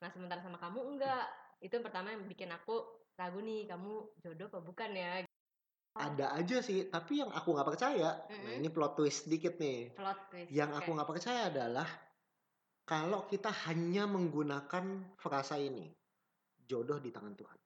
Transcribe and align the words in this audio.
Nah 0.00 0.10
sementara 0.12 0.40
sama 0.44 0.58
kamu 0.60 0.80
enggak. 0.96 1.26
Itu 1.60 1.80
yang 1.80 1.86
pertama 1.86 2.12
yang 2.12 2.24
bikin 2.28 2.52
aku 2.52 2.84
ragu 3.16 3.40
nih, 3.40 3.64
kamu 3.64 3.92
jodoh 4.20 4.48
apa 4.52 4.60
bukan 4.60 4.90
ya? 4.92 5.24
Ada 5.96 6.36
aja 6.36 6.60
sih, 6.60 6.92
tapi 6.92 7.24
yang 7.24 7.32
aku 7.32 7.56
nggak 7.56 7.68
percaya. 7.72 8.20
Nah 8.28 8.52
Mm-mm. 8.52 8.60
ini 8.60 8.68
plot 8.68 9.00
twist 9.00 9.24
dikit 9.32 9.56
nih. 9.56 9.96
Plot 9.96 10.18
twist. 10.28 10.52
Yang 10.52 10.70
oke. 10.76 10.78
aku 10.84 10.88
nggak 10.92 11.10
percaya 11.16 11.40
adalah 11.48 11.88
kalau 12.84 13.24
kita 13.26 13.50
hanya 13.66 14.04
menggunakan 14.04 15.16
frasa 15.16 15.56
ini, 15.56 15.88
jodoh 16.68 17.00
di 17.00 17.10
tangan 17.10 17.34
Tuhan. 17.34 17.65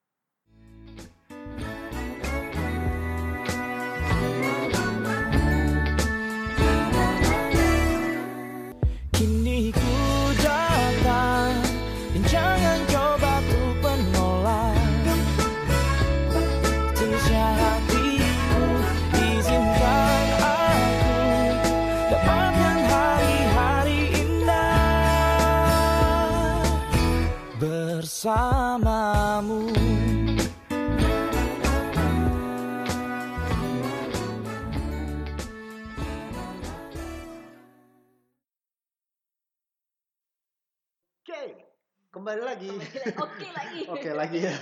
Kembali 42.21 42.43
lagi. 42.45 42.69
Oke 43.17 43.47
lagi. 43.49 43.81
Oke 43.97 44.09
lagi 44.13 44.39
ya. 44.45 44.53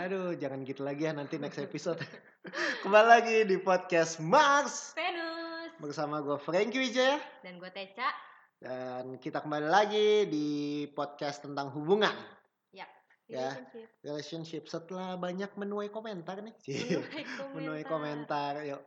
Aduh, 0.00 0.32
jangan 0.32 0.64
gitu 0.64 0.80
lagi 0.80 1.04
ya 1.04 1.12
nanti 1.12 1.36
next 1.36 1.60
episode. 1.60 2.00
kembali 2.88 3.04
lagi 3.06 3.36
di 3.44 3.60
podcast 3.60 4.16
Max 4.16 4.96
Venus. 4.96 5.76
bersama 5.76 6.24
gue 6.24 6.40
Frankie 6.40 6.80
Wijaya 6.80 7.20
Dan 7.44 7.60
gue 7.60 7.68
Teca. 7.68 8.08
dan 8.64 9.20
kita 9.20 9.44
kembali 9.44 9.68
lagi 9.68 10.24
di 10.24 10.46
podcast 10.96 11.44
tentang 11.44 11.68
hubungan, 11.76 12.16
Ya. 12.72 12.88
Ya. 13.28 13.52
Relationship. 13.60 13.88
relationship. 14.00 14.62
Setelah 14.64 15.20
banyak 15.20 15.52
menuai 15.52 15.92
komentar 15.92 16.40
nih, 16.40 16.56
Menuai 16.64 16.96
komentar. 17.04 17.52
menuai 17.60 17.84
komentar. 17.84 18.52
Yuk, 18.64 18.80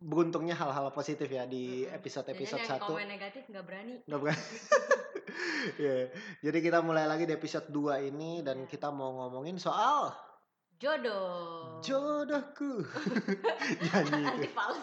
beruntungnya 0.00 0.56
hal-hal 0.56 0.88
positif 0.90 1.28
ya 1.28 1.44
di 1.44 1.84
episode-episode 1.84 2.64
yang 2.64 2.70
satu. 2.80 2.96
komen 2.96 3.06
negatif 3.06 3.44
nggak 3.46 3.64
berani. 3.64 3.94
Nggak 4.08 4.20
berani. 4.20 4.44
Iya. 5.76 6.08
Jadi 6.40 6.58
kita 6.64 6.80
mulai 6.80 7.04
lagi 7.04 7.28
di 7.28 7.36
episode 7.36 7.68
2 7.68 8.08
ini 8.08 8.40
dan 8.40 8.64
Iya. 8.64 8.68
kita 8.68 8.88
mau 8.88 9.12
ngomongin 9.14 9.60
soal 9.60 10.10
Jodoh. 10.80 11.78
jodohku. 11.84 12.80
Nyanyi 13.84 14.40
itu. 14.40 14.48
fals. 14.56 14.80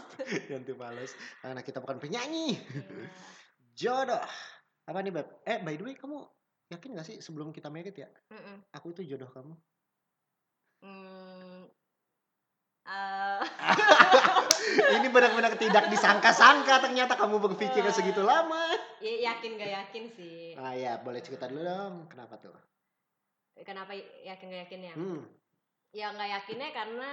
Nanti 0.48 0.74
males. 0.78 1.12
Karena 1.42 1.62
kita 1.66 1.82
bukan 1.82 1.98
penyanyi. 1.98 2.62
Iya. 2.62 3.10
Jodoh. 3.74 4.22
Apa 4.86 5.02
nih, 5.02 5.12
Beb? 5.12 5.28
Eh, 5.44 5.58
by 5.66 5.74
the 5.76 5.84
way, 5.84 5.96
kamu 5.98 6.22
yakin 6.70 6.96
gak 6.96 7.08
sih 7.10 7.18
sebelum 7.18 7.50
kita 7.50 7.68
married 7.74 7.98
ya? 7.98 8.08
Mm-mm. 8.30 8.62
Aku 8.78 8.94
itu 8.94 9.02
jodoh 9.04 9.28
kamu. 9.34 9.58
Hmm, 10.86 11.66
eh, 12.94 13.42
Ini 14.88 15.08
benar-benar 15.12 15.60
tidak 15.60 15.92
disangka-sangka 15.92 16.80
ternyata 16.80 17.20
kamu 17.20 17.44
berpikirnya 17.44 17.92
segitu 17.92 18.24
lama. 18.24 18.72
ya 19.04 19.34
yakin 19.34 19.60
gak 19.60 19.72
yakin 19.84 20.04
sih. 20.16 20.56
Ah 20.56 20.72
ya, 20.72 20.96
boleh 21.04 21.20
cerita 21.20 21.52
dulu 21.52 21.62
dong. 21.62 21.94
Kenapa 22.08 22.40
tuh? 22.40 22.56
Kenapa 23.68 23.92
yakin 24.24 24.46
gak 24.48 24.62
yakin 24.70 24.82
ya? 24.88 24.96
Hmm. 24.96 25.22
Ya 25.96 26.12
nggak 26.12 26.30
yakinnya 26.30 26.70
karena 26.76 27.12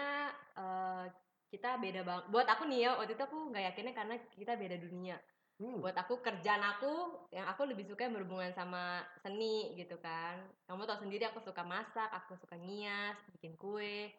eh, 0.58 1.04
kita 1.50 1.78
beda 1.78 2.00
banget. 2.02 2.24
Buat 2.30 2.46
aku 2.50 2.62
nih 2.66 2.78
ya, 2.86 2.90
waktu 2.98 3.14
itu 3.14 3.24
aku 3.26 3.38
nggak 3.50 3.64
yakinnya 3.72 3.94
karena 3.94 4.14
kita 4.34 4.52
beda 4.54 4.76
dunia. 4.78 5.16
Hmm. 5.62 5.78
Buat 5.78 5.94
aku 5.94 6.18
kerjaan 6.18 6.62
aku, 6.66 7.26
yang 7.30 7.46
aku 7.46 7.62
lebih 7.62 7.86
suka 7.86 8.10
yang 8.10 8.18
berhubungan 8.18 8.50
sama 8.58 9.06
seni 9.22 9.78
gitu 9.78 9.94
kan. 10.02 10.42
Kamu 10.66 10.82
tau 10.82 10.98
sendiri 10.98 11.30
aku 11.30 11.38
suka 11.38 11.62
masak, 11.62 12.10
aku 12.10 12.34
suka 12.34 12.58
ngias, 12.58 13.14
bikin 13.38 13.54
kue, 13.54 14.10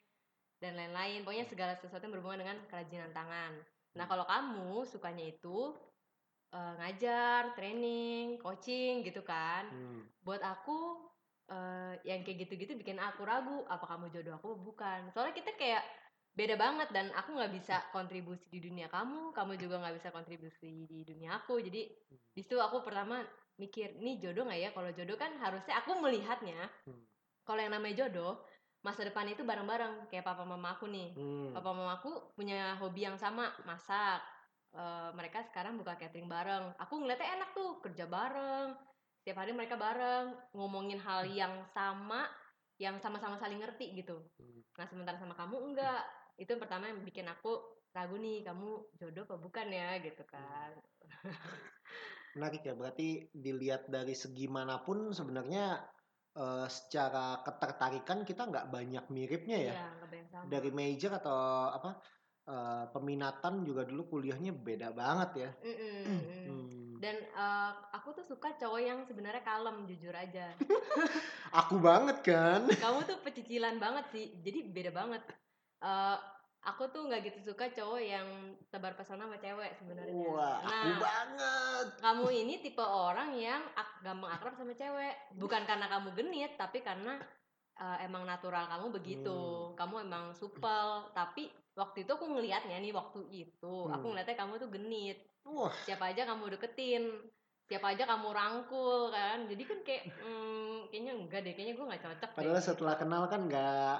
dan 0.65 0.73
lain-lain. 0.73 1.21
Pokoknya 1.21 1.45
segala 1.45 1.73
sesuatu 1.77 2.01
yang 2.09 2.13
berhubungan 2.17 2.41
dengan 2.41 2.57
kerajinan 2.65 3.13
tangan. 3.13 3.53
Nah 3.93 4.05
kalau 4.09 4.25
kamu 4.25 4.83
sukanya 4.89 5.25
itu 5.29 5.77
eh, 6.49 6.73
ngajar, 6.81 7.53
training, 7.53 8.41
coaching 8.41 9.05
gitu 9.05 9.21
kan. 9.21 9.69
Hmm. 9.69 10.01
Buat 10.25 10.41
aku 10.41 11.05
eh, 11.53 11.93
yang 12.09 12.25
kayak 12.25 12.49
gitu-gitu 12.49 12.73
bikin 12.75 12.97
aku 12.97 13.21
ragu 13.21 13.63
apa 13.69 13.85
kamu 13.85 14.09
jodoh 14.09 14.41
aku 14.41 14.57
bukan. 14.57 15.13
Soalnya 15.13 15.37
kita 15.37 15.53
kayak 15.53 15.85
beda 16.35 16.59
banget 16.59 16.91
dan 16.91 17.15
aku 17.15 17.31
nggak 17.31 17.53
bisa 17.55 17.79
kontribusi 17.95 18.51
di 18.51 18.59
dunia 18.59 18.91
kamu, 18.91 19.31
kamu 19.31 19.55
juga 19.55 19.79
nggak 19.79 19.95
bisa 20.03 20.09
kontribusi 20.11 20.83
di 20.83 21.07
dunia 21.07 21.39
aku. 21.39 21.63
Jadi 21.63 21.87
di 22.11 22.41
situ 22.43 22.59
aku 22.59 22.83
pertama 22.83 23.23
mikir, 23.55 23.95
nih 24.03 24.19
jodoh 24.19 24.43
nggak 24.43 24.59
ya? 24.59 24.69
Kalau 24.75 24.91
jodoh 24.91 25.15
kan 25.15 25.31
harusnya 25.39 25.79
aku 25.79 25.95
melihatnya. 26.03 26.59
Hmm. 26.83 27.07
Kalau 27.47 27.61
yang 27.61 27.71
namanya 27.77 28.05
jodoh, 28.05 28.41
masa 28.85 29.01
depan 29.01 29.25
itu 29.25 29.41
bareng-bareng 29.41 30.13
kayak 30.13 30.21
papa 30.21 30.45
mama 30.45 30.77
aku 30.77 30.85
nih. 30.85 31.17
Hmm. 31.17 31.49
Papa 31.57 31.73
mama 31.73 31.97
aku 31.97 32.37
punya 32.37 32.77
hobi 32.77 33.09
yang 33.09 33.17
sama, 33.17 33.49
masak. 33.65 34.21
Eh, 34.77 35.09
mereka 35.17 35.41
sekarang 35.41 35.81
buka 35.81 35.97
catering 35.97 36.29
bareng. 36.29 36.69
Aku 36.77 37.01
ngeliatnya 37.01 37.41
enak 37.41 37.49
tuh, 37.57 37.81
kerja 37.81 38.05
bareng. 38.05 38.77
Setiap 39.17 39.41
hari 39.41 39.57
mereka 39.57 39.73
bareng, 39.73 40.37
ngomongin 40.53 41.01
hal 41.01 41.25
yang 41.25 41.65
sama, 41.73 42.29
yang 42.77 43.01
sama-sama 43.01 43.41
saling 43.41 43.57
ngerti 43.57 43.97
gitu. 43.97 44.21
Hmm. 44.37 44.61
Nah, 44.77 44.85
sementara 44.85 45.17
sama 45.17 45.33
kamu 45.33 45.73
enggak. 45.73 46.05
Itu 46.37 46.53
yang 46.53 46.61
pertama 46.61 46.85
yang 46.93 47.01
bikin 47.01 47.25
aku 47.25 47.81
ragu 47.89 48.21
nih, 48.21 48.45
kamu 48.45 48.69
jodoh 49.01 49.25
apa 49.25 49.35
bukan 49.41 49.67
ya 49.73 49.97
gitu 49.97 50.21
kan. 50.29 50.77
Menarik 52.37 52.61
ya, 52.67 52.75
berarti 52.77 53.31
dilihat 53.31 53.87
dari 53.89 54.13
segi 54.13 54.45
mana 54.51 54.83
pun 54.83 55.15
sebenarnya 55.15 55.79
eh, 56.35 56.67
secara 56.67 57.41
ketertarikan 57.41 58.27
kita 58.27 58.47
nggak 58.47 58.69
banyak 58.69 59.05
miripnya 59.09 59.57
ya. 59.57 59.73
Iya, 59.75 59.87
banyak 60.05 60.27
sama. 60.31 60.45
Dari 60.51 60.69
major 60.69 61.11
atau 61.17 61.37
apa 61.71 61.89
eh, 62.45 62.85
peminatan 62.91 63.53
juga 63.65 63.87
dulu 63.87 64.19
kuliahnya 64.19 64.51
beda 64.53 64.91
banget 64.91 65.29
ya. 65.47 65.49
Mm. 65.63 66.03
Hmm. 66.05 66.93
Dan 66.99 67.15
eh, 67.23 67.71
aku 67.95 68.15
tuh 68.15 68.25
suka 68.27 68.53
cowok 68.59 68.81
yang 68.83 68.99
sebenarnya 69.07 69.43
kalem, 69.43 69.87
jujur 69.87 70.13
aja. 70.13 70.53
Aku 71.65 71.79
banget 71.79 72.19
kan. 72.19 72.67
kamu 72.67 73.07
tuh 73.07 73.17
pecicilan 73.23 73.79
banget 73.79 74.05
sih 74.11 74.25
jadi 74.43 74.59
beda 74.75 74.91
banget 74.91 75.23
Eh, 75.85 76.17
aku 76.65 76.89
tuh 76.89 77.05
nggak 77.05 77.21
gitu 77.23 77.53
suka 77.53 77.69
cowok 77.69 78.01
yang 78.01 78.25
tebar 78.67 78.97
pesona 78.97 79.23
sama 79.23 79.37
cewek 79.37 79.77
sebenarnya. 79.77 80.13
Wah, 80.25 80.57
aku 80.59 80.89
nah 80.89 80.97
banget. 80.97 81.87
kamu 82.01 82.25
ini 82.33 82.53
tipe 82.59 82.81
orang 82.81 83.37
yang 83.37 83.61
ak- 83.71 84.01
gampang 84.01 84.33
akrab 84.33 84.57
sama 84.57 84.73
cewek. 84.73 85.13
Bukan 85.37 85.61
karena 85.63 85.85
kamu 85.85 86.09
genit 86.13 86.57
tapi 86.57 86.81
karena 86.81 87.21
eh, 87.75 87.97
emang 88.03 88.25
natural 88.25 88.65
kamu 88.65 88.87
begitu. 88.91 89.37
Hmm. 89.37 89.77
kamu 89.77 89.95
emang 90.03 90.25
supel. 90.33 91.05
Tapi 91.11 91.47
waktu 91.75 92.07
itu 92.07 92.11
aku 92.11 92.25
ngelihatnya 92.25 92.79
nih 92.79 92.91
waktu 92.91 93.21
itu 93.29 93.75
aku 93.85 94.01
Hmm. 94.01 94.11
ngeliatnya 94.11 94.35
kamu 94.35 94.53
tuh 94.57 94.69
genit. 94.71 95.17
Wah, 95.45 95.69
siapa 95.85 96.09
aja 96.09 96.25
kamu 96.25 96.57
deketin. 96.57 97.03
Siapa 97.65 97.93
aja 97.93 98.05
kamu 98.05 98.29
rangkul 98.29 99.09
kan. 99.09 99.45
Jadi 99.45 99.63
kan 99.65 99.79
kayak 99.81 100.03
hmm, 100.17 100.89
kayaknya 100.89 101.13
enggak 101.13 101.39
deh. 101.43 101.53
Kayaknya 101.53 101.73
gue 101.73 101.85
nggak 101.85 102.03
cocok 102.03 102.29
deh. 102.31 102.37
Padahal 102.41 102.61
setelah 102.61 102.95
kenal 102.95 103.23
kan 103.27 103.41
nggak 103.45 103.97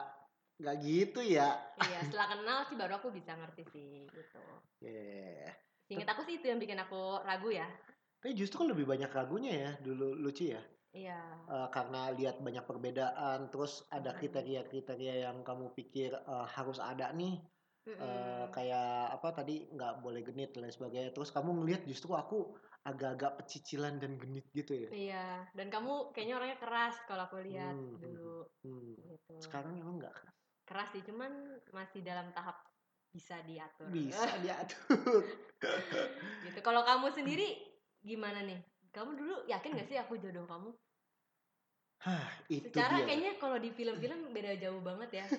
nggak 0.60 0.76
gitu 0.88 1.20
ya. 1.36 1.50
iya 1.86 2.00
setelah 2.08 2.28
kenal 2.32 2.60
sih 2.68 2.76
baru 2.80 2.94
aku 3.00 3.10
bisa 3.18 3.32
ngerti 3.40 3.64
sih 3.74 3.92
gitu 4.16 4.40
Yeah. 4.82 5.56
Ingat 5.94 6.08
aku 6.18 6.22
sih 6.26 6.36
itu 6.42 6.46
yang 6.50 6.60
bikin 6.64 6.80
aku 6.82 7.22
ragu 7.28 7.50
ya 7.54 7.68
Tapi 8.22 8.32
justru 8.40 8.56
kan 8.62 8.70
lebih 8.74 8.86
banyak 8.92 9.12
ragunya 9.18 9.54
ya 9.64 9.72
dulu 9.86 10.08
lucu 10.24 10.44
ya. 10.56 10.62
iya 10.96 11.20
Eh, 11.56 11.70
karena 11.76 12.02
lihat 12.18 12.38
banyak 12.48 12.66
perbedaan, 12.70 13.40
terus 13.54 13.74
ada 13.98 14.12
kriteria-kriteria 14.20 15.16
yang 15.30 15.38
kamu 15.50 15.66
pikir 15.80 16.12
eh, 16.34 16.48
harus 16.56 16.80
ada 16.92 17.08
nih, 17.20 17.36
eh, 18.06 18.46
Mm-mm. 18.48 18.52
kayak 18.56 18.90
apa 19.18 19.30
tadi 19.40 19.56
nggak 19.76 19.94
boleh 20.06 20.22
genit 20.28 20.50
dan 20.54 20.62
lain 20.66 20.76
sebagainya. 20.78 21.12
Terus 21.16 21.30
kamu 21.36 21.52
ngelihat 21.62 21.82
justru 21.92 22.12
aku 22.24 22.38
agak-agak 22.90 23.32
pecicilan 23.40 23.96
dan 24.04 24.12
genit 24.22 24.46
gitu 24.60 24.74
ya. 24.86 24.92
iya 25.02 25.18
dan 25.58 25.68
kamu 25.74 25.92
kayaknya 26.14 26.36
orangnya 26.40 26.60
keras 26.64 26.96
kalau 27.08 27.24
aku 27.28 27.38
lihat 27.48 27.76
Hmm, 27.76 27.96
dulu 28.02 28.46
Hmm. 28.64 28.94
gitu 29.10 29.40
Sekarang 29.44 29.74
emang 29.82 29.96
nggak 30.02 30.14
keras. 30.18 30.35
Keras 30.66 30.90
sih 30.92 31.02
cuman 31.06 31.32
masih 31.72 32.02
dalam 32.02 32.30
tahap 32.34 32.58
bisa 33.14 33.40
diatur 33.48 33.88
bisa 33.94 34.28
diatur. 34.44 35.24
gitu 36.44 36.60
kalau 36.60 36.84
kamu 36.84 37.14
sendiri 37.16 37.56
gimana 38.04 38.44
nih 38.44 38.60
kamu 38.92 39.16
dulu 39.16 39.36
yakin 39.48 39.78
gak 39.80 39.88
sih 39.88 39.98
aku 39.98 40.20
jodoh 40.20 40.44
kamu 40.50 40.70
Hah, 42.06 42.28
itu 42.52 42.70
secara 42.70 43.02
dia. 43.02 43.06
kayaknya 43.08 43.32
kalau 43.42 43.58
di 43.58 43.72
film-film 43.74 44.30
beda 44.30 44.60
jauh 44.62 44.84
banget 44.84 45.24
ya 45.24 45.26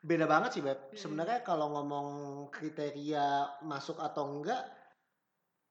Beda 0.00 0.24
banget 0.24 0.56
sih, 0.56 0.62
Beb. 0.64 0.80
Mm. 0.80 0.96
Sebenarnya 0.96 1.38
kalau 1.44 1.76
ngomong 1.76 2.08
kriteria 2.48 3.60
masuk 3.68 4.00
atau 4.00 4.32
enggak, 4.32 4.64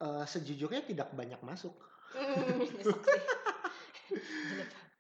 eh, 0.06 0.26
sejujurnya 0.30 0.86
tidak 0.86 1.10
banyak 1.18 1.42
masuk. 1.42 1.74
Hmm. 2.14 2.62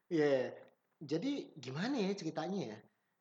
Iya. 0.10 0.50
jadi 0.98 1.54
gimana 1.54 2.02
ya 2.02 2.18
ceritanya 2.18 2.74
ya? 2.74 2.78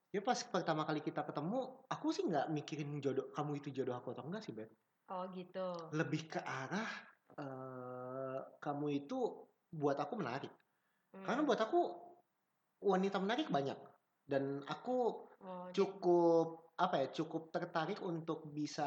Ya 0.08 0.24
pas 0.24 0.40
pertama 0.40 0.88
kali 0.88 1.04
kita 1.04 1.20
ketemu, 1.20 1.84
aku 1.84 2.06
sih 2.16 2.24
nggak 2.24 2.48
mikirin 2.48 2.96
jodoh 3.04 3.28
kamu 3.36 3.60
itu 3.60 3.68
jodoh 3.70 3.92
aku 3.92 4.16
atau 4.16 4.24
enggak 4.24 4.40
sih, 4.40 4.56
Beb. 4.56 4.72
Oh 5.12 5.28
gitu. 5.36 5.68
Lebih 5.92 6.32
ke 6.32 6.40
arah 6.40 6.88
eh 7.38 8.40
kamu 8.58 9.04
itu 9.04 9.18
buat 9.68 10.00
aku 10.00 10.16
menarik. 10.16 10.50
Karena 11.12 11.44
Hmm. 11.44 11.48
buat 11.48 11.60
aku 11.60 11.80
wanita 12.80 13.20
menarik 13.20 13.50
banyak 13.50 13.76
dan 14.24 14.62
aku 14.64 14.96
Oh, 15.38 15.66
jadi- 15.70 15.76
cukup 15.76 16.46
apa 16.78 16.94
ya 17.02 17.06
cukup 17.10 17.50
tertarik 17.50 17.98
untuk 18.06 18.46
bisa 18.48 18.86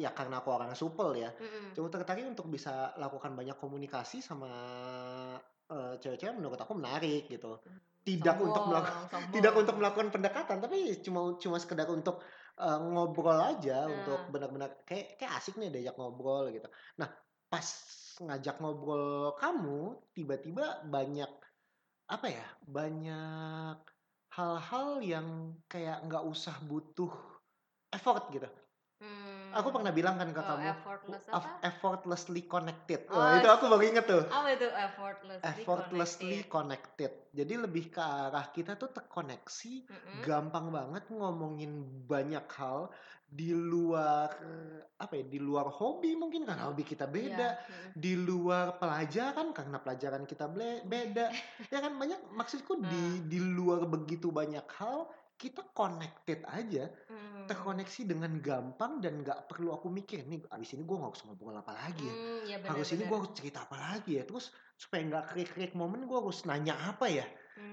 ya 0.00 0.16
karena 0.16 0.40
aku 0.40 0.48
orang 0.48 0.72
supel 0.72 1.12
ya 1.12 1.28
Mm-mm. 1.36 1.76
cukup 1.76 1.92
tertarik 1.92 2.24
untuk 2.24 2.48
bisa 2.48 2.96
lakukan 2.96 3.36
banyak 3.36 3.52
komunikasi 3.60 4.24
sama 4.24 4.48
eh, 5.68 5.94
cewek-cewek 6.00 6.34
menurut 6.36 6.58
aku 6.60 6.72
menarik 6.76 7.28
gitu 7.28 7.60
tidak 8.06 8.40
untuk 8.40 8.64
melakukan 8.72 9.04
sombong. 9.12 9.32
tidak 9.36 9.52
untuk 9.52 9.74
melakukan 9.76 10.08
pendekatan 10.08 10.56
tapi 10.64 10.78
cuma 11.04 11.36
cuma 11.36 11.56
sekedar 11.60 11.88
untuk 11.92 12.24
eh, 12.56 12.78
ngobrol 12.80 13.36
aja 13.36 13.84
Nah. 13.84 13.92
untuk 14.00 14.20
benar-benar 14.32 14.70
kayak 14.88 15.20
kayak 15.20 15.32
asik 15.38 15.60
nih 15.60 15.68
diajak 15.68 15.96
ngobrol 16.00 16.48
gitu 16.48 16.68
nah 16.96 17.08
pas 17.48 17.64
ngajak 18.18 18.56
ngobrol 18.60 19.36
kamu 19.38 19.80
tiba-tiba 20.12 20.84
banyak 20.88 21.30
apa 22.08 22.26
ya 22.26 22.46
banyak 22.64 23.76
hal-hal 24.32 24.88
yang 25.04 25.28
kayak 25.68 26.00
nggak 26.08 26.24
usah 26.24 26.56
butuh 26.64 27.12
effort 27.92 28.28
gitu. 28.32 28.48
Aku 29.50 29.68
pernah 29.70 29.90
bilang 29.90 30.16
kan 30.16 30.28
ke 30.28 30.40
Oh, 30.40 30.46
kamu 30.46 30.64
effortless 30.68 31.24
apa? 31.28 31.48
effortlessly 31.62 32.42
connected 32.44 33.00
Oh, 33.08 33.16
Wah, 33.16 33.36
itu 33.36 33.48
aku 33.48 33.64
baru 33.66 33.84
inget 33.84 34.04
tuh 34.04 34.22
Apa 34.28 34.48
itu 34.52 34.68
effortlessly, 34.68 35.46
effortlessly 35.46 36.38
connected? 36.44 37.08
connected. 37.08 37.12
Jadi 37.32 37.54
lebih 37.54 37.84
ke 37.88 38.02
arah 38.02 38.46
kita 38.50 38.74
tuh 38.74 38.90
terkoneksi, 38.90 39.74
Mm-mm. 39.86 40.16
gampang 40.20 40.68
banget 40.68 41.04
ngomongin 41.08 41.70
banyak 42.04 42.44
hal 42.56 42.90
di 43.24 43.52
luar 43.52 44.32
apa 44.96 45.12
ya? 45.14 45.24
Di 45.28 45.38
luar 45.38 45.68
hobi 45.68 46.16
mungkin 46.16 46.42
karena 46.42 46.66
hobi 46.66 46.82
kita 46.82 47.04
beda, 47.06 47.48
mm. 47.54 47.90
di 47.94 48.16
luar 48.16 48.80
pelajaran 48.80 49.52
karena 49.52 49.76
pelajaran 49.78 50.24
kita 50.24 50.48
beda. 50.50 51.26
ya 51.72 51.78
kan 51.78 51.92
banyak 51.94 52.18
maksudku 52.32 52.78
Hmm. 52.78 52.88
di 52.88 53.04
di 53.26 53.38
luar 53.42 53.84
begitu 53.84 54.30
banyak 54.30 54.64
hal 54.78 55.06
kita 55.38 55.62
connected 55.70 56.42
aja, 56.44 56.90
Hmm. 57.06 57.46
terkoneksi 57.46 58.02
dengan 58.04 58.32
gampang 58.42 59.00
dan 59.00 59.22
nggak 59.22 59.48
perlu 59.48 59.72
aku 59.72 59.88
mikir 59.88 60.20
nih 60.20 60.44
abis 60.50 60.76
ini 60.76 60.84
gue 60.84 60.96
nggak 60.98 61.14
usah 61.16 61.24
ngobrol 61.24 61.56
apa 61.56 61.72
lagi 61.72 62.04
ya 62.04 62.12
Hmm, 62.12 62.38
iya 62.44 62.56
benar, 62.60 62.70
harus 62.76 62.88
ini 62.92 63.02
gue 63.06 63.16
harus 63.16 63.32
cerita 63.32 63.58
apa 63.64 63.76
lagi 63.78 64.20
ya 64.20 64.22
terus 64.22 64.46
supaya 64.76 65.00
nggak 65.00 65.24
krik-krik 65.32 65.72
momen 65.72 66.04
gue 66.04 66.12
harus 66.12 66.44
nanya 66.44 66.76
apa 66.76 67.08
ya 67.08 67.24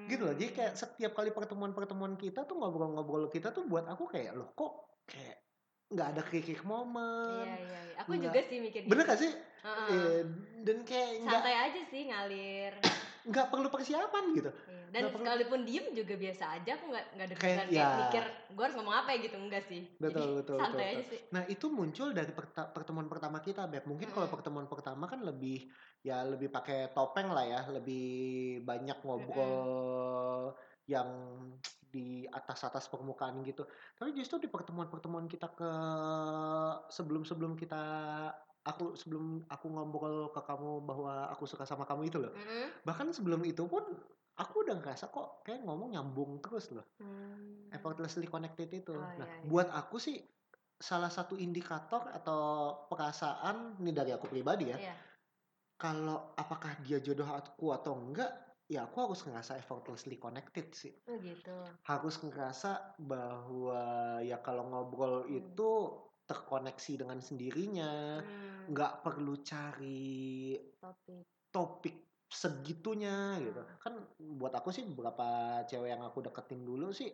gitu 0.08 0.22
loh 0.24 0.32
jadi 0.32 0.50
kayak 0.54 0.72
Hmm. 0.72 0.80
setiap 0.80 1.12
kali 1.12 1.30
pertemuan-pertemuan 1.30 2.16
kita 2.16 2.48
tuh 2.48 2.56
ngobrol-ngobrol 2.56 3.28
kita 3.28 3.52
tuh 3.52 3.68
buat 3.68 3.84
aku 3.84 4.08
kayak 4.08 4.32
loh 4.32 4.56
kok 4.56 4.74
kayak 5.04 5.44
nggak 5.92 6.08
ada 6.08 6.22
krik-krik 6.24 6.64
momen 6.64 7.44
Iya, 7.44 7.56
iya, 7.60 7.80
iya. 7.84 7.96
Aku 8.00 8.10
nggak- 8.14 8.32
juga 8.32 8.40
sih 8.48 8.58
mikir 8.64 8.80
bener 8.88 9.04
gitu. 9.04 9.12
gak 9.12 9.20
sih 9.20 9.32
Heeh. 9.60 9.90
Eh, 9.92 10.22
dan 10.64 10.78
kayak 10.82 11.10
Santai 11.20 11.56
aja 11.58 11.82
sih 11.84 12.02
ngalir. 12.06 12.74
Nggak 13.26 13.48
perlu 13.50 13.68
persiapan 13.74 14.24
gitu 14.38 14.52
Iya. 14.54 14.86
Dan 14.96 15.12
perlu- 15.12 15.28
sekalipun 15.28 15.62
diem 15.68 15.86
juga 15.92 16.16
biasa 16.16 16.44
aja. 16.56 16.72
Aku 16.80 16.86
nggak 16.88 17.06
nggak 17.20 17.26
ada 17.28 17.36
Kayak, 17.36 17.66
ya. 17.68 17.88
mikir 18.00 18.24
gue 18.56 18.64
harus 18.64 18.76
ngomong 18.80 18.96
apa 18.96 19.10
ya 19.12 19.18
gitu 19.28 19.36
enggak 19.36 19.64
sih. 19.68 19.82
Betul, 20.00 20.08
Jadi 20.08 20.26
betul, 20.40 20.56
santai 20.56 20.72
betul, 20.72 20.86
aja 20.86 20.96
betul. 20.96 21.12
sih. 21.12 21.20
Nah 21.36 21.44
itu 21.52 21.66
muncul 21.68 22.08
dari 22.16 22.32
pertemuan 22.72 23.08
pertama 23.12 23.38
kita, 23.44 23.68
Beb. 23.68 23.84
Mungkin 23.84 24.08
kalau 24.16 24.30
Mm-mm. 24.30 24.36
pertemuan 24.40 24.68
pertama 24.72 25.04
kan 25.12 25.20
lebih 25.20 25.68
ya 26.00 26.24
lebih 26.24 26.48
pakai 26.48 26.96
topeng 26.96 27.28
lah 27.28 27.44
ya, 27.44 27.62
lebih 27.76 28.06
banyak 28.64 28.98
ngobrol 29.04 30.56
yang 30.86 31.10
di 31.92 32.24
atas-atas 32.28 32.88
permukaan 32.88 33.42
gitu. 33.44 33.68
Tapi 34.00 34.16
justru 34.16 34.38
di 34.38 34.48
pertemuan-pertemuan 34.48 35.28
kita 35.28 35.52
ke 35.52 35.72
sebelum-sebelum 36.88 37.56
kita 37.56 37.84
aku 38.66 38.98
sebelum 38.98 39.46
aku 39.48 39.66
ngobrol 39.70 40.34
ke 40.34 40.42
kamu 40.42 40.82
bahwa 40.82 41.30
aku 41.30 41.46
suka 41.46 41.64
sama 41.70 41.86
kamu 41.86 42.10
itu 42.10 42.18
loh. 42.18 42.34
Mm-mm. 42.34 42.82
Bahkan 42.82 43.14
sebelum 43.14 43.46
itu 43.46 43.64
pun 43.70 43.86
aku 44.36 44.66
udah 44.68 44.76
ngerasa 44.82 45.14
kok 45.14 45.46
kayak 45.46 45.64
ngomong 45.64 45.96
nyambung 45.96 46.44
terus 46.44 46.74
loh 46.76 46.84
Hmm. 47.00 47.72
effortlessly 47.72 48.28
connected 48.28 48.68
itu. 48.72 48.92
Oh, 48.96 49.00
nah, 49.00 49.16
iya, 49.16 49.26
iya. 49.28 49.48
buat 49.48 49.68
aku 49.72 50.00
sih 50.00 50.20
salah 50.76 51.08
satu 51.08 51.40
indikator 51.40 52.04
atau 52.12 52.72
perasaan 52.92 53.80
ini 53.80 53.92
dari 53.96 54.12
aku 54.12 54.28
pribadi 54.28 54.72
ya. 54.72 54.78
Iya. 54.80 54.96
Kalau 55.76 56.36
apakah 56.40 56.80
dia 56.84 57.04
jodoh 57.04 57.28
aku 57.28 57.76
atau 57.76 57.96
enggak, 58.00 58.32
ya 58.72 58.88
aku 58.88 59.08
harus 59.08 59.24
ngerasa 59.28 59.60
effortlessly 59.60 60.16
connected 60.16 60.72
sih. 60.72 60.92
Oh 61.08 61.20
gitu. 61.20 61.52
Harus 61.84 62.16
ngerasa 62.24 62.96
bahwa 63.00 63.84
ya 64.24 64.40
kalau 64.40 64.68
ngobrol 64.72 65.28
Hmm. 65.28 65.38
itu 65.44 65.72
terkoneksi 66.26 66.94
dengan 66.98 67.18
sendirinya, 67.18 68.20
Hmm. 68.20 68.74
nggak 68.74 68.94
perlu 69.02 69.40
cari 69.40 70.58
Topik. 70.76 71.24
topik 71.50 71.96
segitunya 72.26 73.38
gitu 73.40 73.62
Hmm. 73.62 73.78
kan 73.80 73.94
buat 74.20 74.52
aku 74.52 74.70
sih 74.70 74.84
beberapa 74.84 75.24
cewek 75.64 75.88
yang 75.88 76.02
aku 76.02 76.20
deketin 76.20 76.66
dulu 76.66 76.90
sih 76.90 77.14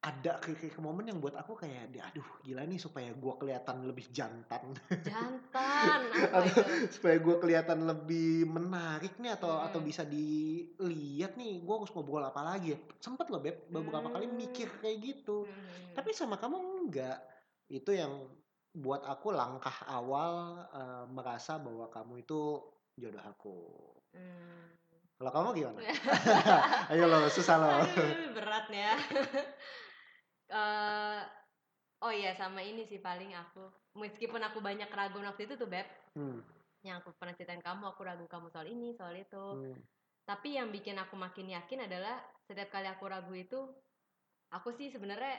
ada 0.00 0.40
krik 0.40 0.80
momen 0.80 1.04
yang 1.06 1.20
buat 1.20 1.36
aku 1.36 1.52
kayak 1.54 1.92
"Di- 1.92 2.00
aduh 2.00 2.24
gila 2.40 2.64
nih 2.64 2.80
supaya 2.80 3.12
gua 3.12 3.36
kelihatan 3.36 3.84
lebih 3.84 4.08
jantan 4.08 4.72
Jantan 5.04 6.00
apa 6.24 6.40
atau 6.40 6.48
itu? 6.48 6.62
supaya 6.90 7.20
gua 7.20 7.36
kelihatan 7.36 7.84
lebih 7.84 8.48
menarik 8.48 9.20
nih 9.20 9.36
atau 9.36 9.52
Hmm. 9.52 9.68
atau 9.68 9.80
bisa 9.80 10.02
dilihat 10.02 11.36
nih 11.36 11.60
gua 11.60 11.84
harus 11.84 11.92
ngobrol 11.92 12.24
apa 12.24 12.40
lagi 12.40 12.72
ya 12.72 12.78
sempet 12.96 13.28
loh 13.28 13.38
beb 13.38 13.68
beberapa 13.68 14.08
kali 14.08 14.24
Hmm. 14.24 14.40
mikir 14.40 14.72
kayak 14.80 14.98
gitu 15.04 15.44
Hmm. 15.44 15.92
tapi 15.92 16.10
sama 16.10 16.40
kamu 16.40 16.56
enggak 16.80 17.20
itu 17.70 17.90
yang 17.94 18.12
buat 18.70 19.02
aku 19.02 19.34
langkah 19.34 19.76
awal 19.88 20.32
eh, 20.70 21.04
merasa 21.10 21.58
bahwa 21.58 21.86
kamu 21.90 22.22
itu 22.24 22.40
jodoh 23.00 23.24
aku 23.24 23.56
Hmm. 24.14 24.66
kalau 25.20 25.30
kamu 25.36 25.48
gimana? 25.52 25.80
Ayo 26.90 27.04
lo, 27.12 27.28
susah 27.28 27.56
lo. 27.60 27.70
Berat 28.36 28.66
ya. 28.72 28.92
Eh, 30.50 31.20
oh 32.02 32.12
iya 32.12 32.34
sama 32.34 32.60
ini 32.62 32.82
sih 32.90 32.98
paling 32.98 33.30
aku. 33.38 33.64
Meskipun 33.94 34.42
aku 34.42 34.58
banyak 34.58 34.90
keraguan 34.90 35.26
waktu 35.30 35.46
itu 35.46 35.54
tuh 35.54 35.70
beb, 35.70 35.86
Hmm, 36.18 36.42
yang 36.82 36.98
aku 36.98 37.14
pernah 37.14 37.34
ceritain 37.38 37.62
kamu, 37.62 37.84
aku 37.94 38.02
ragu 38.02 38.26
kamu 38.26 38.50
soal 38.50 38.66
ini, 38.66 38.90
soal 38.98 39.14
itu. 39.14 39.46
hmm, 39.54 39.78
Tapi 40.26 40.58
yang 40.58 40.74
bikin 40.74 40.98
aku 40.98 41.14
makin 41.14 41.46
yakin 41.54 41.86
adalah 41.86 42.18
setiap 42.46 42.70
kali 42.74 42.90
aku 42.90 43.04
ragu 43.06 43.34
itu, 43.34 43.60
aku 44.50 44.74
sih 44.74 44.90
sebenarnya 44.90 45.38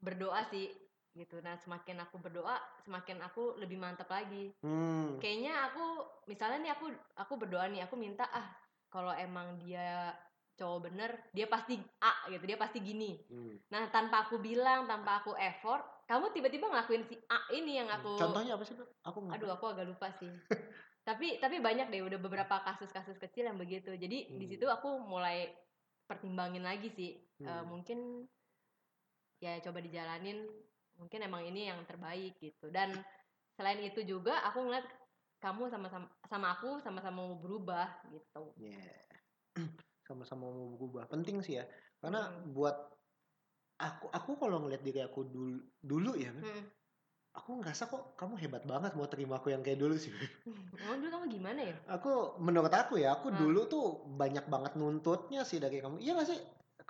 berdoa 0.00 0.46
sih 0.48 0.70
gitu. 1.14 1.42
Nah 1.42 1.58
semakin 1.58 2.02
aku 2.06 2.16
berdoa, 2.22 2.56
semakin 2.86 3.18
aku 3.26 3.58
lebih 3.58 3.78
mantap 3.80 4.06
lagi. 4.10 4.54
hmm, 4.62 5.18
Kayaknya 5.18 5.54
aku, 5.72 5.84
misalnya 6.30 6.58
nih 6.62 6.72
aku 6.76 6.86
aku 7.18 7.32
berdoa 7.36 7.66
nih, 7.68 7.82
aku 7.84 7.94
minta 7.98 8.24
ah 8.30 8.46
kalau 8.90 9.14
emang 9.14 9.58
dia 9.62 10.14
cowok 10.60 10.92
bener, 10.92 11.10
dia 11.32 11.48
pasti 11.48 11.80
A 12.04 12.28
gitu, 12.28 12.44
dia 12.44 12.58
pasti 12.60 12.78
gini. 12.84 13.16
hmm. 13.32 13.72
Nah 13.72 13.88
tanpa 13.88 14.28
aku 14.28 14.38
bilang, 14.38 14.84
tanpa 14.84 15.24
aku 15.24 15.32
effort, 15.40 15.82
kamu 16.04 16.30
tiba-tiba 16.36 16.68
ngelakuin 16.68 17.04
si 17.08 17.16
A 17.32 17.48
ini 17.54 17.80
yang 17.80 17.88
aku. 17.88 18.12
Contohnya 18.18 18.54
apa 18.58 18.64
sih? 18.66 18.76
Aku 19.06 19.18
nggak 19.24 19.40
Aduh, 19.40 19.50
aku 19.56 19.64
agak 19.72 19.86
lupa 19.88 20.08
sih. 20.20 20.28
tapi 21.08 21.40
tapi 21.40 21.58
banyak 21.64 21.88
deh, 21.88 22.04
udah 22.04 22.18
beberapa 22.20 22.60
kasus-kasus 22.62 23.16
kecil 23.18 23.48
yang 23.48 23.58
begitu. 23.58 23.90
Jadi 23.96 24.36
di 24.36 24.44
Hmm. 24.46 24.50
situ 24.52 24.66
aku 24.68 25.00
mulai 25.00 25.48
pertimbangin 26.06 26.62
lagi 26.62 26.90
sih. 26.92 27.10
Hmm. 27.40 27.64
mungkin 27.64 28.28
ya 29.40 29.56
coba 29.64 29.80
dijalanin. 29.80 30.44
Mungkin 31.00 31.24
emang 31.24 31.42
ini 31.48 31.72
yang 31.72 31.80
terbaik 31.88 32.36
gitu. 32.38 32.68
Dan 32.68 32.92
selain 33.56 33.80
itu 33.80 34.04
juga 34.04 34.44
aku 34.44 34.68
ngeliat 34.68 34.84
kamu 35.40 35.72
sama 35.72 35.88
sama, 35.88 36.06
sama 36.28 36.48
aku 36.52 36.70
sama-sama 36.84 37.24
mau 37.24 37.32
berubah 37.40 38.04
gitu. 38.12 38.52
Yeah. 38.60 38.84
Sama-sama 40.06 40.52
mau 40.52 40.76
berubah. 40.76 41.08
Penting 41.08 41.40
sih 41.40 41.56
ya. 41.56 41.64
Karena 42.04 42.28
Hmm. 42.28 42.52
buat 42.52 42.76
aku 43.80 44.12
aku 44.12 44.30
kalau 44.36 44.60
ngeliat 44.60 44.84
diri 44.84 45.00
aku 45.00 45.24
dulu 45.24 45.56
dulu 45.80 46.12
ya, 46.20 46.28
Hmm. 46.36 46.68
aku 47.32 47.50
ngerasa 47.64 47.88
kok 47.88 48.18
kamu 48.20 48.36
hebat 48.36 48.68
banget 48.68 48.92
mau 48.92 49.08
terima 49.08 49.40
aku 49.40 49.48
yang 49.48 49.64
kayak 49.64 49.80
dulu 49.80 49.96
sih. 49.96 50.12
Emang 50.84 51.00
dulu 51.00 51.08
kamu 51.08 51.26
gimana 51.32 51.60
ya? 51.64 51.74
Aku 51.88 52.36
menurut 52.36 52.72
aku 52.74 53.00
ya, 53.00 53.16
aku 53.16 53.32
Hmm. 53.32 53.40
dulu 53.40 53.60
tuh 53.70 53.84
banyak 54.20 54.44
banget 54.52 54.76
nuntutnya 54.76 55.46
sih 55.48 55.56
dari 55.56 55.80
kamu. 55.80 55.96
Iya 56.02 56.20
gak 56.20 56.28
sih? 56.28 56.40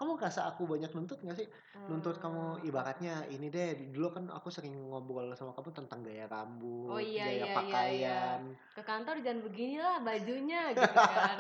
Kamu 0.01 0.17
ngerasa 0.17 0.49
aku 0.49 0.65
banyak 0.65 0.89
nuntut 0.91 1.21
gak 1.21 1.37
sih? 1.37 1.45
Nuntut 1.85 2.17
kamu 2.17 2.57
Hmm. 2.57 2.65
ibaratnya 2.65 3.29
ini 3.29 3.53
deh 3.53 3.93
dulu 3.93 4.09
kan 4.11 4.25
aku 4.33 4.49
sering 4.49 4.73
ngobrol 4.89 5.29
sama 5.37 5.53
kamu 5.53 5.77
tentang 5.77 6.01
gaya 6.01 6.25
rambut, 6.25 6.89
Oh 6.89 6.97
iya, 6.97 7.29
gaya 7.29 7.37
iya, 7.37 7.45
iya, 7.45 7.53
pakaian. 7.53 8.41
ke 8.73 8.81
kantor 8.81 9.21
jangan 9.21 9.41
beginilah 9.45 9.97
bajunya 10.01 10.63
gitu 10.73 10.89
kan 10.97 11.37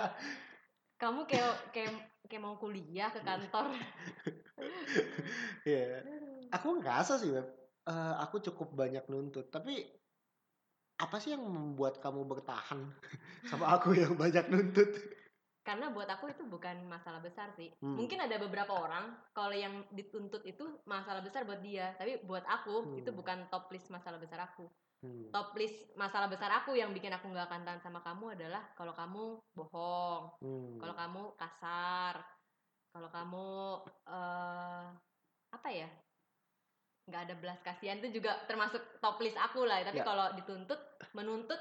kamu 1.00 1.24
kayak 1.24 1.72
kayak 1.72 1.92
kayak 2.28 2.42
mau 2.44 2.60
kuliah 2.60 3.08
ke 3.08 3.24
kantor 3.24 3.72
Iya. 5.62 6.04
Aku 6.52 6.76
ngerasa 6.76 7.16
sih, 7.16 7.30
Beb. 7.30 7.46
eh, 7.86 8.14
aku 8.20 8.44
cukup 8.44 8.76
banyak 8.76 9.08
nuntut. 9.08 9.48
Tapi 9.48 9.72
apa 11.00 11.16
sih 11.16 11.32
yang 11.32 11.40
membuat 11.40 11.96
kamu 11.98 12.28
bertahan 12.28 12.76
sama 13.48 13.72
aku 13.72 13.96
yang 13.96 14.12
banyak 14.14 14.52
nuntut? 14.52 14.90
Karena 15.60 15.92
buat 15.92 16.08
aku 16.08 16.32
itu 16.32 16.42
bukan 16.48 16.88
masalah 16.88 17.20
besar 17.20 17.52
sih. 17.52 17.68
Hmm. 17.84 18.00
Mungkin 18.00 18.16
ada 18.16 18.40
beberapa 18.40 18.72
orang 18.72 19.12
kalau 19.36 19.52
yang 19.52 19.84
dituntut 19.92 20.40
itu 20.48 20.80
masalah 20.88 21.20
besar 21.20 21.44
buat 21.44 21.60
dia, 21.60 21.92
tapi 22.00 22.20
buat 22.24 22.44
aku 22.48 22.80
Hmm. 22.80 22.98
itu 23.00 23.12
bukan 23.12 23.46
top 23.52 23.68
list 23.68 23.92
masalah 23.92 24.16
besar 24.16 24.40
aku. 24.40 24.64
Hmm. 25.04 25.28
Top 25.32 25.52
list 25.56 25.92
masalah 25.96 26.28
besar 26.28 26.48
aku 26.52 26.76
yang 26.76 26.92
bikin 26.92 27.12
aku 27.12 27.28
nggak 27.28 27.48
akan 27.48 27.64
tahan 27.64 27.80
sama 27.80 28.00
kamu 28.00 28.36
adalah 28.40 28.64
kalau 28.72 28.92
kamu 28.96 29.40
bohong, 29.52 30.22
Hmm. 30.40 30.76
kalau 30.80 30.94
kamu 30.96 31.22
kasar, 31.36 32.14
kalau 32.90 33.08
kamu 33.12 33.46
eh 34.08 34.84
apa 35.50 35.68
ya? 35.68 35.88
nggak 37.10 37.26
ada 37.26 37.34
belas 37.42 37.58
kasihan 37.66 37.98
itu 37.98 38.22
juga 38.22 38.38
termasuk 38.46 38.78
top 39.02 39.18
list 39.18 39.34
aku 39.34 39.66
lah. 39.66 39.82
Tapi 39.82 39.98
Ya. 39.98 40.06
kalau 40.06 40.30
dituntut, 40.38 40.78
menuntut 41.10 41.58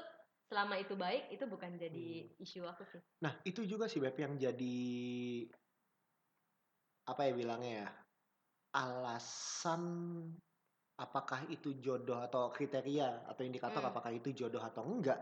selama 0.50 0.74
itu 0.82 0.94
baik 1.04 1.22
itu 1.34 1.44
bukan 1.52 1.72
jadi 1.82 1.98
Hmm. 1.98 2.30
isu 2.44 2.60
aku 2.72 2.84
sih. 2.92 3.02
Nah, 3.24 3.34
itu 3.48 3.60
juga 3.72 3.84
sih 3.90 4.00
Beb 4.04 4.16
yang 4.24 4.34
jadi 4.44 4.64
apa 7.10 7.20
ya 7.28 7.32
bilangnya 7.40 7.72
ya? 7.80 7.86
Alasan 8.82 9.82
apakah 11.00 11.48
itu 11.48 11.80
jodoh 11.84 12.20
atau 12.20 12.52
kriteria 12.52 13.24
atau 13.30 13.42
indikator 13.48 13.80
Hmm. 13.80 13.90
apakah 13.90 14.12
itu 14.12 14.28
jodoh 14.36 14.60
atau 14.60 14.84
enggak? 14.84 15.18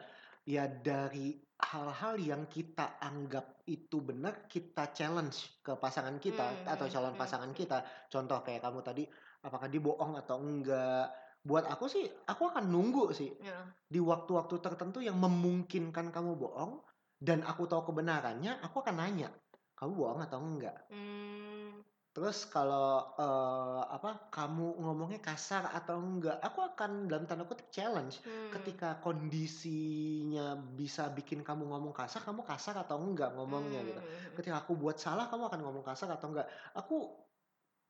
Ya 0.49 0.65
dari 0.67 1.45
hal-hal 1.61 2.15
yang 2.19 2.43
kita 2.49 2.99
anggap 2.99 3.63
itu 3.69 3.97
benar, 4.09 4.49
kita 4.53 4.91
challenge 4.97 5.61
ke 5.65 5.73
pasangan 5.79 6.17
kita 6.25 6.43
Hmm, 6.57 6.65
atau 6.67 6.87
calon 6.91 7.15
hmm, 7.15 7.21
pasangan 7.21 7.53
hmm. 7.53 7.59
kita. 7.61 8.09
Contoh 8.13 8.39
kayak 8.47 8.65
kamu 8.65 8.81
tadi, 8.89 9.03
apakah 9.45 9.69
dia 9.73 9.81
bohong 9.85 10.13
atau 10.21 10.37
enggak? 10.41 11.28
Buat 11.49 11.65
aku 11.73 11.89
sih, 11.89 12.05
aku 12.29 12.53
akan 12.53 12.69
nunggu 12.69 13.09
sih 13.17 13.33
Ya. 13.41 13.57
di 13.89 13.97
waktu-waktu 14.05 14.61
tertentu 14.61 15.01
yang 15.01 15.17
memungkinkan 15.17 16.13
kamu 16.13 16.37
bohong 16.37 16.85
dan 17.17 17.41
aku 17.49 17.65
tahu 17.65 17.89
kebenarannya, 17.89 18.61
aku 18.61 18.85
akan 18.85 19.01
nanya, 19.01 19.33
kamu 19.73 19.97
bohong 19.97 20.21
atau 20.29 20.39
enggak? 20.45 20.77
Hmm, 20.93 21.81
Terus 22.19 22.51
kalau 22.51 23.15
eh, 23.15 23.83
apa 23.95 24.27
kamu 24.35 24.83
ngomongnya 24.83 25.23
kasar 25.23 25.71
atau 25.71 26.03
enggak, 26.03 26.43
aku 26.43 26.67
akan 26.67 27.07
dalam 27.07 27.31
tanda 27.31 27.47
kutip 27.47 27.71
challenge. 27.71 28.19
hmm. 28.27 28.51
Ketika 28.51 28.99
kondisinya 28.99 30.59
bisa 30.59 31.07
bikin 31.15 31.47
kamu 31.47 31.71
ngomong 31.71 31.95
kasar, 31.95 32.27
kamu 32.27 32.43
kasar 32.43 32.75
atau 32.83 32.99
enggak 32.99 33.39
ngomongnya 33.39 33.87
gitu. 33.87 34.03
Hmm. 34.03 34.35
Ketika 34.35 34.67
aku 34.67 34.75
buat 34.75 34.99
salah, 34.99 35.31
kamu 35.31 35.47
akan 35.47 35.61
ngomong 35.63 35.85
kasar 35.87 36.11
atau 36.11 36.35
enggak. 36.35 36.51
Aku 36.75 37.28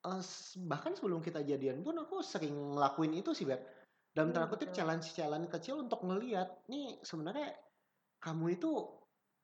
eh, 0.09 0.23
bahkan 0.71 0.93
sebelum 0.97 1.21
kita 1.27 1.41
jadian 1.51 1.79
pun 1.87 1.97
aku 2.03 2.21
sering 2.25 2.55
ngelakuin 2.75 3.13
itu 3.21 3.31
sih, 3.37 3.47
Beb. 3.49 3.61
Dalam 4.17 4.31
Hmm, 4.31 4.35
tanda 4.35 4.49
kutip 4.51 4.71
betul. 4.71 4.75
challenge-challenge 4.77 5.49
kecil 5.55 5.75
untuk 5.85 6.01
ngeliat 6.09 6.49
nih 6.73 6.99
sebenarnya 7.05 7.55
kamu 8.25 8.59
itu 8.59 8.71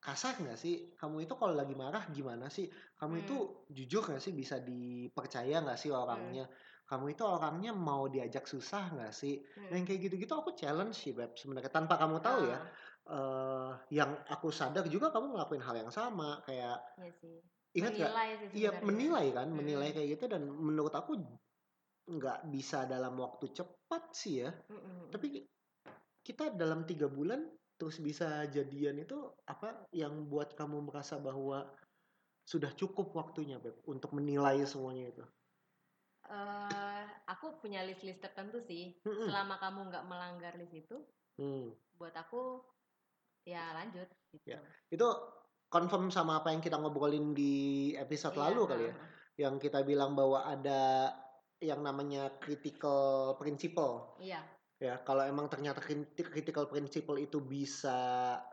kasar 0.05 0.35
nggak 0.43 0.59
sih? 0.61 0.75
Kamu 1.01 1.17
itu 1.25 1.35
kalau 1.41 1.55
lagi 1.57 1.75
marah 1.77 2.05
gimana 2.13 2.47
sih? 2.53 2.67
Kamu 3.01 3.15
itu 3.25 3.37
jujur 3.73 4.03
nggak 4.09 4.23
sih? 4.25 4.33
Bisa 4.37 4.57
dipercaya 4.61 5.57
nggak 5.65 5.79
sih 5.81 5.91
orangnya? 5.95 6.45
Kamu 6.91 7.07
itu 7.15 7.23
orangnya 7.25 7.73
mau 7.73 8.05
diajak 8.13 8.45
susah 8.49 8.93
nggak 8.95 9.13
sih? 9.15 9.41
Hmm. 9.57 9.71
Yang 9.73 9.83
kayak 9.89 10.01
gitu-gitu 10.11 10.35
aku 10.37 10.51
challenge 10.61 10.97
sih, 11.03 11.13
Beb. 11.17 11.33
Sebenarnya 11.41 11.73
tanpa 11.73 11.95
kamu 12.03 12.19
tahu 12.21 12.41
ya. 12.53 12.59
Eh 13.09 13.73
yang 13.99 14.11
aku 14.35 14.49
sadar 14.53 14.85
juga 14.95 15.09
kamu 15.15 15.27
ngelakuin 15.37 15.63
hal 15.65 15.77
yang 15.83 15.93
sama. 15.93 16.41
Kayak 16.47 16.81
Iya 16.99 17.11
sih. 17.21 17.37
Ingat 17.75 17.93
nggak? 17.99 18.11
Menilai 18.11 18.29
Iya 18.55 18.71
menilai 18.81 19.27
kan, 19.35 19.49
menilai 19.51 19.89
Mm-mm. 19.91 19.97
kayak 19.99 20.09
gitu 20.19 20.25
dan 20.31 20.43
menurut 20.47 20.95
aku 20.95 21.13
nggak 22.07 22.39
bisa 22.55 22.87
dalam 22.87 23.19
waktu 23.19 23.51
cepat 23.51 24.03
sih 24.15 24.47
ya. 24.47 24.51
Mm-mm. 24.71 25.11
Tapi 25.11 25.45
kita 26.25 26.55
dalam 26.55 26.87
tiga 26.89 27.11
bulan 27.11 27.51
terus 27.75 27.99
bisa 27.99 28.47
jadian 28.49 29.03
itu 29.03 29.19
apa 29.45 29.91
yang 29.91 30.31
buat 30.31 30.55
kamu 30.55 30.87
merasa 30.89 31.19
bahwa 31.19 31.75
sudah 32.47 32.71
cukup 32.77 33.11
waktunya 33.17 33.59
Beb 33.59 33.83
untuk 33.89 34.15
menilai 34.15 34.63
semuanya 34.65 35.11
itu. 35.11 35.25
Eh, 36.25 37.03
aku 37.29 37.61
punya 37.61 37.85
list-list 37.85 38.25
tertentu 38.25 38.63
sih. 38.65 38.97
Mm-mm. 39.05 39.29
Selama 39.29 39.61
kamu 39.61 39.81
nggak 39.93 40.05
melanggar 40.09 40.55
list 40.57 40.73
itu, 40.73 40.97
Hmm. 41.35 41.75
buat 41.99 42.15
aku 42.15 42.63
ya 43.43 43.75
lanjut 43.75 44.07
gitu. 44.33 44.55
Ya, 44.55 44.63
Itu 44.89 45.09
confirm 45.75 46.07
sama 46.09 46.39
apa 46.39 46.55
yang 46.55 46.63
kita 46.63 46.79
ngobrolin 46.79 47.35
di 47.35 47.55
episode 47.99 48.39
Iya, 48.39 48.43
lalu 48.47 48.63
kali 48.71 48.85
ya. 48.87 48.95
Yang 49.35 49.55
kita 49.67 49.83
bilang 49.83 50.15
bahwa 50.15 50.47
ada 50.47 51.11
yang 51.59 51.83
namanya 51.83 52.31
critical 52.39 53.35
principle. 53.35 54.15
Iya. 54.23 54.39
Ya, 54.79 55.01
kalau 55.03 55.23
emang 55.25 55.49
ternyata 55.49 55.81
criti- 55.81 56.23
critical 56.23 56.67
principle 56.67 57.19
itu 57.19 57.41
bisa 57.41 57.97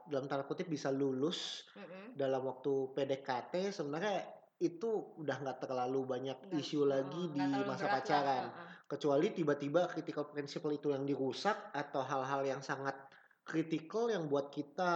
dalam 0.06 0.26
tanda 0.26 0.46
kutip 0.46 0.66
bisa 0.66 0.90
lulus 0.90 1.66
Mm-mm. 1.76 2.16
dalam 2.16 2.46
waktu 2.46 2.72
PDKT 2.94 3.74
sebenarnya 3.74 4.22
itu 4.58 5.18
udah 5.18 5.42
nggak 5.42 5.60
terlalu 5.66 6.06
banyak 6.08 6.38
Nggak- 6.40 6.62
isu 6.62 6.86
lagi 6.86 7.24
oh, 7.26 7.34
di 7.34 7.62
masa 7.66 7.86
pacaran. 7.90 8.48
ah, 8.48 8.54
ah. 8.54 8.68
Kecuali 8.86 9.34
tiba-tiba 9.34 9.90
critical 9.90 10.30
principle 10.30 10.72
itu 10.72 10.94
yang 10.94 11.04
dirusak 11.04 11.74
atau 11.74 12.02
hal-hal 12.02 12.42
yang 12.48 12.62
sangat 12.62 12.96
kritikal 13.42 14.08
yang 14.08 14.30
buat 14.30 14.54
kita 14.54 14.94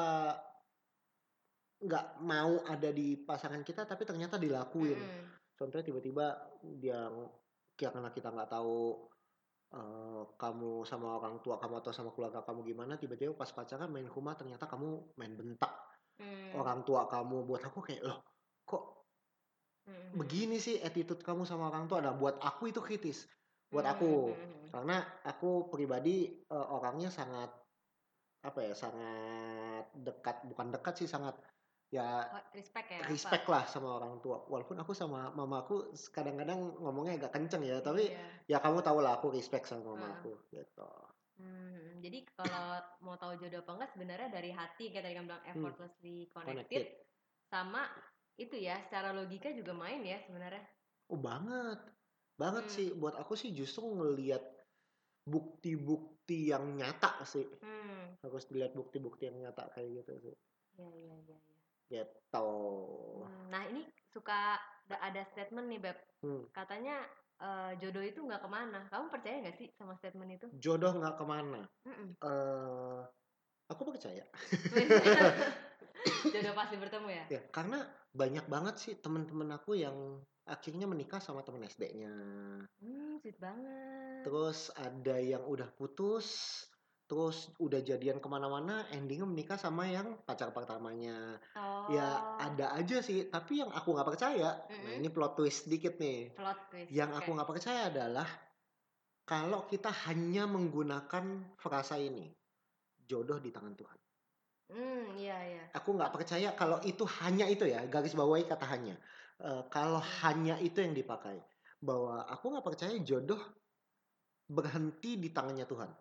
nggak 1.86 2.26
mau 2.26 2.66
ada 2.66 2.90
di 2.90 3.16
pasangan 3.22 3.62
kita 3.62 3.86
tapi 3.86 4.04
ternyata 4.04 4.42
dilakuin. 4.42 4.98
Mm-mm. 4.98 5.26
Contohnya 5.56 5.86
tiba-tiba 5.86 6.36
dia 6.82 7.08
karena 7.78 8.10
kita 8.12 8.34
nggak 8.34 8.50
tahu 8.50 9.08
eh, 9.76 10.24
kamu 10.36 10.84
sama 10.84 11.22
orang 11.22 11.40
tua 11.46 11.62
kamu 11.62 11.80
atau 11.80 11.92
sama 11.94 12.12
keluarga 12.12 12.42
kamu 12.42 12.66
gimana 12.66 12.98
tiba-tiba 12.98 13.38
pas 13.38 13.52
pacaran 13.52 13.92
main 13.92 14.08
rumah 14.10 14.34
ternyata 14.34 14.66
kamu 14.66 15.16
main 15.16 15.36
bentak 15.36 15.86
Mm. 16.16 16.56
orang 16.56 16.88
tua 16.88 17.12
kamu 17.12 17.44
buat 17.44 17.60
aku 17.68 17.84
kayak 17.84 18.08
loh 18.08 18.24
kok 18.64 19.04
Mm-mm. 19.92 20.16
begini 20.16 20.64
sih 20.64 20.80
attitude 20.80 21.20
kamu 21.20 21.44
sama 21.44 21.68
orang 21.68 21.92
tua 21.92 22.00
nah 22.00 22.16
buat 22.16 22.40
aku 22.40 22.72
itu 22.72 22.80
kritis 22.80 23.28
buat 23.68 23.84
aku 23.84 24.32
mm, 24.32 24.40
mm. 24.40 24.68
karena 24.72 25.04
aku 25.28 25.68
pribadi 25.68 26.32
eh, 26.32 26.68
orangnya 26.72 27.12
sangat 27.12 27.52
apa 28.48 28.60
ya 28.64 28.72
sangat 28.72 29.92
dekat 29.92 30.48
bukan 30.48 30.72
dekat 30.72 31.04
sih 31.04 31.10
sangat 31.10 31.36
ya 31.90 32.26
Oh, 32.28 32.44
respect 32.52 32.88
ya. 32.90 33.00
respect 33.06 33.46
apa? 33.46 33.54
lah 33.54 33.64
sama 33.70 33.90
orang 33.98 34.18
tua 34.20 34.42
walaupun 34.50 34.76
aku 34.78 34.92
sama 34.92 35.30
mamaku 35.32 35.94
kadang-kadang 36.10 36.76
ngomongnya 36.82 37.16
agak 37.16 37.38
kenceng 37.38 37.62
ya 37.62 37.78
tapi 37.80 38.10
Iya. 38.10 38.26
ya 38.50 38.58
kamu 38.60 38.82
tahu 38.82 39.00
lah 39.00 39.18
aku 39.18 39.30
respect 39.32 39.70
sama 39.70 39.94
mama 39.94 40.06
Ah. 40.06 40.14
aku 40.18 40.34
gitu 40.50 40.90
Hmm, 41.36 42.00
jadi 42.00 42.24
kalau 42.32 42.80
mau 43.04 43.20
tahu 43.20 43.36
jodoh 43.36 43.60
apa 43.60 43.72
enggak 43.76 43.92
sebenarnya 43.92 44.32
dari 44.32 44.50
hati 44.50 44.88
kayak 44.88 45.04
tadi 45.04 45.14
kamu 45.14 45.28
bilang 45.28 45.44
effortlessly 45.44 46.32
connected, 46.32 46.32
Hmm. 46.32 46.48
Connected. 46.48 46.86
sama 47.46 47.82
itu 48.36 48.56
ya 48.56 48.80
secara 48.82 49.12
logika 49.12 49.52
juga 49.52 49.72
main 49.72 50.00
ya 50.02 50.16
sebenarnya. 50.24 50.64
oh 51.06 51.20
banget 51.20 51.80
banget 52.36 52.66
Hmm. 52.66 52.74
sih 52.74 52.88
buat 52.94 53.16
aku 53.16 53.36
sih 53.36 53.52
justru 53.52 53.84
ngelihat 53.86 54.42
bukti-bukti 55.26 56.50
yang 56.50 56.72
nyata 56.74 57.20
sih 57.26 57.46
Hmm, 57.60 58.16
harus 58.22 58.48
dilihat 58.48 58.72
bukti-bukti 58.72 59.28
yang 59.28 59.38
nyata 59.38 59.68
kayak 59.70 60.02
gitu 60.02 60.14
sih 60.22 60.36
ya 60.76 60.88
ya 60.88 61.16
ya. 61.26 61.38
Ya. 61.90 62.04
gitu 62.04 62.48
Hmm, 63.26 63.48
Nah 63.50 63.64
ini 63.70 63.82
suka 64.12 64.60
ada- 64.92 65.28
statement 65.32 65.68
nih 65.68 65.80
beb, 65.82 65.98
Hmm. 66.22 66.44
katanya 66.52 67.04
eh, 67.36 67.76
jodoh 67.80 68.00
itu 68.00 68.20
nggak 68.24 68.42
ke 68.44 68.50
mana. 68.50 68.80
Kamu 68.88 69.12
percaya 69.12 69.44
nggak 69.44 69.58
sih 69.60 69.68
sama 69.76 69.96
statement 70.00 70.40
itu? 70.40 70.48
jodoh 70.56 70.92
nggak 70.96 71.16
ke 71.20 71.26
mana 71.28 71.62
Mm-mm. 71.84 72.10
eh 72.16 73.02
aku 73.68 73.82
percaya 73.92 74.24
jodoh 76.34 76.54
pasti 76.56 76.76
bertemu 76.78 77.08
ya. 77.12 77.26
ya 77.34 77.42
karena 77.52 77.82
banyak 78.14 78.46
banget 78.48 78.76
sih 78.78 78.94
teman-teman 79.02 79.52
aku 79.52 79.76
yang 79.76 80.22
akhirnya 80.46 80.86
menikah 80.86 81.18
sama 81.20 81.42
temen 81.42 81.66
SD-nya 81.66 82.14
Hmm, 82.80 83.18
sweet 83.20 83.36
banget. 83.42 84.22
terus 84.24 84.70
ada 84.78 85.18
yang 85.18 85.44
udah 85.44 85.68
putus 85.74 86.62
terus 87.06 87.54
udah 87.62 87.80
jadian 87.86 88.18
ke 88.18 88.28
mana-mana 88.28 88.90
endingnya 88.90 89.30
menikah 89.30 89.58
sama 89.62 89.86
yang 89.86 90.18
pacar 90.26 90.50
pertamanya 90.50 91.38
Oh, 91.54 91.94
ya 91.94 92.38
ada 92.42 92.74
aja 92.74 92.98
sih 93.06 93.30
tapi 93.30 93.62
yang 93.62 93.70
aku 93.70 93.94
nggak 93.94 94.10
percaya 94.10 94.58
nah 94.66 94.90
Mm-mm. 94.90 94.98
ini 94.98 95.08
plot 95.14 95.38
twist 95.38 95.70
dikit 95.70 96.02
nih 96.02 96.34
plot 96.34 96.60
twist. 96.74 96.90
yang 96.90 97.14
Oke. 97.14 97.22
aku 97.22 97.30
nggak 97.38 97.50
percaya 97.50 97.82
adalah 97.94 98.26
kalau 99.26 99.66
kita 99.70 99.90
hanya 100.10 100.50
menggunakan 100.50 101.56
frasa 101.58 101.98
ini 102.02 102.26
jodoh 103.06 103.38
di 103.38 103.54
tangan 103.54 103.76
Tuhan 103.78 104.00
Hmm, 104.66 105.14
iya 105.22 105.38
iya. 105.46 105.64
aku 105.78 105.94
nggak 105.94 106.10
percaya 106.10 106.50
kalau 106.58 106.82
itu 106.82 107.06
hanya 107.22 107.46
itu 107.46 107.70
ya 107.70 107.86
garis 107.86 108.18
bawahi 108.18 108.50
kata 108.50 108.66
hanya 108.66 108.98
Eh, 109.36 109.64
kalau 109.68 110.00
Hmm. 110.00 110.12
hanya 110.24 110.56
itu 110.64 110.80
yang 110.80 110.96
dipakai 110.96 111.36
bahwa 111.84 112.24
aku 112.24 112.56
nggak 112.56 112.66
percaya 112.66 112.96
jodoh 113.04 113.38
berhenti 114.48 115.20
di 115.20 115.30
tangannya 115.30 115.68
Tuhan 115.68 115.92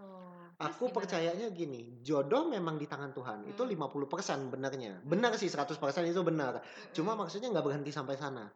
Oh, 0.00 0.48
aku 0.56 0.88
gimana? 0.88 0.96
percayanya 0.96 1.48
gini 1.52 2.00
jodoh 2.00 2.48
memang 2.48 2.80
di 2.80 2.88
tangan 2.88 3.12
Tuhan 3.12 3.44
itu 3.46 3.60
Hmm. 3.60 3.70
50% 3.70 4.48
benarnya 4.48 5.04
benar 5.04 5.36
sih 5.36 5.48
100% 5.48 5.76
itu 6.08 6.20
benar 6.24 6.64
cuma 6.90 7.12
Mm-mm. 7.12 7.20
maksudnya 7.28 7.52
nggak 7.52 7.66
berhenti 7.68 7.92
sampai 7.92 8.16
sana 8.16 8.48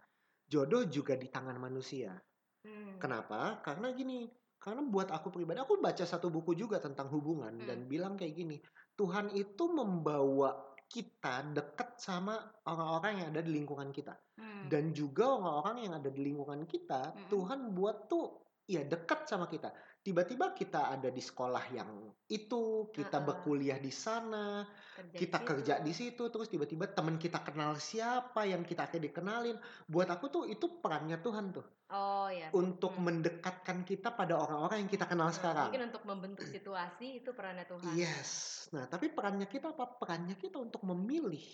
jodoh 0.44 0.84
juga 0.88 1.14
di 1.14 1.28
tangan 1.28 1.56
manusia 1.56 2.16
Hmm. 2.64 2.96
Kenapa? 2.96 3.60
Karena 3.60 3.92
gini, 3.92 4.24
karena 4.56 4.80
buat 4.80 5.12
aku 5.12 5.28
pribadi, 5.28 5.60
aku 5.60 5.76
baca 5.76 6.00
satu 6.00 6.32
buku 6.32 6.56
juga 6.56 6.80
tentang 6.80 7.12
hubungan 7.12 7.60
Hmm. 7.60 7.68
dan 7.68 7.84
bilang 7.84 8.16
kayak 8.16 8.32
gini, 8.32 8.56
Tuhan 8.96 9.28
itu 9.36 9.68
membawa 9.68 10.72
kita 10.88 11.44
dekat 11.52 12.00
sama 12.00 12.40
orang-orang 12.64 13.20
yang 13.20 13.28
ada 13.36 13.44
di 13.44 13.52
lingkungan 13.52 13.92
kita 13.92 14.16
Hmm. 14.40 14.72
dan 14.72 14.96
juga 14.96 15.36
orang-orang 15.36 15.76
yang 15.84 15.92
ada 15.92 16.08
di 16.08 16.20
lingkungan 16.24 16.64
kita 16.64 17.12
Mm-mm. 17.12 17.28
Tuhan 17.28 17.76
buat 17.76 18.08
tuh 18.08 18.43
ya 18.64 18.80
dekat 18.80 19.28
sama 19.28 19.44
kita 19.44 19.72
tiba-tiba 20.00 20.56
kita 20.56 20.88
ada 20.96 21.12
di 21.12 21.20
sekolah 21.20 21.64
yang 21.72 21.90
itu 22.32 22.88
kita 22.92 23.20
Uh-uh. 23.20 23.28
berkuliah 23.28 23.76
di 23.76 23.92
sana 23.92 24.64
Kerja 24.96 25.16
kita 25.20 25.38
di 25.40 25.44
kerja 25.44 25.74
di 25.84 25.92
situ 25.92 26.32
terus 26.32 26.48
tiba-tiba 26.48 26.88
teman 26.88 27.20
kita 27.20 27.44
kenal 27.44 27.76
siapa 27.76 28.48
yang 28.48 28.64
kita 28.64 28.88
akan 28.88 29.00
dikenalin 29.04 29.56
buat 29.84 30.08
aku 30.08 30.26
tuh 30.32 30.44
itu 30.48 30.80
perannya 30.80 31.20
Tuhan 31.20 31.52
tuh 31.52 31.66
Oh 31.92 32.26
ya. 32.32 32.48
untuk 32.56 32.96
Hmm. 32.96 33.06
mendekatkan 33.06 33.84
kita 33.84 34.16
pada 34.16 34.40
orang-orang 34.40 34.88
yang 34.88 34.90
kita 34.90 35.04
kenal 35.04 35.28
Nah, 35.28 35.36
sekarang 35.36 35.68
Mungkin 35.68 35.86
untuk 35.92 36.04
membentuk 36.08 36.46
situasi 36.48 37.20
itu 37.20 37.30
perannya 37.36 37.68
Tuhan. 37.68 37.92
Yes. 37.94 38.30
Nah, 38.72 38.88
tapi 38.88 39.12
perannya 39.12 39.46
kita 39.46 39.76
apa? 39.76 40.00
Perannya 40.00 40.34
kita 40.34 40.58
untuk 40.58 40.80
memilih 40.82 41.44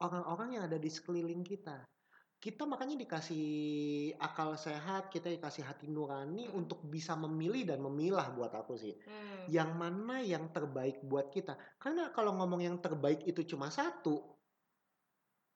orang-orang 0.00 0.56
yang 0.56 0.64
ada 0.70 0.78
di 0.78 0.86
sekeliling 0.88 1.42
kita. 1.42 1.82
Kita 2.36 2.68
makanya 2.68 3.00
dikasih 3.00 3.46
akal 4.20 4.54
sehat, 4.60 5.08
kita 5.08 5.32
dikasih 5.32 5.64
hati 5.64 5.88
nurani 5.88 6.46
Mm. 6.46 6.54
untuk 6.54 6.84
bisa 6.84 7.16
memilih 7.16 7.64
dan 7.64 7.80
memilah 7.80 8.28
buat 8.36 8.52
aku 8.52 8.76
sih. 8.76 8.94
Hmm. 9.08 9.48
Yang 9.48 9.70
mana 9.72 10.16
yang 10.20 10.52
terbaik 10.52 11.00
buat 11.02 11.32
kita. 11.32 11.56
Karena 11.80 12.12
kalau 12.12 12.36
ngomong 12.36 12.60
yang 12.60 12.76
terbaik 12.78 13.24
itu 13.24 13.42
cuma 13.48 13.72
satu, 13.72 14.36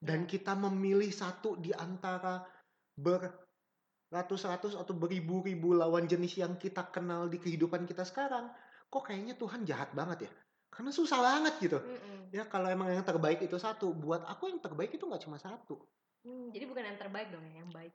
dan 0.00 0.24
Ya. 0.24 0.28
kita 0.32 0.56
memilih 0.56 1.12
satu 1.12 1.60
di 1.60 1.70
antara 1.76 2.48
beratus-ratus 2.96 4.72
atau 4.72 4.96
beribu-ribu 4.96 5.76
lawan 5.76 6.08
jenis 6.08 6.40
yang 6.40 6.56
kita 6.56 6.88
kenal 6.88 7.28
di 7.28 7.36
kehidupan 7.36 7.84
kita 7.84 8.08
sekarang, 8.08 8.48
kok 8.88 9.04
kayaknya 9.04 9.36
Tuhan 9.36 9.68
jahat 9.68 9.92
banget 9.92 10.26
ya? 10.26 10.32
Karena 10.72 10.90
susah 10.90 11.20
banget 11.20 11.54
gitu. 11.60 11.76
Mm-mm. 11.76 12.32
Ya 12.32 12.48
kalau 12.48 12.72
emang 12.72 12.88
yang 12.88 13.04
terbaik 13.04 13.44
itu 13.44 13.60
satu, 13.60 13.92
buat 13.92 14.24
aku 14.24 14.48
yang 14.48 14.64
terbaik 14.64 14.96
itu 14.96 15.04
nggak 15.04 15.28
cuma 15.28 15.36
satu. 15.36 15.76
Hmm, 16.20 16.52
jadi 16.52 16.64
bukan 16.68 16.84
yang 16.84 16.98
terbaik 17.00 17.28
dong 17.32 17.44
ya, 17.48 17.64
yang 17.64 17.70
baik. 17.72 17.92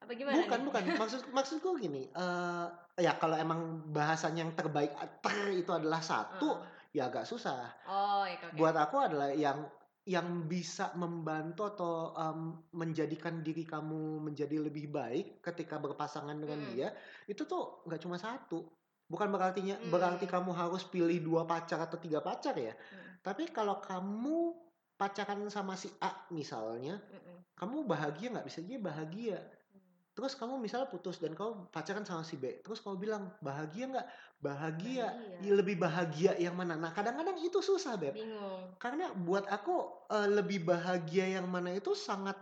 Apa 0.00 0.12
gimana? 0.12 0.36
Bukan, 0.44 0.58
nih? 0.60 0.66
bukan. 0.68 0.82
Maksud 1.02 1.22
maksudku 1.32 1.76
gini, 1.76 2.08
eh 2.12 2.66
ya 3.00 3.16
kalau 3.20 3.36
emang 3.36 3.84
bahasanya 3.92 4.48
yang 4.48 4.52
terbaik 4.56 4.92
ter 5.20 5.36
itu 5.52 5.72
adalah 5.72 6.00
satu, 6.00 6.60
Heeh. 6.60 7.00
ya 7.00 7.08
agak 7.08 7.28
susah. 7.28 7.72
Oh, 7.88 8.24
ya 8.24 8.36
oke. 8.40 8.56
Buat 8.56 8.76
aku 8.76 8.96
adalah 9.00 9.28
yang 9.32 9.68
yang 10.06 10.46
bisa 10.46 10.94
membantu 10.94 11.66
atau 11.66 12.14
em, 12.14 12.62
menjadikan 12.70 13.42
diri 13.42 13.66
kamu 13.66 14.22
menjadi 14.22 14.62
lebih 14.62 14.86
baik 14.94 15.42
ketika 15.42 15.82
berpasangan 15.82 16.38
dengan 16.38 16.62
Hmm. 16.62 16.70
dia 16.70 16.88
itu 17.26 17.42
tuh 17.42 17.82
nggak 17.90 18.06
cuma 18.06 18.14
satu 18.14 18.70
bukan 19.10 19.26
berartinya 19.34 19.74
Hmm. 19.82 19.90
berarti 19.90 20.30
kamu 20.30 20.54
harus 20.54 20.86
pilih 20.86 21.18
dua 21.18 21.42
pacar 21.42 21.82
atau 21.82 21.98
tiga 21.98 22.22
pacar 22.22 22.54
ya 22.54 22.70
Hmm. 22.78 23.18
tapi 23.18 23.50
kalau 23.50 23.82
kamu 23.82 24.65
pacaran 24.96 25.44
sama 25.48 25.76
si 25.76 25.92
A 26.00 26.26
misalnya 26.28 26.98
Mm-mm. 27.12 27.36
kamu 27.54 27.84
bahagia 27.84 28.32
nggak 28.32 28.46
bisa 28.48 28.60
dia 28.64 28.80
bahagia 28.80 29.38
Hmm. 29.66 29.82
terus 30.16 30.32
kamu 30.32 30.56
misalnya 30.56 30.88
putus 30.88 31.20
dan 31.20 31.36
kamu 31.36 31.68
pacaran 31.68 32.00
sama 32.02 32.24
si 32.24 32.40
B 32.40 32.64
terus 32.64 32.80
kamu 32.80 32.96
bilang 32.96 33.28
bahagia 33.44 33.84
nggak 33.92 34.08
bahagia, 34.40 35.12
Bahagia. 35.12 35.40
Ya, 35.44 35.52
lebih 35.52 35.76
bahagia 35.76 36.32
yang 36.40 36.56
mana 36.56 36.76
nah 36.76 36.92
kadang-kadang 36.92 37.36
itu 37.36 37.60
susah 37.60 37.96
beb 37.96 38.16
Bingung. 38.16 38.72
karena 38.80 39.12
buat 39.12 39.44
aku 39.44 39.76
eh, 40.08 40.28
lebih 40.32 40.64
bahagia 40.64 41.36
yang 41.36 41.44
mana 41.48 41.76
itu 41.76 41.92
sangat 41.92 42.36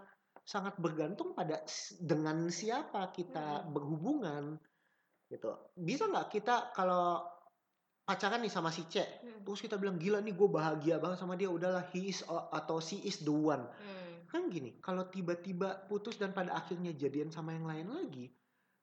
sangat 0.44 0.76
bergantung 0.78 1.34
pada 1.34 1.58
dengan 1.98 2.46
siapa 2.46 3.10
kita 3.10 3.66
Mm-mm. 3.66 3.72
berhubungan 3.74 4.44
gitu 5.26 5.50
bisa 5.74 6.06
nggak 6.06 6.30
kita 6.30 6.70
kalau 6.70 7.24
pacaran 8.04 8.40
nih 8.40 8.52
sama 8.52 8.68
si 8.68 8.84
C 8.84 9.00
Hmm. 9.00 9.40
terus 9.42 9.60
kita 9.60 9.76
bilang 9.76 9.96
gila 9.96 10.20
nih 10.20 10.32
gue 10.32 10.48
bahagia 10.48 11.00
banget 11.00 11.16
sama 11.16 11.34
dia 11.34 11.48
udahlah 11.48 11.84
he 11.90 12.12
is 12.12 12.20
o- 12.24 12.52
atau 12.52 12.76
she 12.78 13.00
is 13.00 13.20
the 13.20 13.32
one 13.32 13.64
Hmm. 13.64 14.28
kan 14.28 14.48
gini 14.48 14.76
kalau 14.78 15.08
tiba-tiba 15.08 15.88
putus 15.88 16.16
dan 16.16 16.30
pada 16.30 16.52
akhirnya 16.52 16.92
jadian 16.92 17.28
sama 17.28 17.56
yang 17.56 17.64
lain 17.64 17.88
lagi 17.88 18.28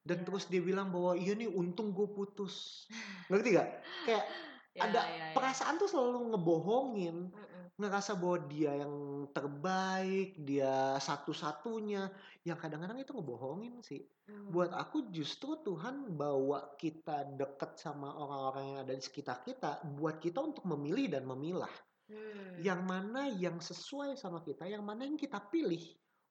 dan 0.02 0.22
Ya. 0.22 0.26
terus 0.26 0.50
dia 0.50 0.60
bilang 0.60 0.90
bahwa 0.90 1.14
iya 1.14 1.38
nih 1.38 1.46
untung 1.48 1.94
gue 1.94 2.10
putus 2.10 2.86
ngerti 3.30 3.50
gak 3.56 3.70
kayak 4.04 4.26
Ya, 4.72 4.88
ada 4.88 5.04
ya, 5.04 5.16
ya. 5.20 5.36
perasaan 5.36 5.76
tuh 5.76 5.84
selalu 5.84 6.32
ngebohongin 6.32 7.28
Mm-mm. 7.28 7.51
Ngerasa 7.82 8.16
bahwa 8.22 8.38
dia 8.46 8.72
yang 8.86 9.26
terbaik, 9.34 10.38
dia 10.46 10.96
satu-satunya, 11.02 12.14
yang 12.46 12.58
kadang-kadang 12.62 13.02
itu 13.02 13.12
ngebohongin 13.18 13.82
sih. 13.82 14.06
Hmm. 14.30 14.54
Buat 14.54 14.78
aku 14.78 15.10
justru 15.10 15.58
Tuhan 15.66 16.14
bawa 16.14 16.78
kita 16.78 17.34
deket 17.34 17.82
sama 17.82 18.14
orang-orang 18.14 18.64
yang 18.70 18.80
ada 18.86 18.94
di 18.94 19.04
sekitar 19.04 19.42
kita, 19.42 19.82
buat 19.98 20.22
kita 20.22 20.38
untuk 20.38 20.64
memilih 20.70 21.18
dan 21.18 21.26
memilah. 21.26 21.74
Hmm. 22.08 22.62
Yang 22.62 22.82
mana 22.86 23.22
yang 23.34 23.58
sesuai 23.58 24.16
sama 24.20 24.46
kita, 24.46 24.70
yang 24.70 24.86
mana 24.86 25.08
yang 25.08 25.18
kita 25.18 25.42
pilih 25.50 25.82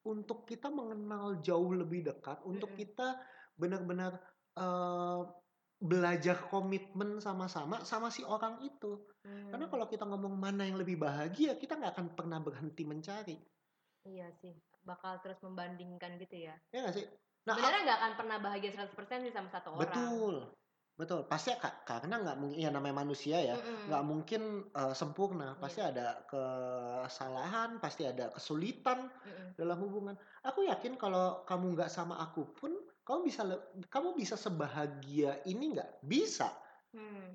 untuk 0.07 0.49
kita 0.49 0.73
mengenal 0.73 1.43
jauh 1.45 1.77
lebih 1.77 2.09
dekat, 2.09 2.41
untuk 2.49 2.73
Mm-mm. 2.73 2.81
kita 2.81 3.21
benar-benar 3.61 4.17
eh, 4.57 5.21
belajar 5.81 6.37
komitmen 6.53 7.19
sama-sama 7.25 7.81
sama 7.89 8.13
si 8.13 8.21
orang 8.21 8.61
itu. 8.61 9.01
Hmm. 9.25 9.49
Karena 9.49 9.67
kalau 9.73 9.89
kita 9.89 10.05
ngomong 10.05 10.37
mana 10.37 10.69
yang 10.69 10.77
lebih 10.77 11.01
bahagia, 11.01 11.57
kita 11.57 11.81
nggak 11.81 11.97
akan 11.97 12.07
pernah 12.13 12.39
berhenti 12.39 12.85
mencari. 12.85 13.37
Iya 14.05 14.29
sih, 14.41 14.53
bakal 14.85 15.21
terus 15.25 15.41
membandingkan 15.41 16.21
gitu 16.21 16.49
ya. 16.49 16.55
Ya 16.73 16.85
nggak 16.85 16.95
sih? 17.01 17.07
Nah, 17.49 17.57
Sebenarnya 17.57 17.81
nggak 17.89 17.99
akan 18.05 18.13
pernah 18.21 18.37
bahagia 18.45 18.71
100% 18.77 19.25
sih 19.25 19.33
sama 19.33 19.49
satu 19.49 19.73
orang. 19.73 19.81
betul. 19.89 20.37
Betul. 21.01 21.25
Pasti 21.25 21.57
ka- 21.57 21.81
karena 21.89 22.21
nggak 22.21 22.37
mungkin 22.37 22.61
ya 22.61 22.69
namanya 22.69 23.01
manusia 23.01 23.41
ya, 23.41 23.57
nggak 23.89 24.05
mungkin 24.05 24.69
eh, 24.69 24.93
sempurna. 24.93 25.57
Iya. 25.57 25.61
Pasti 25.65 25.81
ada 25.81 26.07
kesalahan, 26.29 27.81
pasti 27.81 28.05
ada 28.05 28.29
kesulitan 28.29 29.09
Mm-mm. 29.09 29.57
dalam 29.57 29.81
hubungan. 29.81 30.13
Aku 30.45 30.69
yakin 30.69 31.01
kalau 31.01 31.41
kamu 31.49 31.73
nggak 31.73 31.89
sama 31.89 32.21
aku 32.21 32.53
pun, 32.53 32.77
kamu 33.11 33.27
bisa 33.27 33.43
kamu 33.91 34.09
bisa 34.15 34.39
sebahagia 34.39 35.43
ini 35.51 35.75
nggak? 35.75 35.99
Bisa. 36.07 36.47
Hmm. 36.95 37.35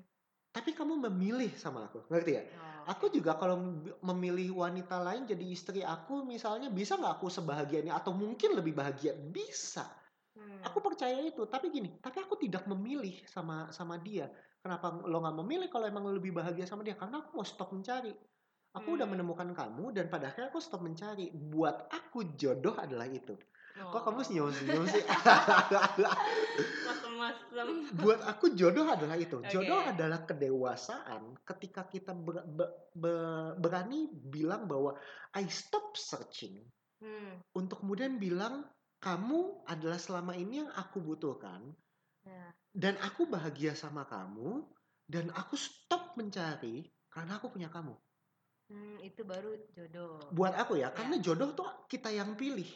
Tapi 0.56 0.72
kamu 0.72 1.04
memilih 1.04 1.52
sama 1.60 1.84
aku, 1.84 2.08
ngerti 2.08 2.32
ya? 2.32 2.42
Oh, 2.48 2.96
Aku 2.96 3.12
juga 3.12 3.36
kalau 3.36 3.60
mem- 3.60 3.92
memilih 4.00 4.56
wanita 4.56 4.96
lain 5.04 5.28
jadi 5.28 5.44
istri 5.44 5.84
aku 5.84 6.24
misalnya 6.24 6.72
bisa 6.72 6.96
nggak 6.96 7.20
aku 7.20 7.28
sebahagia 7.28 7.84
ini 7.84 7.92
atau 7.92 8.16
mungkin 8.16 8.56
lebih 8.56 8.72
bahagia 8.72 9.12
bisa. 9.12 9.84
Hmm. 10.32 10.64
Aku 10.64 10.80
percaya 10.80 11.20
itu. 11.20 11.44
Tapi 11.44 11.68
gini, 11.68 12.00
tapi 12.00 12.24
aku 12.24 12.40
tidak 12.40 12.64
memilih 12.64 13.20
sama 13.28 13.68
sama 13.68 14.00
dia. 14.00 14.32
Kenapa 14.64 14.96
lo 14.96 15.20
nggak 15.20 15.36
memilih 15.44 15.68
kalau 15.68 15.84
emang 15.84 16.08
lo 16.08 16.16
lebih 16.16 16.32
bahagia 16.32 16.64
sama 16.64 16.80
dia? 16.80 16.96
Karena 16.96 17.20
aku 17.20 17.36
mau 17.36 17.44
stop 17.44 17.76
mencari. 17.76 18.16
Aku 18.76 18.96
udah 18.96 19.04
Hmm. 19.04 19.12
menemukan 19.12 19.52
kamu 19.52 19.92
dan 19.92 20.08
pada 20.08 20.32
akhirnya 20.32 20.48
aku 20.48 20.60
stop 20.64 20.80
mencari. 20.80 21.28
Buat 21.36 21.92
aku 21.92 22.32
jodoh 22.36 22.80
adalah 22.80 23.08
itu. 23.08 23.36
Kok 23.76 24.02
kamu 24.02 24.18
Oh. 24.18 24.24
senyum-senyum 24.24 24.84
sih? 24.88 25.04
Masem-masem. 26.86 27.68
Buat 27.92 28.20
aku 28.24 28.56
jodoh 28.56 28.88
adalah 28.88 29.16
itu. 29.16 29.36
Oke. 29.36 29.52
Jodoh 29.52 29.84
adalah 29.84 30.24
kedewasaan 30.24 31.36
ketika 31.44 31.84
kita 31.84 32.16
ber- 32.16 32.46
be- 32.46 32.72
be- 32.96 33.54
berani 33.60 34.08
bilang 34.10 34.64
bahwa 34.64 34.96
I 35.36 35.44
stop 35.46 35.92
searching 35.92 36.64
Hmm. 36.96 37.36
untuk 37.52 37.84
kemudian 37.84 38.16
bilang 38.16 38.64
kamu 38.96 39.68
adalah 39.68 40.00
selama 40.00 40.32
ini 40.32 40.64
yang 40.64 40.72
aku 40.72 41.04
butuhkan 41.04 41.68
Ya. 42.24 42.48
dan 42.72 42.96
aku 43.04 43.28
bahagia 43.28 43.76
sama 43.76 44.08
kamu 44.08 44.64
dan 45.04 45.28
aku 45.36 45.54
stop 45.54 46.16
mencari 46.16 46.88
karena 47.12 47.36
aku 47.36 47.52
punya 47.52 47.68
kamu. 47.68 47.92
Hmm, 48.66 48.98
itu 48.98 49.22
baru 49.22 49.54
jodoh. 49.70 50.18
Buat 50.34 50.58
aku 50.58 50.74
ya, 50.74 50.90
karena 50.90 51.22
jodoh 51.22 51.54
tuh 51.54 51.68
kita 51.86 52.10
yang 52.10 52.34
pilih. 52.34 52.66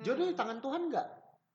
Jodoh 0.00 0.26
di 0.30 0.34
tangan 0.34 0.62
Tuhan 0.62 0.88
nggak? 0.88 1.08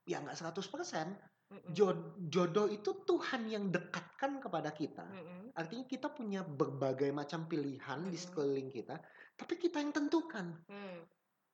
Ya 0.05 0.21
nggak 0.21 0.37
100%. 0.37 1.17
Mm-mm. 1.47 1.71
Jo- 1.71 2.11
jodoh 2.27 2.67
itu 2.67 3.07
Tuhan 3.07 3.47
yang 3.47 3.71
dekatkan 3.71 4.43
kepada 4.43 4.75
kita. 4.75 5.07
Artinya 5.55 5.87
kita 5.87 6.11
punya 6.11 6.43
berbagai 6.43 7.07
macam 7.15 7.47
pilihan 7.47 8.03
di 8.03 8.19
Mm. 8.19 8.23
sekeliling 8.27 8.69
kita, 8.69 8.99
tapi 9.33 9.55
kita 9.55 9.79
yang 9.79 9.95
tentukan. 9.95 10.51
Hmm. 10.67 11.07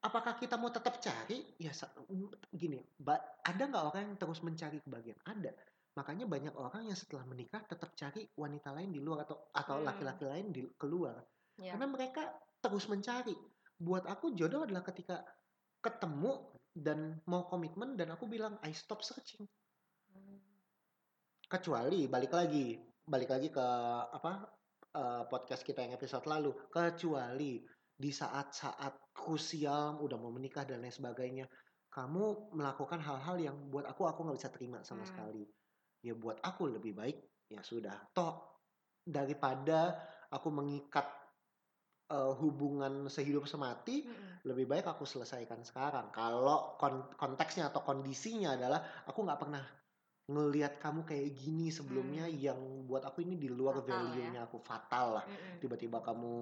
Apakah 0.04 0.36
kita 0.36 0.58
mau 0.58 0.74
tetap 0.74 0.98
cari? 1.00 1.46
Ya 1.62 1.72
gini, 2.52 2.82
ada 3.46 3.64
nggak 3.64 3.84
orang 3.94 4.02
yang 4.12 4.18
terus 4.18 4.42
mencari 4.42 4.82
kebahagiaan? 4.82 5.22
Ada. 5.24 5.54
Makanya 5.94 6.26
banyak 6.26 6.58
orang 6.58 6.90
yang 6.90 6.98
setelah 6.98 7.24
menikah 7.24 7.62
tetap 7.64 7.94
cari 7.94 8.26
wanita 8.34 8.74
lain 8.74 8.90
di 8.90 9.00
luar 9.00 9.30
atau 9.30 9.46
atau 9.54 9.78
Hmm. 9.78 9.86
laki-laki 9.86 10.26
lain 10.26 10.50
di 10.50 10.66
keluar. 10.74 11.22
Ya. 11.62 11.78
Karena 11.78 11.86
mereka 11.86 12.34
terus 12.60 12.90
mencari. 12.90 13.38
Buat 13.78 14.10
aku 14.10 14.34
jodoh 14.34 14.66
adalah 14.66 14.82
ketika 14.82 15.22
ketemu 15.80 16.53
dan 16.74 17.22
mau 17.30 17.46
komitmen 17.46 17.94
dan 17.94 18.10
aku 18.12 18.26
bilang 18.26 18.58
I 18.66 18.74
stop 18.74 19.06
searching. 19.06 19.46
Hmm. 20.10 20.42
Kecuali 21.46 22.10
balik 22.10 22.34
lagi, 22.34 22.82
balik 23.06 23.30
lagi 23.30 23.54
ke 23.54 23.66
apa 24.10 24.50
eh, 24.94 25.24
podcast 25.30 25.62
kita 25.62 25.86
yang 25.86 25.94
episode 25.94 26.26
lalu. 26.26 26.54
Kecuali 26.74 27.62
di 27.94 28.10
saat-saat 28.10 29.14
krusial 29.14 30.02
udah 30.02 30.18
mau 30.18 30.34
menikah 30.34 30.66
dan 30.66 30.82
lain 30.82 30.92
sebagainya, 30.92 31.46
kamu 31.94 32.58
melakukan 32.58 32.98
hal-hal 33.06 33.38
yang 33.38 33.58
buat 33.70 33.86
aku 33.86 34.10
aku 34.10 34.26
nggak 34.26 34.38
bisa 34.42 34.50
terima 34.50 34.82
sama 34.82 35.06
Hmm. 35.06 35.10
sekali. 35.14 35.44
Ya 36.02 36.18
buat 36.18 36.42
aku 36.42 36.74
lebih 36.74 36.98
baik 36.98 37.22
ya 37.54 37.62
sudah. 37.62 38.10
Toh 38.18 38.60
daripada 39.06 39.94
aku 40.34 40.50
mengikat 40.50 41.06
eh, 42.10 42.34
hubungan 42.40 43.08
sehidup 43.08 43.48
semati 43.48 44.04
Mm-mm. 44.04 44.44
lebih 44.48 44.66
baik 44.68 44.86
aku 44.88 45.08
selesaikan 45.08 45.64
sekarang. 45.64 46.12
Kalau 46.12 46.76
kon- 46.76 47.14
konteksnya 47.16 47.72
atau 47.72 47.80
kondisinya 47.84 48.56
adalah 48.60 48.84
aku 49.08 49.24
nggak 49.24 49.40
pernah 49.40 49.64
ngelihat 50.24 50.80
kamu 50.80 51.04
kayak 51.04 51.36
gini 51.36 51.68
sebelumnya 51.68 52.32
Hmm. 52.32 52.40
yang 52.40 52.60
buat 52.88 53.04
aku 53.04 53.28
ini 53.28 53.36
di 53.36 53.52
luar 53.52 53.84
ya. 53.84 53.92
value-nya 53.92 54.48
aku 54.48 54.56
fatal 54.64 55.20
lah. 55.20 55.26
Mm-mm. 55.28 55.60
Tiba-tiba 55.60 56.00
kamu 56.00 56.36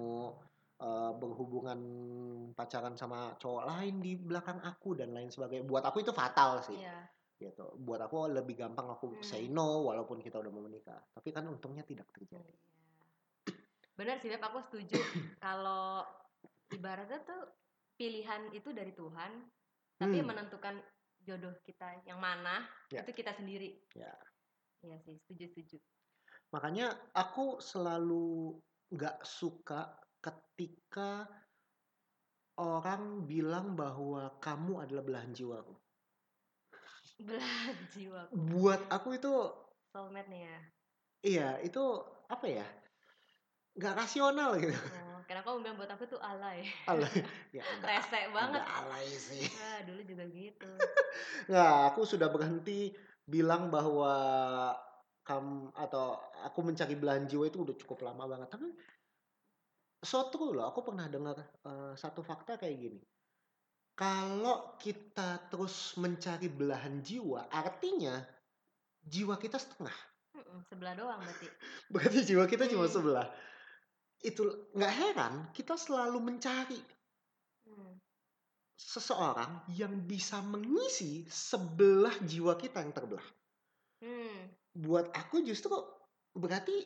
eh, 0.82 1.12
berhubungan 1.14 1.78
pacaran 2.58 2.98
sama 2.98 3.38
cowok 3.38 3.64
lain 3.70 4.02
di 4.02 4.18
belakang 4.18 4.58
aku 4.62 4.98
dan 4.98 5.14
lain 5.14 5.30
sebagainya. 5.30 5.62
Buat 5.62 5.86
aku 5.86 6.02
itu 6.02 6.10
fatal 6.10 6.58
sih. 6.62 6.78
Iya. 6.78 7.06
Gitu. 7.38 7.66
Buat 7.82 8.06
aku 8.06 8.30
lebih 8.30 8.54
gampang 8.58 8.90
aku 8.90 9.18
Hmm. 9.18 9.22
say 9.22 9.46
no 9.46 9.86
walaupun 9.86 10.18
kita 10.18 10.38
udah 10.42 10.50
mau 10.50 10.62
menikah. 10.62 10.98
Tapi 11.14 11.30
kan 11.30 11.46
untungnya 11.46 11.86
tidak 11.86 12.10
terjadi. 12.10 12.54
Benar 13.98 14.16
sih, 14.20 14.28
Beb, 14.32 14.40
aku 14.42 14.58
setuju. 14.64 14.96
Kalau 15.44 16.00
ibaratnya 16.72 17.20
tuh 17.28 17.40
pilihan 18.00 18.50
itu 18.56 18.72
dari 18.72 18.92
Tuhan, 18.96 19.52
tapi 20.00 20.16
Hmm. 20.18 20.26
menentukan 20.26 20.80
jodoh 21.22 21.54
kita 21.62 22.02
yang 22.08 22.18
mana 22.18 22.66
Ya. 22.90 23.04
itu 23.04 23.12
kita 23.14 23.30
sendiri. 23.36 23.78
Ya. 23.94 24.16
Iya 24.82 24.96
sih, 24.98 25.14
setuju 25.22 25.44
setuju. 25.52 25.76
Makanya 26.52 27.12
aku 27.14 27.60
selalu 27.62 28.58
nggak 28.92 29.24
suka 29.24 29.96
ketika 30.20 31.30
orang 32.60 33.24
bilang 33.30 33.72
bahwa 33.78 34.36
kamu 34.42 34.84
adalah 34.84 35.04
belahan 35.04 35.32
jiwaku. 35.32 35.74
Belahan 37.26 37.76
jiwa 37.92 38.22
Buat 38.32 38.88
aku 38.92 39.08
itu, 39.16 39.32
soulmate 39.92 40.28
nih 40.32 40.42
ya. 40.48 40.58
iya 41.22 41.58
itu 41.62 41.80
apa 42.28 42.46
ya? 42.48 42.66
Nggak 43.72 43.94
rasional 43.96 44.50
gitu. 44.60 44.76
Oh, 44.76 45.20
karena 45.24 45.40
kamu 45.40 45.64
bilang 45.64 45.76
buat 45.80 45.90
aku 45.90 46.04
tuh 46.04 46.20
alay. 46.20 46.68
Alay. 46.84 47.08
Ya, 47.56 47.64
Rese 47.84 48.32
banget. 48.32 48.60
alay 48.64 49.08
sih. 49.12 49.44
Ah, 49.60 49.84
dulu 49.84 50.00
juga 50.08 50.24
gitu. 50.28 50.68
Nggak, 51.52 51.76
aku 51.92 52.00
sudah 52.08 52.28
berhenti 52.32 52.92
bilang 53.28 53.68
bahwa 53.68 54.12
kamu 55.22 55.70
atau 55.76 56.16
aku 56.42 56.58
mencari 56.64 56.96
belahan 56.96 57.28
jiwa 57.28 57.44
itu 57.48 57.60
udah 57.64 57.76
cukup 57.76 58.08
lama 58.08 58.24
banget. 58.24 58.48
Tapi 58.50 58.68
so 60.02 60.32
true 60.32 60.56
loh, 60.56 60.66
aku 60.68 60.80
pernah 60.82 61.06
dengar 61.08 61.36
eh, 61.40 61.94
satu 61.94 62.24
fakta 62.24 62.56
kayak 62.56 62.76
gini. 62.76 63.00
Kalau 63.92 64.80
kita 64.80 65.52
terus 65.52 65.94
mencari 66.00 66.48
belahan 66.48 67.04
jiwa, 67.04 67.52
artinya 67.52 68.16
jiwa 69.04 69.36
kita 69.36 69.60
setengah. 69.60 69.92
Sebelah 70.72 70.96
doang 70.96 71.20
berarti. 71.20 71.44
Berarti 71.92 72.18
jiwa 72.24 72.48
kita 72.48 72.64
cuma 72.64 72.88
Hmm. 72.88 72.94
sebelah. 72.96 73.26
Itu 74.22 74.70
nggak 74.76 74.94
heran 75.00 75.34
kita 75.56 75.74
selalu 75.76 76.18
mencari 76.22 76.80
Hmm. 77.62 77.94
seseorang 78.76 79.52
yang 79.80 79.94
bisa 80.10 80.42
mengisi 80.42 81.24
sebelah 81.30 82.16
jiwa 82.30 82.52
kita 82.58 82.82
yang 82.84 82.92
terbelah. 82.92 83.28
Hmm. 84.02 84.40
buat 84.74 85.06
aku 85.12 85.44
justru 85.44 85.72
berarti 86.34 86.76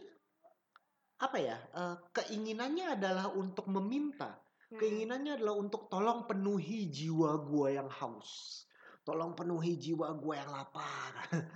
apa 1.27 1.39
ya 1.41 1.57
eh, 1.81 1.97
keinginannya 2.13 2.87
adalah 2.97 3.27
untuk 3.33 3.67
meminta 3.73 4.31
Hmm. 4.67 4.79
keinginannya 4.83 5.39
adalah 5.39 5.55
untuk 5.65 5.87
tolong 5.93 6.27
penuhi 6.27 6.91
jiwa 6.91 7.39
gua 7.49 7.69
yang 7.71 7.87
haus 7.89 8.31
tolong 9.07 9.39
penuhi 9.39 9.79
jiwa 9.79 10.11
gua 10.19 10.35
yang 10.43 10.51
lapar. 10.51 11.13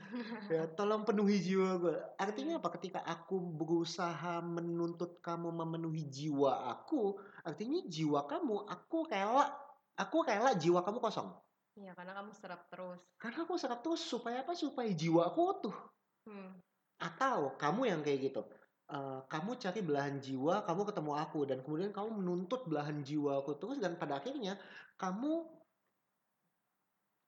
Ya 0.50 0.66
tolong 0.70 1.02
penuhi 1.02 1.42
jiwa 1.42 1.82
gua. 1.82 1.94
Artinya 2.14 2.62
apa? 2.62 2.70
Ketika 2.78 3.02
aku 3.02 3.42
berusaha 3.42 4.38
menuntut 4.38 5.18
kamu 5.18 5.50
memenuhi 5.50 6.06
jiwa 6.06 6.70
aku 6.70 7.18
artinya 7.42 7.82
jiwa 7.90 8.30
kamu 8.30 8.70
aku 8.70 9.10
rela 9.10 9.50
aku 9.98 10.22
rela 10.22 10.54
jiwa 10.54 10.80
kamu 10.86 11.02
kosong. 11.02 11.30
Iya, 11.74 11.94
karena 11.94 12.12
kamu 12.18 12.30
serap 12.34 12.66
terus. 12.70 12.98
karena 13.18 13.46
aku 13.46 13.54
serap 13.58 13.80
terus 13.82 14.02
supaya 14.02 14.42
apa? 14.46 14.54
Supaya 14.54 14.90
jiwa 14.94 15.28
aku 15.28 15.40
utuh. 15.58 15.76
Hmm. 16.20 16.52
atau 17.00 17.56
kamu 17.56 17.88
yang 17.88 18.04
kayak 18.04 18.28
gitu 18.28 18.44
Eh, 18.90 19.20
kamu 19.30 19.54
cari 19.62 19.86
belahan 19.86 20.18
jiwa 20.18 20.66
kamu 20.66 20.82
ketemu 20.90 21.12
aku 21.14 21.46
dan 21.46 21.62
kemudian 21.62 21.94
kamu 21.94 22.10
menuntut 22.10 22.66
belahan 22.66 23.06
jiwa 23.06 23.38
aku 23.38 23.54
terus 23.54 23.78
dan 23.78 23.94
pada 23.94 24.18
akhirnya 24.18 24.58
kamu 24.98 25.46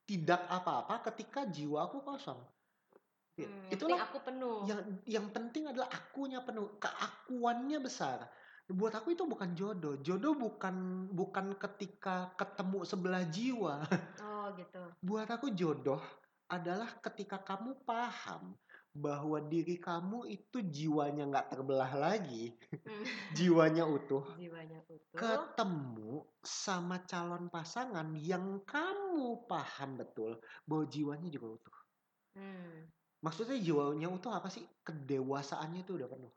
tidak 0.05 0.43
apa-apa 0.51 1.03
ketika 1.13 1.47
jiwa 1.47 1.87
aku 1.89 2.03
kosong. 2.03 2.41
Ya, 3.33 3.49
Hmm, 3.49 3.65
yang 3.65 3.73
itulah 3.73 3.97
penting 3.97 4.09
aku 4.13 4.19
penuh. 4.29 4.59
yang 4.69 4.81
yang 5.09 5.27
penting 5.33 5.65
adalah 5.69 5.89
akunya 5.89 6.41
penuh. 6.45 6.77
Keakuannya 6.77 7.79
besar. 7.81 8.29
Buat 8.69 8.93
aku 9.01 9.17
itu 9.17 9.25
bukan 9.25 9.57
jodoh. 9.57 9.97
Jodoh 10.01 10.37
bukan 10.37 11.09
bukan 11.11 11.57
ketika 11.57 12.33
ketemu 12.37 12.85
sebelah 12.85 13.25
jiwa. 13.27 13.75
Oh, 14.21 14.47
gitu. 14.57 14.83
buat 15.09 15.29
aku 15.29 15.53
jodoh 15.57 16.01
adalah 16.47 17.01
ketika 17.01 17.41
kamu 17.41 17.81
paham 17.89 18.53
bahwa 18.93 19.41
diri 19.41 19.81
kamu 19.81 20.29
itu 20.29 20.61
jiwanya 20.61 21.25
nggak 21.29 21.49
terbelah 21.49 21.93
lagi, 21.97 22.53
Hmm. 22.85 23.05
jiwanya 23.39 23.89
utuh, 23.89 24.25
Jiwanya 24.37 24.85
utuh. 24.85 25.01
ketemu 25.17 26.29
sama 26.45 27.01
calon 27.09 27.49
pasangan 27.49 28.13
yang 28.21 28.61
kamu 28.69 29.49
paham 29.49 29.97
betul 29.97 30.37
bahwa 30.69 30.85
jiwanya 30.89 31.29
juga 31.33 31.49
utuh. 31.57 31.77
Hmm. 32.37 32.89
Maksudnya 33.25 33.57
jiwanya 33.57 34.09
utuh 34.13 34.33
apa 34.35 34.53
sih? 34.53 34.65
Kedewasaannya 34.85 35.81
itu 35.87 35.97
udah 35.97 36.09
penuh. 36.11 36.33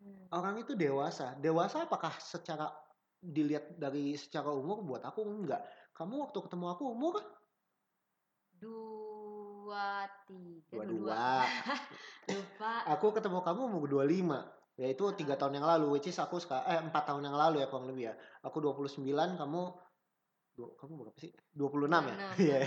Hmm. 0.00 0.24
Orang 0.32 0.56
itu 0.62 0.72
dewasa. 0.72 1.36
Dewasa 1.36 1.84
apakah 1.84 2.16
secara 2.16 2.72
dilihat 3.20 3.76
dari 3.76 4.16
secara 4.16 4.48
umur 4.52 4.84
buat 4.84 5.02
aku 5.04 5.20
enggak. 5.24 5.64
Kamu 5.92 6.28
waktu 6.28 6.38
ketemu 6.44 6.66
aku 6.70 6.84
umur 6.92 7.14
Dua, 9.64 10.04
tiga, 10.28 10.76
dua 10.76 10.84
dua, 10.84 11.16
dua. 11.16 11.28
Lupa. 12.36 12.72
aku 12.92 13.16
ketemu 13.16 13.40
kamu 13.40 13.60
umur 13.64 13.84
25 14.04 14.76
yaitu 14.76 15.04
tiga 15.16 15.40
tahun 15.40 15.56
yang 15.56 15.64
lalu 15.70 15.96
which 15.96 16.10
is 16.12 16.18
aku 16.20 16.36
suka 16.36 16.60
eh 16.68 16.76
empat 16.84 17.08
tahun 17.08 17.24
yang 17.24 17.32
lalu 17.38 17.64
ya 17.64 17.72
kurang 17.72 17.88
lebih 17.88 18.12
ya. 18.12 18.14
Aku 18.44 18.60
29 18.60 19.00
kamu 19.40 19.62
du- 20.52 20.74
kamu 20.76 20.92
berapa 21.00 21.16
sih? 21.16 21.32
26 21.56 21.88
ya? 22.04 22.16
26. 22.36 22.44
Iya. 22.44 22.58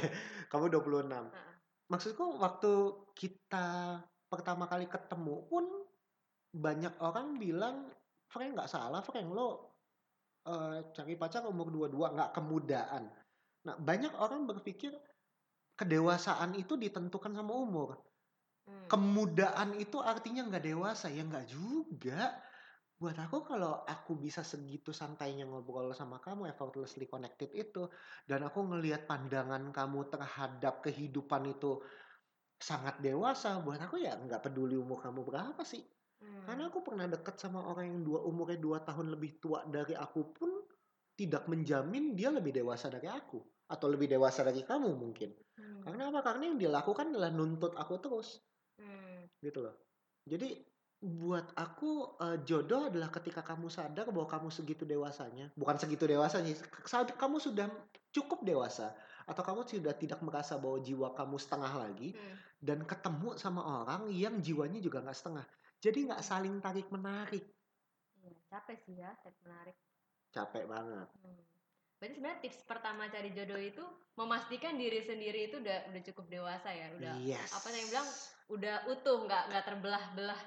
kamu 0.50 0.66
26 0.74 1.06
Heeh. 1.14 1.54
maksudku 1.86 2.26
waktu 2.42 2.72
kita 3.14 4.02
pertama 4.26 4.66
kali 4.66 4.90
ketemu 4.90 5.46
pun 5.46 5.66
banyak 6.50 6.98
orang 6.98 7.38
bilang 7.38 7.94
Frank 8.26 8.58
nggak 8.58 8.72
salah 8.74 9.06
Frank 9.06 9.30
lo 9.30 9.78
eh, 10.50 10.82
cari 10.98 11.14
pacar 11.14 11.46
umur 11.46 11.70
22 11.70 11.94
nggak 12.18 12.32
kemudaan. 12.34 13.06
Nah 13.70 13.76
banyak 13.78 14.18
orang 14.18 14.50
berpikir 14.50 14.98
kedewasaan 15.78 16.58
itu 16.58 16.76
ditentukan 16.76 17.32
sama 17.38 17.54
umur. 17.54 18.02
Hmm. 18.68 18.84
kemudaan 18.92 19.80
itu 19.80 20.04
artinya 20.04 20.44
nggak 20.44 20.66
dewasa. 20.68 21.08
Ya 21.08 21.24
nggak 21.24 21.48
juga. 21.48 22.36
Buat 22.98 23.16
aku 23.30 23.46
kalau 23.46 23.86
aku 23.86 24.18
bisa 24.18 24.42
segitu 24.42 24.90
santainya 24.90 25.46
ngobrol 25.46 25.94
sama 25.94 26.18
kamu 26.18 26.50
effortlessly 26.50 27.06
connected 27.06 27.54
itu 27.54 27.86
dan 28.26 28.42
aku 28.42 28.66
ngelihat 28.66 29.06
pandangan 29.06 29.70
kamu 29.70 30.10
terhadap 30.10 30.82
kehidupan 30.82 31.46
itu 31.54 31.78
sangat 32.58 32.98
dewasa 32.98 33.62
buat 33.62 33.78
aku 33.78 34.02
ya 34.02 34.18
nggak 34.18 34.50
peduli 34.50 34.76
umur 34.76 34.98
kamu 34.98 35.22
berapa 35.24 35.62
sih. 35.62 35.86
Hmm. 36.18 36.50
karena 36.50 36.74
aku 36.74 36.82
pernah 36.82 37.06
deket 37.06 37.38
sama 37.38 37.62
orang 37.62 37.94
yang 37.94 38.02
dua 38.02 38.26
umurnya 38.26 38.58
dua 38.58 38.82
tahun 38.82 39.14
lebih 39.14 39.38
tua 39.38 39.62
dari 39.70 39.94
aku 39.94 40.34
pun 40.34 40.50
tidak 41.14 41.46
menjamin 41.46 42.18
dia 42.18 42.34
lebih 42.34 42.58
dewasa 42.58 42.90
dari 42.90 43.06
aku 43.06 43.38
atau 43.68 43.88
lebih 43.92 44.08
dewasa 44.08 44.44
dari 44.44 44.64
kamu 44.64 44.96
mungkin 44.96 45.32
Hmm. 45.58 45.82
karena 45.82 46.14
apa 46.14 46.22
karena 46.22 46.44
yang 46.54 46.58
dia 46.62 46.70
lakukan 46.70 47.10
adalah 47.10 47.34
nuntut 47.34 47.74
aku 47.74 47.98
terus 47.98 48.40
Hmm. 48.78 49.26
gitu 49.42 49.66
loh. 49.66 49.74
Jadi 50.28 50.54
buat 50.98 51.54
aku 51.54 52.18
eh, 52.22 52.38
jodoh 52.46 52.90
adalah 52.90 53.10
ketika 53.10 53.42
kamu 53.42 53.70
sadar 53.70 54.10
bahwa 54.14 54.30
kamu 54.30 54.50
segitu 54.50 54.86
dewasanya, 54.86 55.50
bukan 55.58 55.78
segitu 55.78 56.06
dewasanya, 56.06 56.54
saat 56.86 57.10
kamu 57.14 57.38
sudah 57.42 57.70
cukup 58.14 58.46
dewasa 58.46 58.94
atau 59.26 59.42
kamu 59.42 59.66
sudah 59.66 59.94
tidak 59.98 60.22
merasa 60.22 60.58
bahwa 60.62 60.78
jiwa 60.82 61.10
kamu 61.14 61.36
setengah 61.42 61.74
lagi 61.74 62.14
Hmm. 62.14 62.36
dan 62.62 62.80
ketemu 62.86 63.34
sama 63.38 63.62
orang 63.62 64.10
yang 64.14 64.38
jiwanya 64.42 64.78
juga 64.78 65.02
nggak 65.02 65.18
setengah. 65.18 65.46
Jadi 65.82 66.10
nggak 66.10 66.22
saling 66.22 66.58
tarik 66.62 66.88
menarik, 66.94 67.46
Iya, 68.18 68.34
capek 68.50 68.78
sih 68.86 68.96
ya, 68.98 69.10
tarik 69.22 69.38
menarik. 69.42 69.78
capek 70.30 70.66
banget. 70.70 71.08
Hmm. 71.22 71.57
Berarti 71.98 72.14
sebenarnya 72.14 72.40
tips 72.46 72.60
pertama 72.70 73.10
cari 73.10 73.34
jodoh 73.34 73.58
itu 73.58 73.82
memastikan 74.14 74.78
diri 74.78 75.02
sendiri 75.02 75.50
itu 75.50 75.58
udah 75.58 75.90
udah 75.90 76.02
cukup 76.14 76.26
dewasa 76.30 76.70
ya, 76.70 76.94
udah 76.94 77.14
Yes. 77.18 77.50
apa 77.58 77.74
yang 77.74 77.90
bilang 77.90 78.08
udah 78.54 78.76
utuh, 78.94 79.18
nggak 79.26 79.44
nggak 79.50 79.64
terbelah-belah 79.66 80.42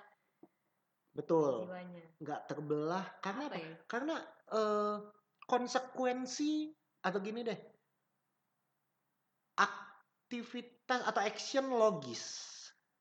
Betul, 1.11 1.67
jiwanya. 1.67 2.05
nggak 2.23 2.41
terbelah 2.47 3.05
karena 3.19 3.45
Apa 3.51 3.57
apa? 3.59 3.67
ya? 3.67 3.75
Karena 3.91 4.17
eh, 4.55 4.97
konsekuensi 5.43 6.71
atau 7.03 7.19
gini 7.19 7.41
deh, 7.43 7.59
aktivitas 9.59 11.03
atau 11.03 11.19
action 11.19 11.67
logis 11.67 12.23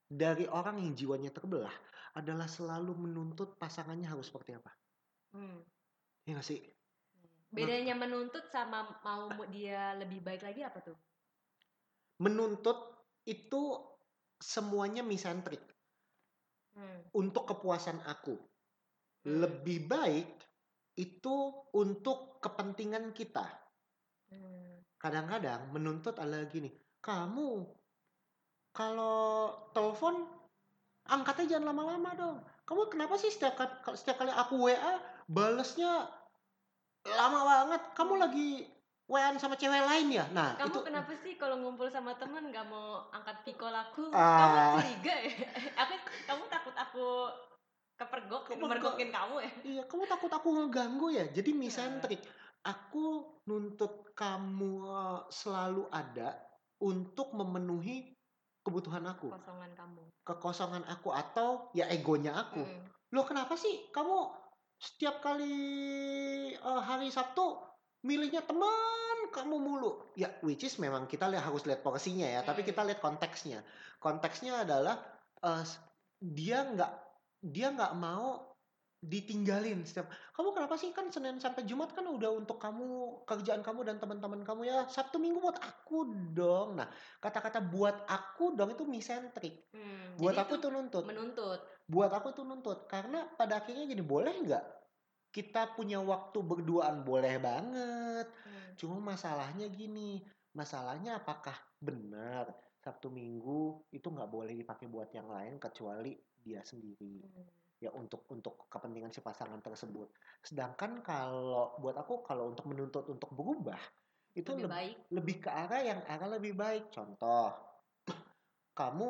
dari 0.10 0.50
orang 0.50 0.82
yang 0.82 0.98
jiwanya 0.98 1.30
terbelah 1.30 1.74
adalah 2.18 2.50
selalu 2.50 2.98
menuntut 2.98 3.62
pasangannya 3.62 4.10
harus 4.10 4.26
seperti 4.26 4.58
apa. 4.58 4.74
Hmm. 5.30 5.62
ya 6.26 6.34
nggak 6.34 6.46
sih 6.50 6.58
bedanya 7.50 7.98
menuntut 7.98 8.46
sama 8.54 8.86
mau 9.02 9.30
dia 9.50 9.98
lebih 9.98 10.22
baik 10.22 10.46
lagi 10.46 10.62
apa 10.62 10.80
tuh 10.86 10.98
menuntut 12.22 12.78
itu 13.26 13.78
semuanya 14.40 15.02
misentrik 15.02 15.62
hmm. 16.78 17.14
untuk 17.18 17.50
kepuasan 17.50 18.00
aku 18.06 18.38
Hmm. 19.20 19.44
lebih 19.44 19.84
baik 19.84 20.32
itu 20.96 21.36
untuk 21.76 22.40
kepentingan 22.40 23.12
kita 23.12 23.44
Hmm. 24.30 24.86
kadang-kadang 25.02 25.74
menuntut 25.74 26.14
adalah 26.22 26.46
gini 26.46 26.70
kamu 27.02 27.66
kalau 28.70 29.50
telepon 29.74 30.22
angkatnya 31.10 31.58
jangan 31.58 31.74
lama-lama 31.74 32.10
dong 32.14 32.38
kamu 32.70 32.94
kenapa 32.94 33.18
sih 33.18 33.34
setiap 33.34 33.58
kali, 33.58 33.74
setiap 33.98 34.22
kali 34.22 34.30
aku 34.30 34.70
WA 34.70 35.02
balesnya 35.26 36.06
lama 37.06 37.40
banget. 37.46 37.82
Kamu 37.94 38.14
lagi 38.16 38.68
WA 39.06 39.34
sama 39.36 39.56
cewek 39.56 39.82
lain 39.82 40.08
ya? 40.12 40.26
Nah 40.30 40.54
kamu 40.54 40.70
itu 40.70 40.80
kenapa 40.84 41.12
sih 41.18 41.34
kalau 41.34 41.58
ngumpul 41.58 41.90
sama 41.90 42.14
temen 42.16 42.48
nggak 42.48 42.66
mau 42.66 43.10
angkat 43.10 43.42
pikol 43.42 43.72
aku 43.72 44.14
Ah. 44.14 44.38
kamu 44.38 44.58
curiga 44.78 45.16
ya? 45.18 45.34
Aku 45.82 45.94
kamu 46.26 46.44
takut 46.46 46.76
aku 46.76 47.06
kepergok 47.96 48.44
Kepergok. 48.48 48.70
mergokin 48.70 49.10
kamu 49.10 49.36
ya? 49.42 49.52
Iya 49.78 49.84
kamu 49.86 50.04
takut 50.06 50.30
aku 50.30 50.48
ngeganggu 50.54 51.08
ya? 51.10 51.26
Jadi 51.28 51.52
misentrik. 51.52 52.22
Aku 52.62 53.40
nuntut 53.46 54.12
kamu 54.14 54.72
eh, 54.86 55.20
selalu 55.32 55.88
ada 55.90 56.38
untuk 56.78 57.34
memenuhi 57.34 58.14
kebutuhan 58.62 59.04
aku. 59.04 59.32
Kosongan 59.32 59.72
kamu. 59.74 60.04
Kekosongan 60.22 60.84
aku 60.86 61.10
atau 61.10 61.74
ya 61.74 61.90
egonya 61.90 62.36
aku. 62.38 62.62
Hmm. 62.62 62.86
Loh 63.10 63.26
kenapa 63.26 63.58
sih 63.58 63.90
kamu 63.90 64.39
setiap 64.80 65.16
kali 65.26 65.54
eh, 66.56 66.82
hari 66.90 67.08
Sabtu 67.12 67.42
milihnya 68.08 68.42
teman 68.50 69.18
kamu 69.36 69.56
mulu? 69.60 69.92
Ya 70.16 70.30
which 70.46 70.64
is 70.64 70.76
memang 70.80 71.06
kita 71.12 71.28
lihat 71.32 71.44
harus 71.48 71.64
lihat 71.68 71.82
porsinya 71.86 72.28
ya, 72.36 72.42
tapi 72.48 72.62
Hmm. 72.62 72.70
kita 72.70 72.82
lihat 72.88 73.00
konteksnya. 73.04 73.60
Konteksnya 74.00 74.64
adalah 74.66 74.96
s- 75.44 75.80
dia 76.20 76.64
nggak 76.68 76.92
dia 77.44 77.68
nggak 77.76 77.94
mau 77.96 78.28
ditinggalin 79.00 79.88
setiap 79.88 80.12
kamu 80.36 80.52
kenapa 80.52 80.76
sih? 80.76 80.92
Kan 80.92 81.08
Senin 81.08 81.40
sampai 81.40 81.64
Jumat 81.64 81.96
kan 81.96 82.04
udah 82.04 82.36
untuk 82.36 82.60
kamu 82.60 83.24
kerjaan 83.24 83.64
kamu 83.64 83.88
dan 83.88 83.96
teman-teman 83.96 84.44
kamu 84.44 84.68
ya. 84.68 84.84
Sabtu 84.92 85.16
Minggu 85.24 85.40
buat 85.40 85.56
aku 85.56 86.12
dong. 86.36 86.76
Nah 86.76 86.92
kata-kata 87.24 87.64
buat 87.64 88.04
aku 88.08 88.60
dong 88.60 88.76
itu 88.76 88.84
misentrik 88.84 89.72
Hmm, 89.72 90.20
buat 90.20 90.36
jadi 90.36 90.44
aku 90.44 90.54
itu 90.60 90.68
nuntut. 90.68 91.04
menuntut. 91.08 91.60
Buat 91.88 92.12
aku 92.12 92.36
itu 92.36 92.44
nuntut. 92.44 92.92
Karena 92.92 93.24
pada 93.40 93.64
akhirnya 93.64 93.88
gini 93.88 94.04
boleh 94.04 94.36
nggak 94.44 94.66
kita 95.32 95.80
punya 95.80 96.04
waktu 96.04 96.40
berduaan? 96.44 97.08
Boleh 97.08 97.40
banget. 97.40 98.28
Hmm. 98.28 98.58
cuma 98.80 98.96
masalahnya 99.12 99.68
gini 99.68 100.24
masalahnya 100.56 101.20
apakah 101.20 101.56
benar 101.84 102.48
Sabtu 102.80 103.12
Minggu 103.12 103.84
itu 103.92 104.08
nggak 104.08 104.32
boleh 104.32 104.56
dipakai 104.56 104.88
buat 104.88 105.12
yang 105.12 105.28
lain 105.28 105.60
kecuali 105.60 106.16
dia 106.40 106.64
sendiri? 106.64 107.24
Hmm. 107.24 107.59
Ya 107.80 107.92
untuk 107.96 108.28
untuk 108.30 108.68
kepentingan 108.68 109.16
si 109.16 109.24
pasangan 109.24 109.64
tersebut. 109.64 110.12
Sedangkan 110.44 111.00
kalau 111.00 111.80
buat 111.80 111.96
aku 111.96 112.24
kalau 112.28 112.52
untuk 112.52 112.68
menuntut 112.68 113.08
untuk 113.08 113.32
berubah 113.32 113.80
itu 114.36 114.52
lebih 114.52 114.68
lebih 114.68 114.70
baik. 114.70 114.96
lebih 115.16 115.36
ke 115.40 115.50
arah 115.50 115.82
yang 115.82 116.00
arah 116.06 116.30
lebih 116.36 116.54
baik. 116.54 116.92
Contoh 116.92 117.56
kamu 118.76 119.08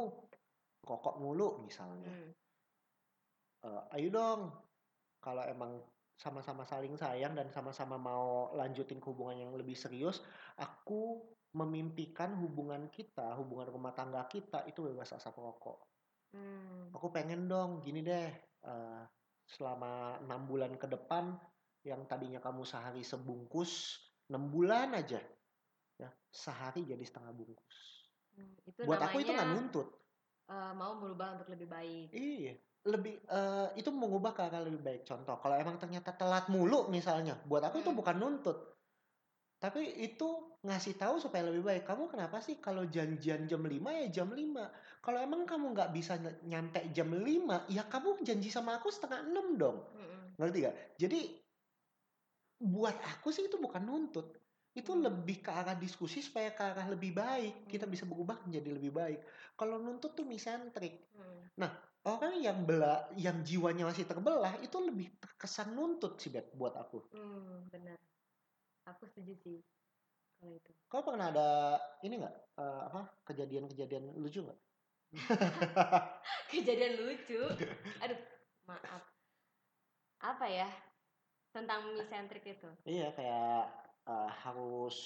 rokok 0.85 1.15
mulu 1.21 1.61
misalnya. 1.65 2.09
Hmm. 2.09 2.31
Eh, 3.59 3.83
ayo 3.99 4.07
dong 4.13 4.41
kalau 5.19 5.43
emang 5.43 5.81
sama-sama 6.15 6.63
saling 6.63 6.95
sayang 6.95 7.35
dan 7.35 7.51
sama-sama 7.51 7.95
mau 7.95 8.51
lanjutin 8.55 8.99
hubungan 9.03 9.39
yang 9.47 9.51
lebih 9.55 9.75
serius 9.75 10.19
aku 10.59 11.23
memimpikan 11.55 12.35
hubungan 12.43 12.91
kita 12.91 13.39
hubungan 13.39 13.71
rumah 13.71 13.95
tangga 13.95 14.27
kita 14.27 14.67
itu 14.67 14.83
bebas 14.83 15.15
asap 15.15 15.39
rokok. 15.39 15.79
Hmm. 16.29 16.93
aku 16.93 17.09
pengen 17.09 17.49
dong 17.49 17.81
gini 17.81 18.05
deh 18.05 18.29
eh, 18.63 19.03
selama 19.49 20.21
enam 20.23 20.41
bulan 20.49 20.77
ke 20.77 20.87
depan 20.89 21.37
yang 21.85 22.05
tadinya 22.09 22.39
kamu 22.43 22.63
sehari 22.67 23.01
sebungkus 23.01 23.71
enam 24.29 24.51
bulan 24.53 24.93
aja 24.93 25.21
ya 26.01 26.09
sehari 26.29 26.85
jadi 26.85 27.03
setengah 27.05 27.33
bungkus 27.35 27.77
Hmm, 28.35 28.55
itu 28.69 28.81
buat 28.85 28.99
aku 29.05 29.17
itu 29.23 29.31
nggak 29.35 29.49
nuntut 29.51 29.87
eh, 30.49 30.71
mau 30.79 30.93
berubah 31.01 31.27
untuk 31.39 31.47
lebih 31.53 31.67
baik 31.75 32.09
Iya, 32.09 32.57
lebih 32.89 33.13
eh, 33.29 33.67
itu 33.79 33.89
mengubah 33.93 34.31
ke 34.33 34.41
arah 34.49 34.61
lebih 34.65 34.81
baik. 34.87 35.01
Contoh, 35.09 35.35
kalau 35.41 35.55
emang 35.63 35.77
ternyata 35.81 36.09
telat 36.17 36.49
mulu 36.49 36.89
misalnya, 36.89 37.37
buat 37.49 37.61
aku 37.61 37.85
itu 37.85 37.91
Hmm. 37.91 37.99
bukan 37.99 38.15
nuntut. 38.21 38.57
Tapi 39.59 39.91
itu 39.99 40.55
ngasih 40.63 40.95
tahu 40.95 41.19
supaya 41.19 41.43
lebih 41.51 41.67
baik. 41.67 41.83
Kamu 41.83 42.07
kenapa 42.07 42.39
sih 42.39 42.63
kalau 42.63 42.87
janjian 42.87 43.43
jam 43.43 43.59
5 43.59 43.91
ya 43.91 44.07
jam 44.07 44.31
5. 44.31 44.71
Kalau 45.03 45.19
emang 45.19 45.43
kamu 45.43 45.75
nggak 45.75 45.91
bisa 45.91 46.15
ny- 46.15 46.39
nyampe 46.47 46.79
jam 46.95 47.11
5, 47.11 47.67
ya 47.67 47.83
kamu 47.83 48.23
janji 48.23 48.47
sama 48.47 48.79
aku 48.79 48.87
setengah 48.87 49.27
6 49.27 49.59
dong. 49.59 49.83
Mm-mm. 49.99 50.39
Ngerti 50.39 50.57
gak? 50.63 50.75
Jadi 50.95 51.19
buat 52.63 52.95
aku 53.03 53.35
sih 53.35 53.51
itu 53.51 53.59
bukan 53.59 53.83
nuntut. 53.83 54.31
Itu 54.71 54.95
Hmm. 54.95 55.11
lebih 55.11 55.43
ke 55.43 55.51
arah 55.51 55.75
diskusi 55.75 56.23
supaya 56.23 56.55
ke 56.55 56.63
arah 56.63 56.87
lebih 56.87 57.11
baik. 57.11 57.67
Kita 57.67 57.83
Hmm. 57.83 57.91
bisa 57.91 58.07
berubah 58.07 58.39
menjadi 58.47 58.79
lebih 58.79 58.95
baik. 58.95 59.19
Kalau 59.59 59.75
nuntut 59.75 60.15
tuh 60.15 60.23
misentrik 60.23 61.11
Hmm. 61.11 61.67
orang 62.07 62.39
yang 62.39 62.63
bela 62.63 63.11
yang 63.19 63.43
jiwanya 63.43 63.91
masih 63.91 64.07
terbelah 64.07 64.55
itu 64.63 64.79
lebih 64.79 65.19
terkesan 65.19 65.75
nuntut 65.75 66.15
sih 66.15 66.31
buat 66.55 66.71
aku. 66.79 67.11
Hmm, 67.11 67.67
benar 67.67 67.99
aku 68.93 69.05
setuju 69.09 69.33
sih 69.41 69.59
kalau 70.39 70.55
itu. 70.55 70.71
Kau 70.87 71.03
pernah 71.03 71.27
ada 71.35 71.75
ini 72.01 72.15
nggak? 72.15 72.35
Eh, 72.55 72.81
apa? 72.87 73.01
Kejadian-kejadian 73.27 74.15
lucu 74.15 74.39
nggak? 74.47 74.59
kejadian 76.53 76.95
lucu? 77.03 77.43
Aduh 77.99 78.19
maaf. 78.63 79.03
Apa 80.23 80.45
ya? 80.47 80.69
Tentang 81.51 81.91
misentrik 81.91 82.47
itu. 82.47 82.69
Iya 82.87 83.11
kayak 83.19 83.67
eh, 84.07 84.31
harus 84.47 84.97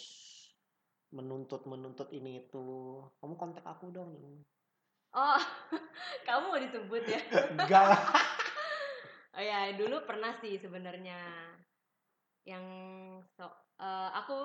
menuntut 1.10 1.66
menuntut 1.66 2.14
ini 2.14 2.46
itu. 2.46 3.02
Kamu 3.18 3.34
kontak 3.34 3.66
aku 3.66 3.90
dong. 3.90 4.14
oh 5.14 5.42
kamu 6.30 6.44
mau 6.50 6.62
disebut 6.62 7.04
ya? 7.10 7.22
Enggak. 7.58 7.86
Lah. 7.90 8.02
oh 9.38 9.42
ya 9.42 9.74
dulu 9.78 10.06
pernah 10.06 10.38
sih 10.42 10.62
sebenarnya. 10.62 11.18
Yang 12.46 12.66
so 13.34 13.63
eh, 13.78 14.10
aku 14.14 14.40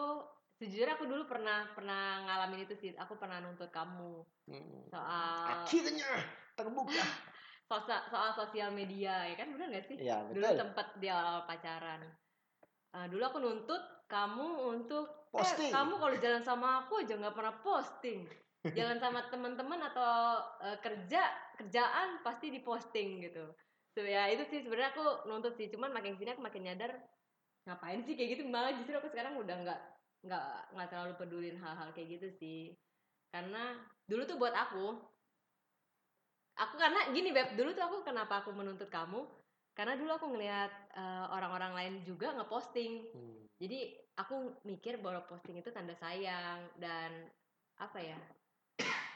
sejujurnya 0.54 0.94
aku 0.94 1.06
dulu 1.06 1.22
pernah 1.24 1.70
pernah 1.70 2.26
ngalamin 2.26 2.66
itu 2.66 2.74
sih 2.74 2.90
aku 2.94 3.14
pernah 3.14 3.38
nuntut 3.38 3.70
kamu 3.70 4.24
Hmm. 4.48 4.80
soal 4.88 5.68
Akhirnya 5.68 6.08
terbuka. 6.56 6.88
sosa- 7.68 8.08
soal 8.08 8.32
sosial 8.32 8.72
media 8.72 9.28
ya 9.28 9.36
kan 9.36 9.52
benar 9.52 9.68
nggak 9.68 9.84
sih 9.84 9.96
dulu 10.00 10.40
betul. 10.40 10.56
sempet 10.56 10.86
di 10.96 11.08
awal 11.08 11.44
pacaran 11.44 12.00
Eh, 12.88 13.04
dulu 13.12 13.20
aku 13.20 13.36
nuntut 13.38 13.82
kamu 14.08 14.48
untuk 14.72 15.04
Posting. 15.28 15.68
eh 15.68 15.76
kamu 15.76 16.00
kalau 16.00 16.16
jalan 16.16 16.40
sama 16.40 16.68
aku 16.80 17.04
aja 17.04 17.20
nggak 17.20 17.36
pernah 17.36 17.60
posting 17.60 18.24
jalan 18.80 18.96
sama 18.96 19.28
teman-teman 19.28 19.76
atau 19.84 20.40
eh, 20.64 20.80
kerja 20.80 21.20
kerjaan 21.60 22.24
pasti 22.24 22.48
diposting 22.48 23.20
gitu 23.20 23.52
so 23.92 24.00
ya 24.00 24.32
itu 24.32 24.40
sih 24.48 24.64
sebenarnya 24.64 24.96
aku 24.96 25.28
nuntut 25.28 25.52
sih 25.52 25.68
cuman 25.68 25.92
makin 25.92 26.16
sini 26.16 26.32
aku 26.32 26.40
makin 26.40 26.64
nyadar 26.64 26.96
ngapain 27.68 28.00
sih? 28.02 28.16
Kayak 28.16 28.40
gitu 28.40 28.42
malah 28.48 28.72
justru 28.72 28.96
aku 28.96 29.12
sekarang 29.12 29.37
udah 29.37 29.57
nggak 29.61 29.81
nggak 30.24 30.46
nggak 30.74 30.88
terlalu 30.88 31.14
pedulin 31.20 31.57
hal-hal 31.61 31.92
kayak 31.92 32.18
gitu 32.18 32.28
sih. 32.40 32.62
Karena 33.28 33.76
dulu 34.09 34.24
tuh 34.24 34.40
buat 34.40 34.57
aku 34.57 34.96
aku 36.59 36.74
karena 36.74 37.14
gini 37.14 37.31
beb 37.31 37.54
dulu 37.54 37.70
tuh 37.70 37.85
aku 37.87 37.96
kenapa 38.02 38.42
aku 38.42 38.50
menuntut 38.57 38.88
kamu? 38.88 39.22
Karena 39.76 39.94
dulu 39.94 40.11
aku 40.11 40.26
ngelihat 40.35 40.72
eh, 40.96 41.26
orang-orang 41.31 41.72
lain 41.76 41.94
juga 42.02 42.35
ngeposting. 42.35 43.12
Hmm. 43.14 43.37
jadi 43.59 43.90
aku 44.14 44.62
mikir 44.62 45.02
bahwa 45.02 45.26
posting 45.26 45.59
itu 45.59 45.70
tanda 45.74 45.94
sayang 45.98 46.66
dan 46.81 47.28
apa 47.78 47.98
ya? 48.00 48.18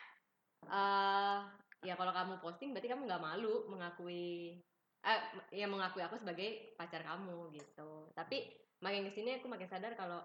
Eh 0.62 1.38
ya 1.82 1.98
kalau 1.98 2.14
kamu 2.14 2.38
posting 2.38 2.70
berarti 2.70 2.86
kamu 2.86 3.10
nggak 3.10 3.22
malu 3.22 3.66
mengakui 3.66 4.62
eh 5.02 5.20
ya 5.50 5.66
mengakui 5.66 6.02
aku 6.02 6.14
sebagai 6.14 6.78
pacar 6.78 7.02
kamu 7.02 7.50
gitu 7.58 8.10
tapi 8.14 8.46
makin 8.78 9.06
ke 9.06 9.12
sini 9.14 9.42
aku 9.42 9.50
makin 9.50 9.66
sadar 9.66 9.98
kalau 9.98 10.22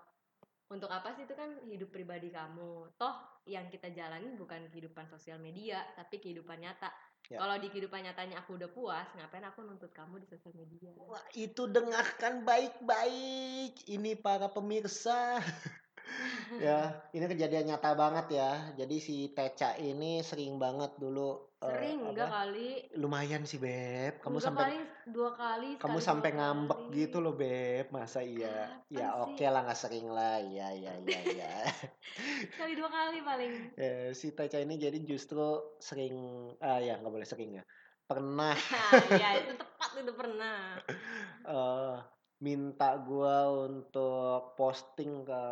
untuk 0.68 0.92
apa 0.92 1.16
sih 1.16 1.24
itu 1.24 1.34
kan 1.34 1.50
hidup 1.66 1.90
pribadi 1.90 2.30
kamu 2.30 2.92
toh 3.00 3.16
yang 3.48 3.72
kita 3.72 3.90
jalanin 3.96 4.36
bukan 4.36 4.68
kehidupan 4.70 5.08
sosial 5.10 5.40
media 5.40 5.82
tapi 5.96 6.22
kehidupan 6.22 6.60
nyata 6.62 6.92
Ya. 7.28 7.44
Kalau 7.44 7.60
di 7.60 7.68
kehidupan 7.68 8.08
nyatanya 8.08 8.40
aku 8.40 8.56
udah 8.56 8.72
puas, 8.72 9.08
ngapain 9.20 9.44
aku 9.44 9.60
nuntut 9.60 9.92
kamu 9.92 10.24
di 10.24 10.28
sosial 10.32 10.56
media? 10.56 10.96
Wah, 10.96 11.20
itu 11.36 11.68
dengarkan 11.68 12.48
baik-baik. 12.48 13.84
Ini 13.84 14.16
para 14.24 14.48
pemirsa. 14.48 15.44
ya, 16.63 17.04
ini 17.12 17.28
kejadian 17.28 17.68
nyata 17.68 18.00
banget 18.00 18.40
ya. 18.40 18.72
Jadi 18.80 18.96
si 19.04 19.16
Teca 19.36 19.76
ini 19.76 20.24
sering 20.24 20.56
banget 20.56 20.96
dulu 20.96 21.47
Sering 21.58 21.98
apa, 22.00 22.10
enggak 22.13 22.30
kali? 22.30 22.70
lumayan 22.93 23.43
sih 23.43 23.58
beb. 23.58 24.22
Kamu 24.22 24.38
Enggak 24.38 24.46
sampai 24.46 24.63
kali 24.63 24.78
dua 25.10 25.30
kali. 25.34 25.70
kamu 25.82 25.98
sampai 26.00 26.30
ngambek 26.38 26.80
kali. 26.80 26.96
gitu 26.96 27.17
loh 27.17 27.34
beb. 27.34 27.86
Masa 27.89 28.20
iya? 28.22 28.48
Kapan 28.48 28.80
Ya 28.93 29.08
sih? 29.10 29.17
oke 29.26 29.46
lah 29.50 29.62
nggak 29.65 29.80
sering 29.80 30.08
lah. 30.08 30.38
Ya 30.39 30.67
ya 30.74 30.93
ya 31.02 31.20
ya. 31.34 31.54
Sekali 32.54 32.74
dua 32.78 32.89
kali 32.89 33.17
paling. 33.22 33.54
Ya, 33.74 34.13
si 34.13 34.28
Teca 34.32 34.58
ini 34.62 34.78
jadi 34.78 34.98
justru 35.02 35.41
sering 35.80 36.15
ah 36.62 36.78
ya 36.78 37.02
nggak 37.02 37.13
boleh 37.13 37.26
sering 37.28 37.58
ya. 37.58 37.63
Pernah 38.06 38.56
ya 39.22 39.30
itu 39.41 39.54
tepat 39.58 39.91
itu 39.98 40.13
pernah. 40.13 40.78
eh 41.48 41.98
minta 42.38 43.02
gua 43.02 43.50
untuk 43.65 44.54
posting 44.54 45.26
ke 45.26 45.43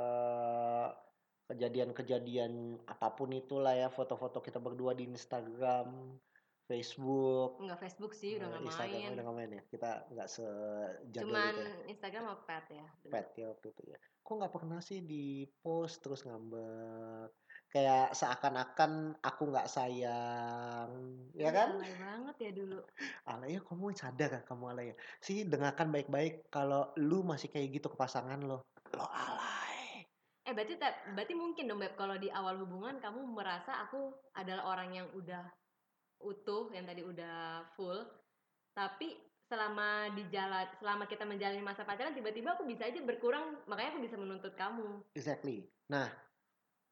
kejadian-kejadian 1.45 2.81
apa 2.89 3.13
pun 3.13 3.29
itulah 3.31 3.73
ya 3.73 3.87
foto-foto 3.87 4.41
kita 4.41 4.57
berdua 4.57 4.97
di 4.97 5.05
Instagram, 5.05 6.17
Facebook, 6.65 7.61
Enggak 7.61 7.77
Facebook 7.85 8.17
sih 8.17 8.41
udah 8.41 8.49
eh, 8.49 8.51
nggak 8.57 8.63
Instagram 8.65 8.97
main. 8.97 9.13
udah 9.13 9.23
nggak 9.23 9.37
main 9.37 9.51
ya. 9.53 9.63
Kita 9.69 9.89
nggak 10.09 10.29
sejadul 10.29 11.29
Cuman 11.29 11.53
itu 11.53 11.61
ya. 11.61 11.73
Instagram 11.93 12.21
sama 12.25 12.37
pet 12.49 12.65
ya. 12.73 12.85
Pet 13.05 13.27
ya 13.37 13.45
waktu 13.53 13.67
itu 13.69 13.83
ya. 13.93 13.97
Kok 14.25 14.33
nggak 14.41 14.53
pernah 14.57 14.79
sih 14.81 14.99
di 15.05 15.45
post 15.61 16.01
terus 16.01 16.25
ngambek. 16.25 17.29
Kayak 17.69 18.15
seakan-akan 18.15 19.19
aku 19.19 19.51
nggak 19.51 19.67
sayang, 19.67 20.89
ya 21.35 21.49
Ih, 21.49 21.51
kan? 21.51 21.75
alay 21.75 21.91
banget 21.99 22.35
ya 22.39 22.51
dulu. 22.55 22.79
Alay 23.35 23.49
ya 23.51 23.61
kamu 23.61 23.91
sadar 23.91 24.29
kan 24.31 24.43
kamu 24.47 24.63
alay 24.71 24.85
ya. 24.89 24.95
Sih 25.19 25.43
dengarkan 25.43 25.91
baik-baik 25.91 26.47
kalau 26.47 26.95
lu 26.95 27.19
masih 27.27 27.51
kayak 27.51 27.75
gitu 27.75 27.91
ke 27.91 27.97
pasangan 27.99 28.39
lo. 28.39 28.63
Lo 28.95 29.05
alay. 29.11 29.34
Eh 30.45 30.53
berarti 30.53 30.77
berarti 31.17 31.33
mungkin 31.33 31.65
dong 31.65 31.81
Beb 31.81 31.97
kalau 31.97 32.15
di 32.21 32.29
awal 32.29 32.61
hubungan 32.61 33.01
kamu 33.01 33.25
merasa 33.33 33.81
aku 33.81 34.13
adalah 34.37 34.69
orang 34.77 34.93
yang 34.93 35.07
udah 35.17 35.41
utuh 36.21 36.69
yang 36.71 36.85
tadi 36.85 37.01
udah 37.01 37.65
full 37.75 38.05
tapi 38.71 39.13
selama 39.45 40.09
di 40.13 40.25
jalan 40.33 40.65
selama 40.81 41.05
kita 41.05 41.21
menjalani 41.21 41.61
masa 41.61 41.85
pacaran 41.85 42.13
tiba-tiba 42.17 42.57
aku 42.57 42.65
bisa 42.65 42.85
aja 42.89 42.97
berkurang 43.01 43.61
makanya 43.69 43.93
aku 43.97 44.01
bisa 44.05 44.17
menuntut 44.17 44.53
kamu 44.57 45.01
Exactly. 45.13 45.65
Nah, 45.89 46.09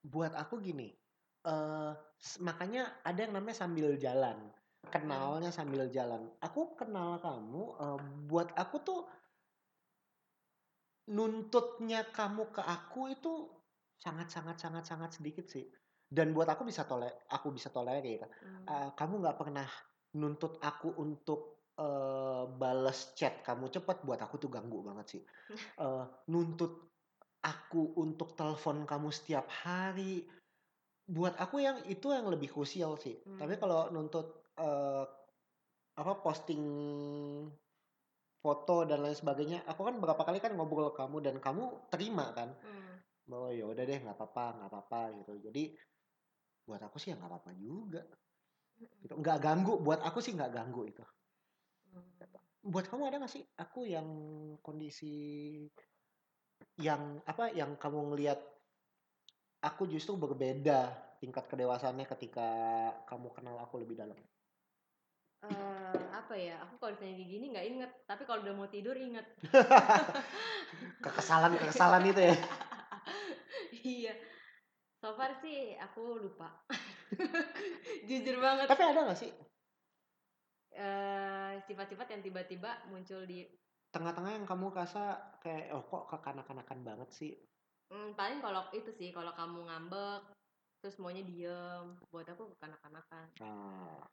buat 0.02 0.34
aku 0.34 0.62
gini. 0.62 0.94
eh 1.44 1.92
s- 2.18 2.40
makanya 2.40 2.88
ada 3.04 3.20
yang 3.26 3.36
namanya 3.36 3.58
sambil 3.58 4.00
jalan. 4.00 4.38
Kenalnya 4.88 5.52
sambil 5.52 5.88
jalan. 5.92 6.32
Aku 6.40 6.76
kenal 6.76 7.20
kamu 7.20 7.64
eh, 7.76 8.00
buat 8.28 8.48
aku 8.56 8.76
tuh 8.80 9.02
nuntutnya 11.12 12.08
kamu 12.12 12.54
ke 12.56 12.62
aku 12.64 13.12
itu 13.12 13.34
sangat 14.00 14.32
sangat 14.32 14.58
sangat 14.60 14.84
sangat 14.88 15.12
sedikit 15.20 15.46
sih. 15.50 15.68
Dan 16.14 16.32
buat 16.32 16.46
aku 16.46 16.64
bisa 16.68 16.86
tole 16.86 17.10
aku 17.28 17.50
bisa 17.52 17.74
tolerir. 17.74 18.24
Hmm. 18.24 18.66
Eh, 18.70 18.90
kamu 18.96 19.24
nggak 19.24 19.38
pernah 19.40 19.68
nuntut 20.14 20.62
aku 20.62 20.94
untuk 21.02 21.66
eh, 21.80 22.44
bales 22.54 23.18
chat 23.18 23.42
kamu 23.42 23.70
cepet 23.74 24.06
buat 24.06 24.20
aku 24.22 24.36
tuh 24.38 24.50
ganggu 24.54 24.80
banget 24.86 25.06
sih 25.18 25.24
Eh, 25.84 26.06
nuntut 26.30 26.94
aku 27.42 27.98
untuk 27.98 28.38
telepon 28.38 28.86
kamu 28.86 29.10
setiap 29.10 29.50
hari 29.50 30.30
buat 31.10 31.36
aku 31.36 31.60
yang 31.60 31.84
itu 31.90 32.14
yang 32.14 32.30
lebih 32.32 32.54
krusial 32.54 32.96
sih 33.02 33.20
Hmm. 33.26 33.42
tapi 33.42 33.58
kalau 33.60 33.90
nuntut 33.92 34.46
eh, 34.62 35.06
apa 35.94 36.14
posting 36.26 36.64
foto 38.44 38.84
dan 38.84 39.00
lain 39.00 39.16
sebagainya 39.16 39.64
aku 39.64 39.88
kan 39.88 39.96
berapa 40.04 40.20
kali 40.20 40.44
kan 40.44 40.52
ngobrol 40.52 40.92
ke 40.92 41.00
kamu 41.00 41.18
dan 41.24 41.36
kamu 41.40 41.88
terima 41.88 42.36
kan. 42.36 42.52
Hmm. 42.60 42.92
bahwa 43.24 43.56
ya 43.56 43.64
udah 43.64 43.84
deh 43.88 44.04
nggak 44.04 44.20
apa-apa 44.20 44.46
nggak 44.60 44.70
apa-apa 44.70 45.02
gitu. 45.24 45.34
Jadi 45.48 45.64
buat 46.68 46.84
aku 46.84 47.00
sih 47.00 47.16
ya 47.16 47.16
nggak 47.16 47.32
apa-apa 47.32 47.52
juga. 47.56 48.04
Gitu. 49.00 49.16
nggak 49.16 49.38
ganggu 49.40 49.80
buat 49.80 50.04
aku 50.04 50.20
sih 50.20 50.36
nggak 50.36 50.52
ganggu 50.52 50.84
itu. 50.92 51.04
Hmm. 51.96 52.04
buat 52.68 52.84
kamu 52.92 53.08
ada 53.08 53.24
gak 53.24 53.32
sih? 53.32 53.44
Aku 53.60 53.88
yang 53.88 54.08
kondisi 54.60 55.16
yang 56.80 57.24
apa 57.24 57.48
yang 57.56 57.80
kamu 57.80 58.12
ngelihat 58.12 58.40
aku 59.64 59.88
justru 59.88 60.20
berbeda 60.20 60.92
tingkat 61.24 61.48
kedewasaannya 61.48 62.04
ketika 62.18 62.50
kamu 63.08 63.32
kenal 63.32 63.56
aku 63.64 63.80
lebih 63.80 63.96
dalam 63.96 64.20
Eh, 65.44 66.04
apa 66.16 66.34
ya 66.40 66.56
aku 66.64 66.80
kalau 66.80 66.96
ditanya 66.96 67.20
kayak 67.20 67.32
gini 67.36 67.46
nggak 67.52 67.68
inget 67.68 67.92
tapi 68.08 68.24
kalau 68.24 68.40
udah 68.48 68.56
mau 68.56 68.70
tidur 68.72 68.96
inget. 68.96 69.28
Kekesalan 71.04 71.60
kekesalan 71.60 72.04
itu 72.08 72.22
ya? 72.32 72.36
Iya. 73.84 74.16
So 75.04 75.12
far 75.20 75.36
sih 75.44 75.76
aku 75.76 76.16
lupa. 76.16 76.64
Jujur 78.08 78.40
banget. 78.40 78.72
Tapi 78.72 78.84
ada 78.88 79.12
gak 79.12 79.20
sih? 79.20 79.32
Eh 80.72 81.60
sifat-sifat 81.68 82.08
yang 82.16 82.24
tiba-tiba 82.24 82.80
muncul 82.88 83.28
di 83.28 83.44
tengah-tengah 83.92 84.40
yang 84.40 84.48
kamu 84.48 84.72
rasa 84.72 85.20
kayak 85.44 85.76
oh 85.76 85.84
kok 85.84 86.08
kekanak-kanakan 86.16 86.80
banget 86.88 87.10
sih? 87.12 87.36
Hmm, 87.92 88.16
paling 88.16 88.40
kalau 88.40 88.72
itu 88.72 88.90
sih 88.96 89.12
kalau 89.12 89.36
kamu 89.36 89.68
ngambek 89.68 90.32
terus 90.80 90.96
maunya 91.04 91.28
diem 91.28 92.00
buat 92.08 92.28
aku 92.32 92.56
kekanak-kanakan. 92.56 93.28
Nah, 93.44 94.08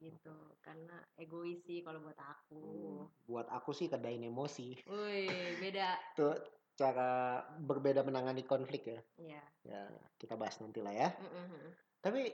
gitu. 0.00 0.36
Karena 0.60 0.96
egois 1.16 1.62
sih 1.64 1.80
kalau 1.80 2.02
buat 2.02 2.18
aku. 2.18 2.60
Hmm, 2.60 3.02
buat 3.28 3.48
aku 3.48 3.70
sih 3.72 3.88
kedain 3.88 4.22
emosi. 4.22 4.76
Wih 4.86 5.56
beda. 5.60 5.96
Tuh 6.18 6.36
cara 6.76 7.40
berbeda 7.56 8.04
menangani 8.04 8.44
konflik 8.44 8.84
ya? 8.88 9.00
Ya 9.16 9.42
ya 9.64 9.88
kita 10.20 10.36
bahas 10.36 10.60
nanti 10.60 10.84
lah 10.84 10.92
ya. 10.92 11.08
Mm-mm. 11.16 11.72
Tapi 12.04 12.28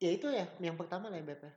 ya 0.00 0.10
itu 0.10 0.26
ya 0.32 0.48
yang 0.58 0.76
pertama 0.80 1.12
lah 1.12 1.20
ya 1.20 1.26
Beb 1.28 1.40
ya. 1.44 1.52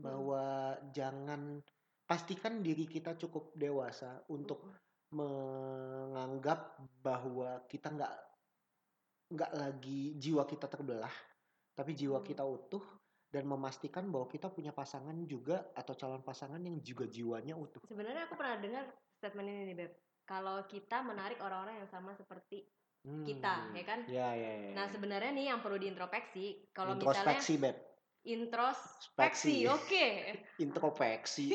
Bahwa 0.00 0.74
jangan 0.94 1.60
pastikan 2.06 2.62
diri 2.64 2.86
kita 2.86 3.14
cukup 3.18 3.54
dewasa 3.54 4.22
untuk 4.30 4.66
menganggap 5.10 6.78
bahwa 7.02 7.66
kita 7.66 7.90
nggak 7.90 8.14
nggak 9.30 9.52
lagi 9.54 10.18
jiwa 10.18 10.42
kita 10.46 10.66
terbelah, 10.66 11.12
tapi 11.74 11.94
jiwa 11.94 12.18
Hmm. 12.18 12.26
kita 12.26 12.42
utuh 12.42 12.82
dan 13.30 13.46
memastikan 13.46 14.06
bahwa 14.06 14.26
kita 14.26 14.50
punya 14.50 14.70
pasangan 14.70 15.14
juga 15.24 15.70
atau 15.72 15.94
calon 15.94 16.20
pasangan 16.20 16.58
yang 16.58 16.78
juga 16.80 17.06
jiwanya 17.06 17.54
utuh. 17.54 17.78
sebenarnya 17.84 18.26
aku 18.26 18.34
pernah 18.34 18.58
dengar 18.58 18.84
statement 19.14 19.46
ini 19.46 19.62
nih 19.64 19.76
beb 19.76 19.92
kalau 20.22 20.62
kita 20.66 21.00
menarik 21.00 21.38
orang-orang 21.38 21.78
yang 21.78 21.88
sama 21.88 22.12
seperti 22.12 22.66
kita 23.00 23.54
Hmm. 23.64 23.72
ya 23.72 23.84
kan 23.86 24.00
Ya 24.04 24.28
ya 24.34 24.52
ya. 24.60 24.70
nah 24.74 24.84
sebenarnya 24.84 25.32
nih 25.32 25.46
yang 25.48 25.64
perlu 25.64 25.78
diintrospeksi 25.78 26.68
kalau 26.70 26.92
misalnya 26.92 27.32
Introspeksi 27.32 27.54
Beb. 27.56 27.76
introspeksi 28.20 29.54
Speksi. 29.56 29.56
oke 29.66 30.06
Introspeksi. 30.66 31.46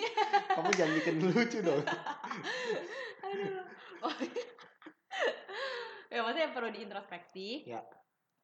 Kamu 0.49 0.69
jangan 0.73 0.93
bikin 0.97 1.15
lucu 1.21 1.59
dong. 1.61 1.85
Aduh. 3.25 3.61
Oh. 4.01 4.09
ya 6.09 6.19
maksudnya 6.19 6.49
perlu 6.49 6.69
diintrospeksi. 6.71 7.69
Ya. 7.69 7.85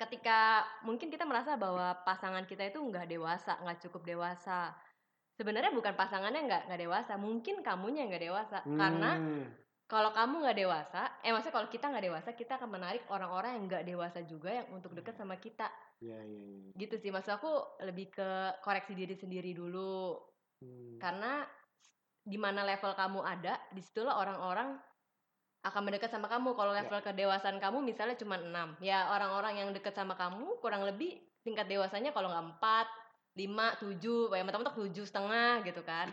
Ketika 0.01 0.65
mungkin 0.81 1.13
kita 1.13 1.29
merasa 1.29 1.53
bahwa 1.61 1.93
pasangan 2.01 2.41
kita 2.49 2.73
itu 2.73 2.81
nggak 2.81 3.05
dewasa, 3.05 3.61
nggak 3.61 3.85
cukup 3.85 4.01
dewasa. 4.01 4.73
Sebenarnya 5.37 5.69
bukan 5.69 5.93
pasangannya 5.93 6.41
nggak 6.49 6.63
nggak 6.65 6.81
dewasa, 6.81 7.13
mungkin 7.21 7.61
kamunya 7.61 8.01
yang 8.01 8.09
nggak 8.09 8.25
dewasa. 8.33 8.57
Karena 8.65 9.11
Hmm. 9.21 9.45
kalau 9.85 10.09
kamu 10.09 10.41
nggak 10.41 10.57
dewasa, 10.57 11.01
eh 11.21 11.29
maksudnya 11.29 11.55
kalau 11.61 11.69
kita 11.69 11.85
nggak 11.93 12.05
dewasa, 12.09 12.29
kita 12.33 12.57
akan 12.57 12.69
menarik 12.73 13.03
orang-orang 13.13 13.61
yang 13.61 13.63
nggak 13.69 13.85
dewasa 13.85 14.19
juga 14.25 14.49
yang 14.49 14.67
untuk 14.73 14.97
deket 14.97 15.13
sama 15.13 15.37
kita. 15.37 15.69
Ya 16.01 16.17
ya 16.17 16.41
ya. 16.49 16.71
Gitu 16.81 16.95
sih, 16.97 17.13
maksud 17.13 17.37
aku 17.37 17.51
lebih 17.85 18.09
ke 18.09 18.57
koreksi 18.65 18.97
diri 18.97 19.13
sendiri 19.13 19.53
dulu. 19.53 20.17
Hmm. 20.65 20.97
Karena 20.97 21.45
di 22.21 22.37
mana 22.41 22.65
level 22.65 22.93
kamu 22.97 23.21
ada, 23.21 23.53
di 23.69 23.81
situlah 23.85 24.17
orang-orang 24.17 24.77
akan 25.61 25.81
mendekat 25.85 26.09
sama 26.09 26.25
kamu. 26.25 26.57
Kalau 26.57 26.73
Ya. 26.73 26.81
level 26.81 26.99
kedewasaan 27.05 27.57
kamu 27.61 27.85
misalnya 27.85 28.17
cuma 28.17 28.37
6. 28.37 28.73
Ya 28.81 29.09
orang-orang 29.13 29.61
yang 29.61 29.69
dekat 29.73 29.93
sama 29.93 30.17
kamu 30.17 30.57
kurang 30.57 30.81
lebih 30.85 31.21
tingkat 31.45 31.69
dewasanya 31.69 32.13
kalau 32.13 32.29
nggak 32.33 32.45
4, 32.57 32.87
5, 33.37 33.77
7, 33.79 34.33
ya 34.33 34.43
mentok-mentok 34.43 34.77
7 34.77 35.05
setengah 35.05 35.61
gitu 35.63 35.81
kan. 35.85 36.09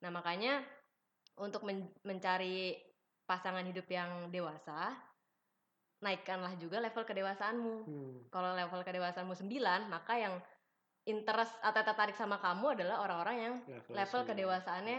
Nah 0.00 0.10
makanya 0.10 0.64
untuk 1.36 1.62
men- 1.68 1.92
mencari 2.02 2.72
pasangan 3.28 3.62
hidup 3.68 3.84
yang 3.90 4.32
dewasa, 4.32 4.96
naikkanlah 6.00 6.56
juga 6.56 6.80
level 6.80 7.04
kedewasaanmu. 7.04 7.74
Hmm. 7.84 8.14
Kalau 8.32 8.56
level 8.56 8.80
kedewasaanmu 8.84 9.34
9, 9.36 9.88
maka 9.88 10.14
yang 10.16 10.34
interest 11.06 11.54
atau 11.62 11.82
tertarik 11.86 12.16
sama 12.18 12.40
kamu 12.42 12.80
adalah 12.80 13.04
orang-orang 13.04 13.36
yang 13.38 13.54
level 13.92 14.22
sembilan. 14.24 14.30
kedewasaannya 14.32 14.98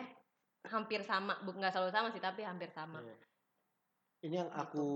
hampir 0.68 1.04
sama, 1.04 1.40
bu 1.44 1.56
nggak 1.56 1.72
selalu 1.72 1.92
sama 1.92 2.08
sih 2.12 2.24
tapi 2.24 2.44
hampir 2.44 2.72
sama. 2.72 3.00
Iya. 3.04 3.16
Ini 4.26 4.36
yang 4.46 4.50
Gitu. 4.50 4.62
aku 4.64 4.88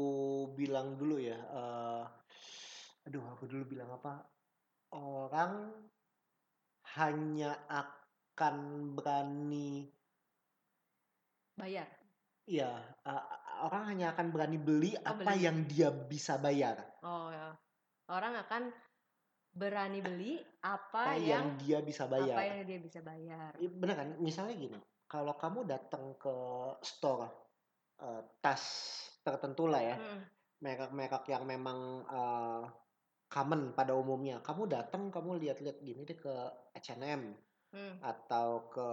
bilang 0.58 0.98
dulu 0.98 1.22
ya. 1.22 1.38
eh, 1.38 2.04
aduh, 3.06 3.24
aku 3.34 3.46
dulu 3.46 3.64
bilang 3.78 3.90
apa? 3.94 4.26
Orang 4.92 5.72
hanya 6.98 7.56
akan 7.72 8.56
berani 8.98 9.88
bayar 11.56 11.88
ya 12.50 12.74
uh, 13.06 13.24
orang 13.70 13.96
hanya 13.96 14.12
akan 14.12 14.34
berani 14.34 14.58
beli 14.60 14.98
Oh, 14.98 15.14
apa 15.16 15.32
beli. 15.32 15.46
yang 15.46 15.58
dia 15.70 15.88
bisa 15.94 16.36
bayar 16.42 16.76
oh 17.06 17.30
ya 17.30 17.54
orang 18.10 18.34
akan 18.44 18.64
berani 19.54 20.00
beli 20.02 20.42
apa 20.64 21.16
apa 21.16 21.22
yang 21.22 21.24
yang 21.24 21.48
dia 21.62 21.80
bisa 21.80 22.10
bayar 22.10 22.36
apa 22.36 22.44
yang 22.50 22.60
dia 22.66 22.80
bisa 22.82 23.00
bayar 23.00 23.52
bener 23.56 23.96
kan 23.96 24.10
misalnya 24.20 24.56
gini 24.58 24.80
kalau 25.06 25.36
kamu 25.38 25.64
datang 25.70 26.16
ke 26.18 26.36
store 26.82 27.30
uh, 28.02 28.22
tas 28.42 28.62
tertentu 29.22 29.70
lah 29.70 29.82
ya 29.82 29.98
merek-merek 30.62 31.26
yang 31.26 31.44
memang 31.44 32.06
uh, 32.06 32.64
common 33.28 33.74
pada 33.74 33.98
umumnya. 33.98 34.40
Kamu 34.46 34.70
datang 34.70 35.10
kamu 35.10 35.42
lihat-lihat 35.42 35.82
gini 35.82 36.06
deh 36.06 36.16
ke 36.16 36.34
H&M 36.78 37.34
mm, 37.74 37.96
atau 38.06 38.70
ke 38.70 38.90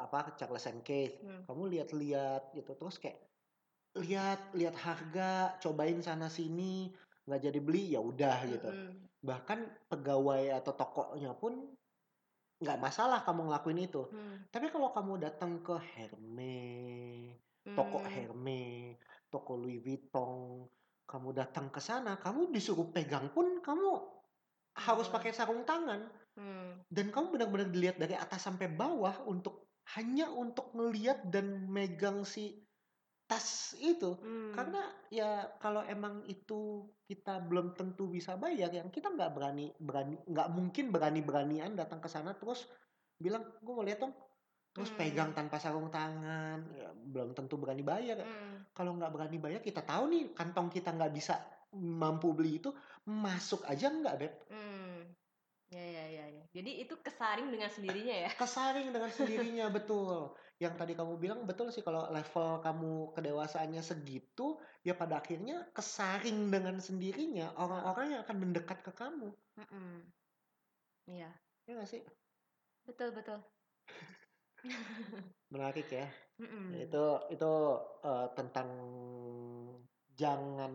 apa 0.00 0.30
ke 0.30 0.40
Charles 0.40 0.66
and 0.70 0.80
Keith. 0.80 1.20
Mm. 1.20 1.44
kamu 1.44 1.62
lihat-lihat 1.76 2.56
gitu 2.56 2.72
terus 2.74 2.96
kayak 2.96 3.20
lihat 3.98 4.54
lihat 4.54 4.78
harga 4.78 5.58
cobain 5.60 5.98
sana 6.00 6.30
sini 6.30 6.94
nggak 7.28 7.42
jadi 7.50 7.60
beli 7.60 7.84
ya 7.92 8.00
udah 8.00 8.38
gitu. 8.48 8.70
Mm-mm. 8.72 9.10
bahkan 9.20 9.68
pegawai 9.92 10.56
atau 10.56 10.72
tokonya 10.72 11.36
pun 11.36 11.68
nggak 12.60 12.80
masalah 12.80 13.20
kamu 13.20 13.52
ngelakuin 13.52 13.84
itu. 13.84 14.08
Mm, 14.08 14.48
tapi 14.48 14.72
kalau 14.72 14.88
kamu 14.96 15.20
datang 15.20 15.60
ke 15.60 15.76
Hermes 15.76 17.49
toko 17.64 17.98
mm. 18.02 18.08
Hermes 18.08 18.96
toko 19.30 19.56
Louis 19.56 19.80
Vuitton 19.82 20.66
kamu 21.06 21.28
datang 21.34 21.68
ke 21.68 21.78
sana 21.82 22.18
kamu 22.18 22.54
disuruh 22.54 22.88
pegang 22.94 23.30
pun 23.34 23.60
kamu 23.62 24.20
harus 24.70 25.10
Hmm. 25.10 25.16
pakai 25.18 25.34
sarung 25.34 25.66
tangan 25.66 26.20
Mm, 26.38 26.86
dan 26.86 27.06
kamu 27.10 27.26
benar-benar 27.34 27.68
dilihat 27.74 27.96
dari 27.98 28.14
atas 28.14 28.46
sampai 28.46 28.70
bawah 28.70 29.26
untuk 29.26 29.74
hanya 29.98 30.30
untuk 30.30 30.70
ngeliat 30.78 31.26
dan 31.26 31.66
megang 31.66 32.22
si 32.22 32.62
tas 33.26 33.74
itu 33.78 34.14
mm. 34.18 34.54
karena 34.54 34.82
ya 35.10 35.50
kalau 35.58 35.82
emang 35.86 36.22
itu 36.30 36.86
kita 37.06 37.42
belum 37.46 37.74
tentu 37.74 38.10
bisa 38.10 38.38
bayar 38.38 38.70
yang 38.70 38.90
kita 38.94 39.10
nggak 39.10 39.34
berani 39.34 39.74
berani 39.78 40.18
nggak 40.22 40.48
mungkin 40.54 40.94
berani 40.94 41.20
beranian 41.22 41.74
datang 41.74 41.98
ke 41.98 42.06
sana 42.06 42.34
terus 42.34 42.70
bilang 43.18 43.42
gue 43.58 43.74
mau 43.74 43.86
lihat 43.86 44.02
dong 44.02 44.14
terus 44.70 44.90
Hmm. 44.94 44.98
pegang 45.02 45.30
tanpa 45.34 45.58
sarung 45.58 45.90
tangan. 45.90 46.62
Ya, 46.74 46.90
belum 46.94 47.34
tentu 47.34 47.58
berani 47.58 47.82
bayar. 47.82 48.22
Mm, 48.22 48.70
kalau 48.70 48.94
nggak 48.94 49.10
berani 49.10 49.38
bayar 49.42 49.60
kita 49.62 49.82
tahu 49.82 50.10
nih 50.14 50.24
kantong 50.30 50.70
kita 50.70 50.94
nggak 50.94 51.10
bisa 51.10 51.42
mampu 51.74 52.34
beli 52.34 52.62
itu 52.62 52.70
masuk 53.06 53.66
aja 53.66 53.90
nggak 53.90 54.16
beb? 54.18 54.32
Mm. 54.50 54.98
ya 55.70 55.86
ya 55.86 56.04
ya 56.10 56.24
ya. 56.34 56.44
Jadi 56.50 56.82
itu 56.82 56.98
kesaring 56.98 57.46
dengan 57.46 57.70
sendirinya 57.70 58.26
ya? 58.26 58.30
Kesaring 58.42 58.90
dengan 58.90 59.10
sendirinya 59.14 59.66
betul. 59.78 60.34
Yang 60.58 60.74
tadi 60.82 60.92
kamu 60.98 61.14
bilang 61.14 61.46
betul 61.46 61.70
sih 61.70 61.86
kalau 61.86 62.10
level 62.10 62.58
kamu 62.58 63.14
kedewasaannya 63.14 63.78
segitu 63.78 64.58
ya 64.82 64.98
pada 64.98 65.22
akhirnya 65.22 65.70
kesaring 65.70 66.50
dengan 66.50 66.82
sendirinya 66.82 67.54
orang-orang 67.54 68.18
yang 68.18 68.20
akan 68.26 68.36
mendekat 68.42 68.82
ke 68.82 68.90
kamu. 68.90 69.30
Mm-mm. 69.62 70.10
iya. 71.06 71.30
Ya 71.70 71.78
nggak 71.78 71.86
sih? 71.86 72.02
Betul 72.82 73.14
betul 73.14 73.38
menarik 75.52 75.88
ya 75.90 76.06
Mm-mm. 76.40 76.66
itu 76.84 77.04
itu 77.34 77.52
eh, 78.06 78.28
tentang 78.38 78.68
jangan 80.16 80.72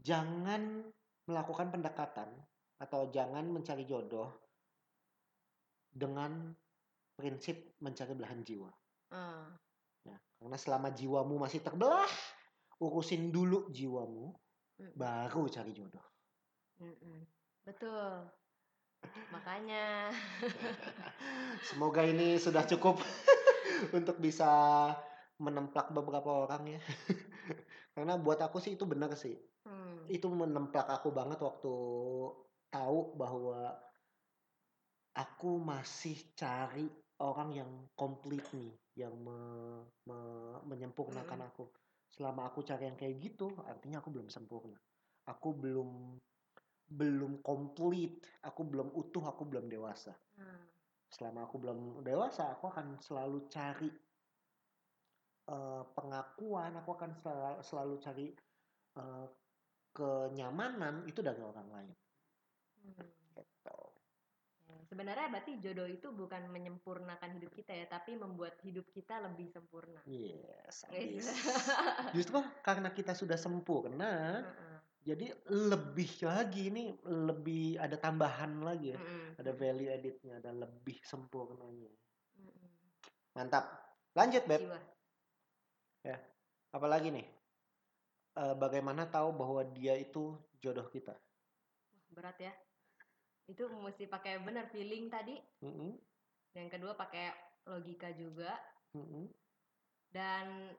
jangan 0.00 0.62
melakukan 1.28 1.68
pendekatan 1.74 2.28
atau 2.82 3.08
jangan 3.10 3.44
mencari 3.48 3.84
jodoh 3.86 4.28
dengan 5.94 6.52
prinsip 7.16 7.78
mencari 7.80 8.12
belahan 8.18 8.42
jiwa 8.44 8.70
Ah, 9.14 9.46
Ya, 10.04 10.16
karena 10.36 10.56
selama 10.60 10.88
jiwamu 10.92 11.40
masih 11.40 11.60
terbelah, 11.64 12.08
urusin 12.80 13.32
dulu 13.32 13.72
jiwamu, 13.72 14.36
mm, 14.80 14.92
baru 14.92 15.48
cari 15.48 15.72
jodoh. 15.72 16.04
mm-mm. 16.80 17.18
betul 17.64 18.28
makanya 19.32 20.10
Semoga 21.68 22.04
ini 22.04 22.36
sudah 22.36 22.64
cukup 22.68 23.00
untuk 23.96 24.20
bisa 24.20 24.46
menemplak 25.40 25.90
beberapa 25.90 26.46
orang 26.46 26.78
ya. 26.78 26.80
Karena 27.94 28.18
buat 28.18 28.38
aku 28.42 28.58
sih 28.62 28.74
itu 28.76 28.84
benar 28.86 29.14
sih. 29.16 29.34
Hmm, 29.64 30.04
Itu 30.10 30.30
menemplak 30.30 30.86
aku 30.90 31.10
banget 31.10 31.40
waktu 31.40 31.74
tahu 32.70 32.98
bahwa 33.16 33.72
aku 35.14 35.62
masih 35.62 36.34
cari 36.34 36.90
orang 37.22 37.50
yang 37.54 37.70
komplit 37.94 38.42
nih, 38.54 38.74
yang 38.98 39.14
me- 39.14 39.86
me- 40.10 40.62
menyempurnakan 40.66 41.46
aku. 41.50 41.70
Selama 42.10 42.50
aku 42.50 42.62
cari 42.66 42.90
yang 42.90 42.98
kayak 42.98 43.18
gitu, 43.22 43.50
artinya 43.66 44.02
aku 44.02 44.10
belum 44.10 44.28
sempurna. 44.30 44.78
Aku 45.26 45.54
belum 45.54 46.18
belum 46.88 47.40
komplit, 47.42 48.22
aku 48.44 48.62
belum 48.66 48.88
utuh, 48.94 49.24
aku 49.24 49.42
belum 49.48 49.66
dewasa. 49.70 50.14
ah, 50.38 50.64
Selama 51.10 51.40
aku 51.48 51.56
belum 51.62 51.78
dewasa, 52.04 52.52
aku 52.54 52.64
akan 52.72 52.98
selalu 53.00 53.38
cari 53.48 53.90
eh, 55.54 55.82
pengakuan, 55.96 56.72
aku 56.80 56.90
akan 56.96 57.10
selalu, 57.22 57.58
selalu 57.64 57.94
cari 58.04 58.26
eh, 59.00 59.26
kenyamanan 59.94 61.06
itu 61.10 61.20
dari 61.22 61.42
orang 61.42 61.68
lain. 61.74 61.92
hmm. 62.82 63.08
Gitu. 63.36 63.80
Ya, 64.64 64.80
sebenarnya 64.88 65.28
berarti 65.28 65.60
jodoh 65.60 65.84
itu 65.84 66.08
bukan 66.08 66.48
menyempurnakan 66.48 67.36
hidup 67.36 67.52
kita 67.52 67.76
ya 67.76 67.84
tapi 67.84 68.16
membuat 68.16 68.56
hidup 68.64 68.88
kita 68.96 69.20
lebih 69.20 69.52
sempurna 69.52 70.00
Yes, 70.04 70.84
Yes. 70.88 70.88
habis. 70.88 71.26
Justru 72.16 72.38
karena 72.60 72.88
kita 72.92 73.12
sudah 73.16 73.36
sempurna, 73.40 74.44
Heeh. 74.44 74.73
Jadi 75.04 75.36
lebih 75.52 76.10
lagi 76.24 76.72
ini 76.72 76.96
lebih 77.04 77.76
ada 77.76 78.00
tambahan 78.00 78.64
lagi 78.64 78.96
ya. 78.96 78.98
Mm-mm. 78.98 79.38
Ada 79.38 79.52
value 79.52 79.92
editnya, 79.92 80.40
ada 80.40 80.50
lebih 80.50 80.98
sempurnanya. 81.04 81.92
Mm-mm. 82.40 82.68
Mantap. 83.36 83.64
Lanjut, 84.16 84.42
Beb. 84.48 84.64
Jiwa. 84.64 84.80
Apalagi 86.74 87.14
nih? 87.14 87.26
Eh, 88.34 88.54
bagaimana 88.58 89.06
tahu 89.06 89.30
bahwa 89.36 89.62
dia 89.76 89.94
itu 89.94 90.34
jodoh 90.58 90.90
kita? 90.90 91.14
Berat 92.10 92.40
ya 92.40 92.54
itu 93.44 93.68
mesti 93.68 94.08
pakai 94.08 94.40
benar 94.40 94.72
feeling 94.72 95.12
tadi 95.12 95.36
Mm-mm, 95.60 95.92
yang 96.56 96.68
kedua 96.72 96.96
pakai 96.96 97.28
logika 97.68 98.08
juga 98.16 98.56
mm-mm, 98.96 99.28
dan 100.08 100.72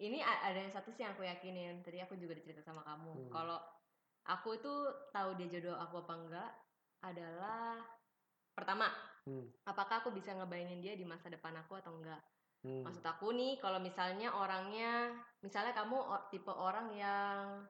ini 0.00 0.24
ada 0.24 0.56
yang 0.56 0.72
satu 0.72 0.88
sih 0.88 1.04
yang 1.04 1.12
aku 1.12 1.24
yakinin 1.26 1.84
tadi 1.84 2.00
aku 2.00 2.16
juga 2.16 2.32
dicerita 2.38 2.64
sama 2.64 2.80
kamu 2.82 3.12
Hmm. 3.12 3.30
kalau 3.30 3.58
aku 4.24 4.56
tuh 4.62 5.10
tahu 5.12 5.34
dia 5.36 5.50
jodoh 5.58 5.76
aku 5.76 6.06
apa 6.06 6.14
enggak 6.16 6.50
adalah 7.02 7.82
pertama 8.54 8.88
Hmm. 9.22 9.46
apakah 9.68 10.02
aku 10.02 10.10
bisa 10.10 10.34
ngebayangin 10.34 10.80
dia 10.82 10.94
di 10.98 11.06
masa 11.06 11.30
depan 11.30 11.54
aku 11.62 11.78
atau 11.78 11.94
enggak 11.94 12.18
mm. 12.66 12.82
maksud 12.82 13.06
aku 13.06 13.30
nih 13.38 13.54
kalau 13.62 13.78
misalnya 13.78 14.34
orangnya 14.34 15.14
misalnya 15.46 15.70
kamu 15.70 15.94
tipe 16.34 16.50
orang 16.50 16.90
yang 16.90 17.62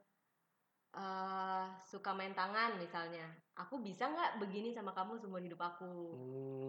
eh, 0.97 1.65
suka 1.89 2.13
main 2.13 2.33
tangan 2.33 2.77
misalnya 2.81 3.25
aku 3.57 3.81
bisa 3.85 4.09
nggak 4.09 4.41
begini 4.41 4.73
sama 4.73 4.93
kamu 4.97 5.21
seumur 5.21 5.41
hidup 5.45 5.61
aku 5.61 6.17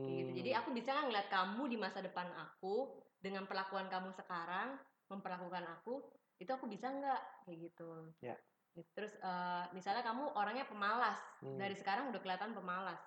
Kayak 0.04 0.16
gitu. 0.20 0.32
Jadi 0.44 0.50
Hmm. 0.52 0.60
aku 0.60 0.70
bisa 0.76 0.90
nggak 0.92 1.06
ngeliat 1.08 1.28
kamu 1.32 1.64
di 1.72 1.78
masa 1.80 2.00
depan 2.04 2.28
aku 2.36 2.76
dengan 3.24 3.48
perlakuan 3.48 3.88
kamu 3.88 4.12
sekarang 4.12 4.76
memperlakukan 5.12 5.64
aku 5.80 6.04
itu 6.40 6.52
aku 6.52 6.66
bisa 6.68 6.90
nggak 6.92 7.22
kayak 7.48 7.58
gitu. 7.72 7.90
Ya. 8.20 8.36
Gitu. 8.74 8.90
Terus 8.98 9.14
eh, 9.22 9.66
misalnya 9.72 10.02
kamu 10.02 10.34
orangnya 10.34 10.66
pemalas 10.66 11.20
Hmm. 11.40 11.60
dari 11.60 11.76
sekarang 11.78 12.10
udah 12.10 12.22
kelihatan 12.24 12.52
pemalas. 12.58 13.00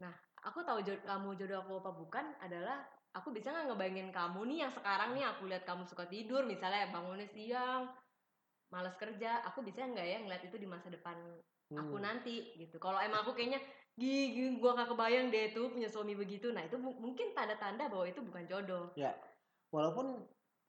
Nah 0.00 0.14
aku 0.42 0.64
tahu 0.64 0.80
jod- 0.82 1.04
kamu 1.04 1.36
jodoh 1.38 1.60
aku 1.64 1.72
apa 1.84 1.90
bukan 1.92 2.24
adalah 2.40 2.82
aku 3.14 3.30
bisa 3.30 3.52
nggak 3.54 3.70
ngebayangin 3.70 4.10
kamu 4.10 4.40
nih 4.50 4.58
yang 4.66 4.72
sekarang 4.74 5.14
nih 5.14 5.24
aku 5.24 5.46
lihat 5.46 5.62
kamu 5.62 5.86
suka 5.86 6.04
tidur 6.10 6.42
misalnya 6.44 6.90
bangunnya 6.90 7.28
siang 7.30 7.86
malas 8.74 8.98
kerja 8.98 9.38
aku 9.46 9.62
bisa 9.62 9.86
nggak 9.86 10.02
ya 10.02 10.18
ngeliat 10.24 10.42
itu 10.42 10.58
di 10.58 10.66
masa 10.66 10.90
depan 10.90 11.14
aku 11.72 11.96
Hmm. 11.96 12.04
nanti 12.04 12.54
gitu. 12.58 12.76
Kalau 12.76 12.98
emang 13.00 13.22
aku 13.24 13.32
kayaknya 13.32 13.62
gigi 13.94 14.58
gua 14.58 14.74
gak 14.74 14.90
kebayang 14.90 15.30
deh 15.30 15.54
tuh 15.54 15.70
punya 15.70 15.86
suami 15.86 16.18
begitu. 16.18 16.50
Nah, 16.50 16.66
itu 16.66 16.74
mu- 16.76 16.98
mungkin 16.98 17.30
tanda-tanda 17.32 17.86
bahwa 17.86 18.04
itu 18.04 18.20
bukan 18.20 18.44
jodoh. 18.50 18.90
Walaupun 19.70 20.22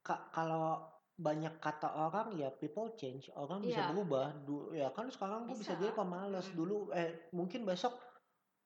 ka- 0.06 0.30
kalau 0.30 0.86
banyak 1.16 1.58
kata 1.58 1.90
orang 1.90 2.36
ya 2.36 2.52
people 2.52 2.92
change, 2.94 3.32
orang 3.34 3.64
bisa 3.64 3.88
Iya. 3.88 3.92
berubah. 3.96 4.26
Du- 4.46 4.70
ya 4.76 4.92
kan 4.92 5.08
sekarang 5.10 5.48
gue 5.48 5.58
bisa 5.58 5.74
Bisa. 5.74 5.82
jadi 5.82 5.94
pemalas. 5.96 6.46
Mm-mm. 6.52 6.58
Dulu 6.60 6.78
eh 6.94 7.32
mungkin 7.34 7.66
besok 7.66 7.96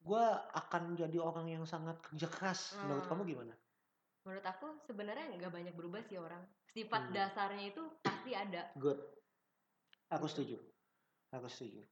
gue 0.01 0.25
akan 0.53 0.97
jadi 0.97 1.17
orang 1.21 1.47
yang 1.47 1.63
sangat 1.63 2.01
kerja 2.01 2.27
keras. 2.27 2.73
Menurut 2.83 3.05
Hmm. 3.05 3.11
kamu 3.15 3.21
gimana? 3.29 3.53
Menurut 4.25 4.45
aku 4.45 4.67
sebenarnya 4.83 5.29
nggak 5.31 5.53
banyak 5.53 5.73
berubah 5.77 6.01
sih 6.03 6.17
orang. 6.19 6.41
Sifat 6.73 7.09
Hmm. 7.09 7.15
dasarnya 7.15 7.65
itu 7.71 7.83
pasti 8.01 8.31
ada. 8.33 8.73
Good. 8.75 8.97
Aku 10.09 10.25
Gitu. 10.25 10.33
setuju. 10.33 10.57
Aku 11.37 11.45
setuju. 11.47 11.85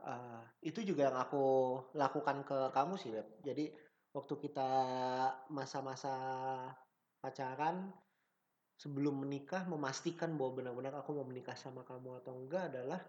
Ah, 0.00 0.42
itu 0.60 0.80
juga 0.82 1.12
yang 1.12 1.18
aku 1.20 1.44
lakukan 1.94 2.42
ke 2.42 2.58
kamu 2.72 2.94
sih, 2.98 3.12
Beb. 3.14 3.28
Jadi 3.46 3.70
waktu 4.10 4.34
kita 4.40 4.70
masa-masa 5.48 6.16
pacaran 7.20 7.92
sebelum 8.80 9.28
menikah 9.28 9.68
memastikan 9.68 10.40
bahwa 10.40 10.64
benar-benar 10.64 10.96
aku 11.04 11.12
mau 11.12 11.28
menikah 11.28 11.52
sama 11.52 11.84
kamu 11.84 12.24
atau 12.24 12.32
enggak 12.40 12.72
adalah 12.72 13.00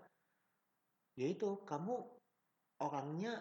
yaitu 1.15 1.63
kamu 1.63 2.03
orangnya 2.84 3.39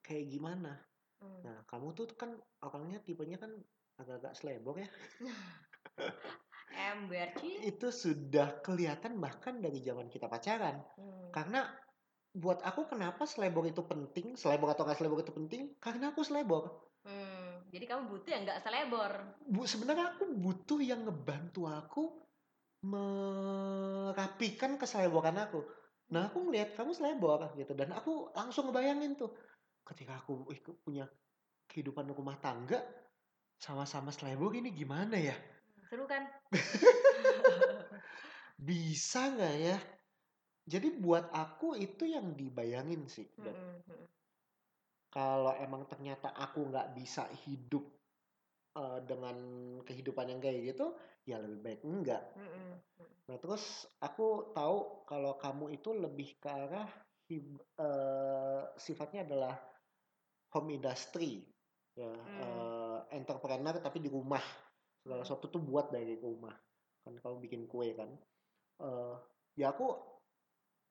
kayak 0.00 0.32
gimana? 0.32 0.80
Hmm. 1.18 1.42
nah 1.42 1.58
kamu 1.66 1.98
tuh 1.98 2.06
kan 2.14 2.30
orangnya 2.62 3.02
tipenya 3.02 3.36
kan 3.36 3.52
agak-agak 4.00 4.32
selebor 4.38 4.80
ya. 4.80 4.88
Ember 6.88 7.34
itu 7.42 7.88
sudah 7.90 8.62
kelihatan 8.62 9.18
bahkan 9.18 9.60
dari 9.60 9.84
zaman 9.84 10.08
kita 10.08 10.24
pacaran. 10.30 10.80
Hmm. 10.96 11.28
karena 11.34 11.68
buat 12.32 12.62
aku 12.62 12.86
kenapa 12.88 13.26
selebor 13.26 13.66
itu 13.66 13.82
penting 13.84 14.38
selebor 14.38 14.72
atau 14.72 14.88
nggak 14.88 14.96
selebor 14.96 15.20
itu 15.20 15.34
penting? 15.36 15.74
Karena 15.82 16.14
aku 16.14 16.24
selebor 16.24 16.87
Hmm. 17.08 17.64
Jadi 17.72 17.84
kamu 17.88 18.12
butuh 18.12 18.28
yang 18.28 18.44
nggak 18.44 18.60
selebor. 18.60 19.12
Bu, 19.48 19.64
sebenarnya 19.64 20.12
aku 20.12 20.28
butuh 20.28 20.80
yang 20.84 21.08
ngebantu 21.08 21.64
aku 21.64 22.04
merapikan 22.84 24.76
keseleboran 24.76 25.40
aku. 25.40 25.64
Nah, 26.12 26.28
aku 26.28 26.48
ngelihat 26.48 26.76
kamu 26.76 26.92
selebor 26.92 27.48
gitu 27.56 27.72
dan 27.76 27.92
aku 27.96 28.32
langsung 28.32 28.68
ngebayangin 28.68 29.16
tuh 29.16 29.32
ketika 29.84 30.20
aku 30.20 30.48
punya 30.84 31.08
kehidupan 31.68 32.08
rumah 32.12 32.36
tangga 32.40 32.80
sama-sama 33.56 34.12
selebor 34.12 34.52
ini 34.56 34.72
gimana 34.72 35.16
ya? 35.16 35.36
Seru 35.88 36.04
kan? 36.04 36.28
Bisa 38.68 39.32
nggak 39.32 39.56
ya? 39.56 39.76
Jadi 40.68 40.92
buat 41.00 41.32
aku 41.32 41.80
itu 41.80 42.04
yang 42.04 42.36
dibayangin 42.36 43.08
sih. 43.08 43.24
Hmm, 43.40 43.52
hmm, 43.52 43.76
hmm. 43.88 44.04
Kalau 45.08 45.56
emang 45.56 45.88
ternyata 45.88 46.36
aku 46.36 46.68
nggak 46.68 46.92
bisa 46.92 47.24
hidup 47.48 47.84
eh, 48.76 49.00
dengan 49.08 49.36
kehidupan 49.82 50.28
yang 50.28 50.40
kayak 50.40 50.76
gitu, 50.76 50.92
ya 51.24 51.40
lebih 51.40 51.60
baik 51.64 51.80
enggak. 51.84 52.22
Hmm, 52.36 52.48
hmm, 52.48 52.74
hmm. 53.00 53.10
Nah, 53.28 53.36
terus 53.40 53.84
aku 54.00 54.52
tahu 54.56 55.04
kalau 55.04 55.36
kamu 55.36 55.76
itu 55.76 55.90
lebih 55.96 56.36
ke 56.40 56.48
arah 56.48 56.88
eh, 57.28 58.62
sifatnya 58.80 59.28
adalah 59.28 59.54
home 60.52 60.80
industry, 60.80 61.44
ya, 61.92 62.08
Hmm. 62.08 62.40
eh, 62.40 62.98
entrepreneur 63.20 63.76
tapi 63.80 64.00
di 64.00 64.08
rumah. 64.08 64.40
Segala 65.04 65.20
Hmm. 65.20 65.28
sesuatu 65.28 65.46
tuh 65.52 65.62
buat 65.62 65.92
dari 65.92 66.16
rumah. 66.16 66.56
Kan 67.04 67.16
kamu 67.20 67.36
bikin 67.44 67.62
kue 67.68 67.92
kan. 67.96 68.08
Eh, 68.80 69.14
ya 69.60 69.72
aku 69.72 69.92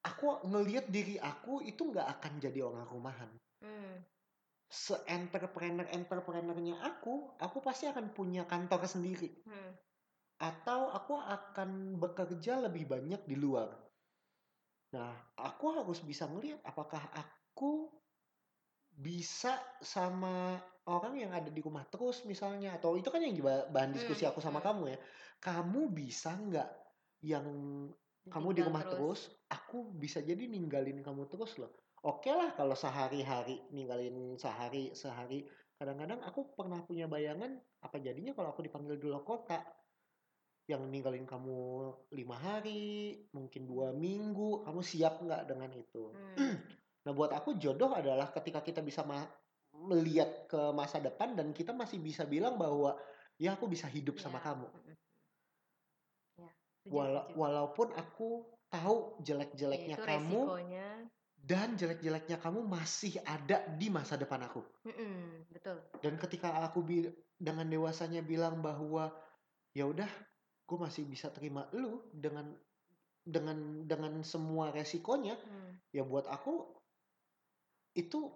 aku 0.06 0.28
ngelihat 0.48 0.88
diri 0.88 1.18
aku 1.18 1.66
itu 1.66 1.82
nggak 1.90 2.08
akan 2.20 2.34
jadi 2.38 2.60
orang 2.64 2.86
rumahan. 2.88 3.32
Hmm. 3.62 4.04
Se-entrepreneur 4.68 5.88
entrepreneurnya 5.96 6.76
aku, 6.84 7.36
aku 7.40 7.58
pasti 7.64 7.88
akan 7.88 8.12
punya 8.18 8.44
kantor 8.44 8.84
sendiri 8.84 9.32
Hmm. 9.48 9.72
atau 10.38 10.92
aku 10.94 11.14
akan 11.18 11.98
bekerja 12.04 12.62
lebih 12.66 12.86
banyak 12.94 13.22
di 13.26 13.36
luar. 13.40 13.70
Nah, 14.96 15.12
aku 15.36 15.66
harus 15.76 16.00
bisa 16.04 16.28
ngelihat 16.32 16.60
apakah 16.64 17.04
aku 17.12 17.92
bisa 18.98 19.54
sama 19.84 20.58
orang 20.88 21.16
yang 21.22 21.32
ada 21.36 21.52
di 21.54 21.62
rumah 21.62 21.86
terus 21.86 22.24
misalnya 22.26 22.80
atau 22.80 22.96
itu 22.98 23.10
kan 23.14 23.22
yang 23.22 23.36
bahan 23.70 23.92
diskusi 23.94 24.24
Hmm, 24.24 24.32
aku 24.32 24.40
sama 24.40 24.60
hmm. 24.60 24.68
kamu 24.68 24.84
ya. 24.96 24.98
Kamu 25.44 25.82
bisa 25.94 26.34
nggak 26.34 26.70
yang 27.22 27.48
kamu 28.28 28.50
di 28.58 28.62
rumah 28.68 28.84
terus, 28.88 29.32
aku 29.48 29.92
bisa 29.96 30.20
jadi 30.20 30.44
ninggalin 30.50 31.00
kamu 31.04 31.28
terus 31.32 31.56
loh. 31.62 31.72
Oke 32.08 32.32
lah 32.32 32.56
kalau 32.56 32.72
sehari-hari 32.72 33.68
ninggalin 33.76 34.40
sehari 34.40 34.96
sehari. 34.96 35.44
Kadang-kadang 35.76 36.24
aku 36.24 36.56
pernah 36.56 36.80
punya 36.88 37.04
bayangan 37.06 37.60
apa 37.84 38.00
jadinya 38.00 38.32
kalau 38.32 38.56
aku 38.56 38.64
dipanggil 38.64 38.96
di 38.96 39.06
luar 39.12 39.28
kota 39.28 39.60
yang 40.72 40.88
ninggalin 40.88 41.28
kamu 41.28 41.60
lima 42.16 42.38
hari, 42.40 43.28
mungkin 43.36 43.68
dua 43.68 43.92
minggu, 43.92 44.64
kamu 44.64 44.80
siap 44.84 45.20
nggak 45.20 45.52
dengan 45.52 45.72
itu? 45.76 46.04
Hmm. 46.16 46.56
Nah 47.08 47.16
buat 47.16 47.32
aku 47.32 47.56
jodoh 47.56 47.96
adalah 47.96 48.36
ketika 48.36 48.60
kita 48.60 48.84
bisa 48.84 49.00
ma- 49.08 49.32
melihat 49.72 50.44
ke 50.52 50.60
masa 50.76 51.00
depan 51.00 51.40
dan 51.40 51.56
kita 51.56 51.72
masih 51.72 52.04
bisa 52.04 52.28
bilang 52.28 52.60
bahwa 52.60 53.00
ya 53.40 53.56
aku 53.56 53.72
bisa 53.72 53.88
hidup 53.88 54.20
sama 54.20 54.44
Ya, 54.44 54.44
kamu. 54.44 54.68
hmm, 54.68 54.84
hmm. 54.84 54.96
Ya, 56.36 56.50
Wala- 56.92 57.28
walaupun 57.32 57.96
aku 57.96 58.44
tahu 58.68 59.24
Ya, 59.24 59.24
jelek-jeleknya 59.24 59.96
itu 59.96 60.04
kamu 60.04 60.40
resikonya. 60.44 60.88
Dan 61.48 61.80
jelek-jeleknya 61.80 62.44
kamu 62.44 62.60
masih 62.68 63.24
ada 63.24 63.64
di 63.80 63.88
masa 63.88 64.20
depan 64.20 64.44
aku. 64.44 64.60
Mm-mm, 64.84 65.48
betul. 65.48 65.80
Dan 66.04 66.20
ketika 66.20 66.60
aku 66.68 66.84
bi- 66.84 67.16
dengan 67.40 67.64
dewasanya 67.72 68.20
bilang 68.20 68.60
bahwa 68.60 69.16
ya 69.72 69.88
udah, 69.88 70.12
gue 70.68 70.78
masih 70.78 71.08
bisa 71.08 71.32
terima 71.32 71.72
lu 71.72 72.04
dengan 72.12 72.52
dengan 73.24 73.88
dengan 73.88 74.20
semua 74.28 74.76
resikonya, 74.76 75.40
Hmm. 75.40 75.80
ya 75.96 76.04
buat 76.04 76.28
aku 76.28 76.68
itu 77.96 78.28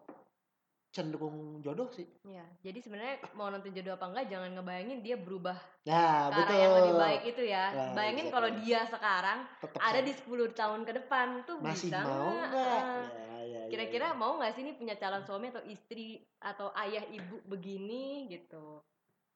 cenderung 0.92 1.64
jodoh 1.64 1.88
sih. 1.88 2.04
Ya, 2.28 2.44
jadi 2.60 2.84
sebenarnya 2.84 3.16
mau 3.32 3.48
nonton 3.48 3.72
jodoh 3.72 3.96
apa 3.96 4.12
enggak 4.12 4.26
jangan 4.28 4.50
ngebayangin 4.54 5.00
dia 5.00 5.16
berubah 5.16 5.56
Nah, 5.88 6.28
ke 6.28 6.36
betul. 6.44 6.58
yang 6.60 6.74
lebih 6.78 6.94
baik 7.00 7.22
itu 7.32 7.44
ya. 7.48 7.66
Nah, 7.72 7.88
Bayangin 7.96 8.28
exactly. 8.28 8.36
kalau 8.36 8.50
dia 8.60 8.80
sekarang 8.86 9.40
Tetep 9.58 9.80
ada 9.80 9.98
sama. 9.98 10.08
di 10.08 10.12
10 10.14 10.52
tahun 10.54 10.82
ke 10.84 10.92
depan 11.00 11.28
tuh 11.48 11.58
masih 11.64 11.88
bisa 11.90 12.00
mau 12.04 12.28
nggak? 12.30 12.50
nggak? 12.52 12.84
Eh, 12.84 13.20
Ya, 13.42 13.42
ya, 13.42 13.60
ya, 13.66 13.70
Kira-kira 13.72 14.08
ya. 14.12 14.14
mau 14.14 14.38
nggak 14.38 14.52
sih 14.54 14.62
ini 14.62 14.76
punya 14.76 14.94
calon 14.94 15.24
suami 15.24 15.50
atau 15.50 15.64
istri 15.66 16.22
atau 16.38 16.70
ayah 16.78 17.02
ibu 17.08 17.40
begini 17.48 18.28
gitu. 18.30 18.84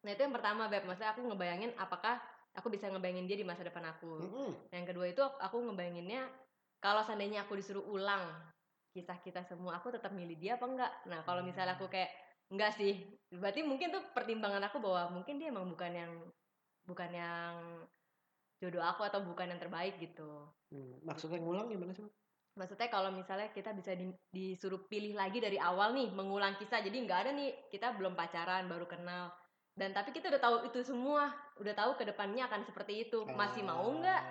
Nah 0.06 0.12
itu 0.12 0.22
yang 0.22 0.36
pertama 0.36 0.70
Beb, 0.70 0.86
maksudnya 0.86 1.16
aku 1.16 1.26
ngebayangin 1.26 1.74
apakah 1.76 2.22
aku 2.54 2.68
bisa 2.70 2.86
ngebayangin 2.88 3.26
dia 3.26 3.36
di 3.36 3.48
masa 3.48 3.64
depan 3.64 3.82
aku. 3.90 4.22
Mm-mm. 4.22 4.52
Yang 4.70 4.86
kedua 4.94 5.06
itu 5.10 5.24
aku 5.24 5.58
ngebayanginnya 5.66 6.28
kalau 6.78 7.02
seandainya 7.02 7.48
aku 7.48 7.58
disuruh 7.58 7.82
ulang 7.82 8.22
kisah 8.96 9.20
kita 9.20 9.44
semua, 9.44 9.76
aku 9.76 9.92
tetap 9.92 10.16
milih 10.16 10.40
dia 10.40 10.56
apa 10.56 10.64
enggak? 10.72 10.92
Nah 11.12 11.20
kalau 11.28 11.44
misalnya 11.44 11.76
aku 11.76 11.92
kayak 11.92 12.08
enggak 12.48 12.72
sih, 12.80 12.96
berarti 13.28 13.68
mungkin 13.68 13.92
tuh 13.92 14.00
pertimbangan 14.16 14.64
aku 14.72 14.80
bahwa 14.80 15.20
mungkin 15.20 15.36
dia 15.36 15.52
emang 15.52 15.68
bukan 15.68 15.92
yang 15.92 16.12
bukan 16.88 17.12
yang 17.12 17.84
jodoh 18.64 18.80
aku 18.80 19.04
atau 19.04 19.20
bukan 19.28 19.52
yang 19.52 19.60
terbaik 19.60 20.00
gitu. 20.00 20.48
Hmm, 20.72 20.96
Maksudnya 21.04 21.44
ngulang 21.44 21.68
gimana 21.68 21.92
sih? 21.92 22.08
Maksudnya 22.56 22.88
kalau 22.88 23.12
misalnya 23.12 23.52
kita 23.52 23.76
bisa 23.76 23.92
di- 24.00 24.16
disuruh 24.32 24.88
pilih 24.88 25.12
lagi 25.12 25.44
dari 25.44 25.60
awal 25.60 25.92
nih, 25.92 26.08
mengulang 26.16 26.56
kisah, 26.56 26.80
jadi 26.80 26.96
nggak 27.04 27.20
ada 27.28 27.32
nih 27.36 27.52
kita 27.68 28.00
belum 28.00 28.16
pacaran, 28.16 28.72
baru 28.72 28.88
kenal, 28.88 29.28
dan 29.76 29.92
tapi 29.92 30.16
kita 30.16 30.32
udah 30.32 30.40
tahu 30.40 30.58
itu 30.72 30.80
semua, 30.88 31.36
udah 31.60 31.76
tahu 31.76 32.00
ke 32.00 32.08
depannya 32.08 32.48
akan 32.48 32.64
seperti 32.64 33.12
itu, 33.12 33.28
masih 33.36 33.60
mau 33.60 33.84
nggak 34.00 34.22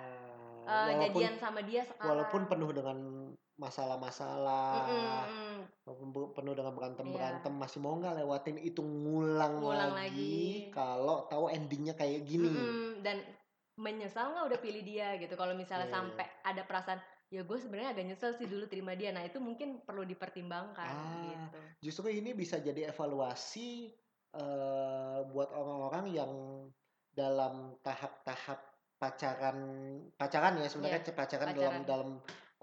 Ah, 0.65 0.89
eh, 0.89 0.97
walaupun 0.97 1.21
jadian 1.21 1.35
sama 1.37 1.61
dia 1.61 1.85
sekarang? 1.85 2.17
walaupun 2.17 2.41
penuh 2.49 2.71
dengan 2.73 2.97
masalah-masalah, 3.55 5.25
bu- 5.85 6.31
penuh 6.35 6.53
dengan 6.53 6.73
berantem 6.75 7.07
Iya. 7.07 7.13
berantem, 7.15 7.53
masih 7.55 7.79
mau 7.79 7.95
nggak 7.95 8.15
lewatin 8.19 8.57
itu 8.59 8.81
ngulang, 8.83 9.63
Ngulang 9.63 9.95
lagi, 9.95 10.67
lagi. 10.67 10.73
kalau 10.75 11.27
tahu 11.27 11.47
endingnya 11.47 11.95
kayak 11.95 12.27
gini. 12.27 12.51
mm-mm, 12.51 12.99
dan 12.99 13.23
menyesal 13.75 14.31
nggak 14.31 14.47
udah 14.51 14.59
pilih 14.59 14.83
dia 14.83 15.15
gitu. 15.19 15.35
Kalau 15.35 15.51
misalnya 15.51 15.87
Iya. 15.87 15.95
sampai 15.95 16.25
ada 16.43 16.61
perasaan, 16.63 16.99
ya 17.27 17.43
gue 17.43 17.57
sebenarnya 17.57 17.91
agak 17.91 18.05
nyesel 18.07 18.31
sih 18.35 18.47
dulu 18.47 18.67
terima 18.67 18.95
dia. 18.95 19.11
Nah 19.11 19.23
itu 19.23 19.39
mungkin 19.39 19.83
perlu 19.83 20.03
dipertimbangkan 20.03 20.87
Ah. 20.87 21.23
gitu. 21.25 21.59
Justru 21.81 22.07
ini 22.11 22.31
bisa 22.31 22.59
jadi 22.59 22.91
evaluasi 22.91 23.91
eh, 24.35 25.19
buat 25.31 25.47
orang-orang 25.47 26.11
yang 26.11 26.31
dalam 27.07 27.79
tahap-tahap 27.79 28.59
pacaran 28.99 29.55
pacaran 30.19 30.59
ya 30.59 30.67
sebenarnya 30.67 31.07
pacaran, 31.07 31.47
dalam 31.47 31.55
Iya, 31.55 31.67
pacaran. 31.71 31.83
dalam 31.87 32.09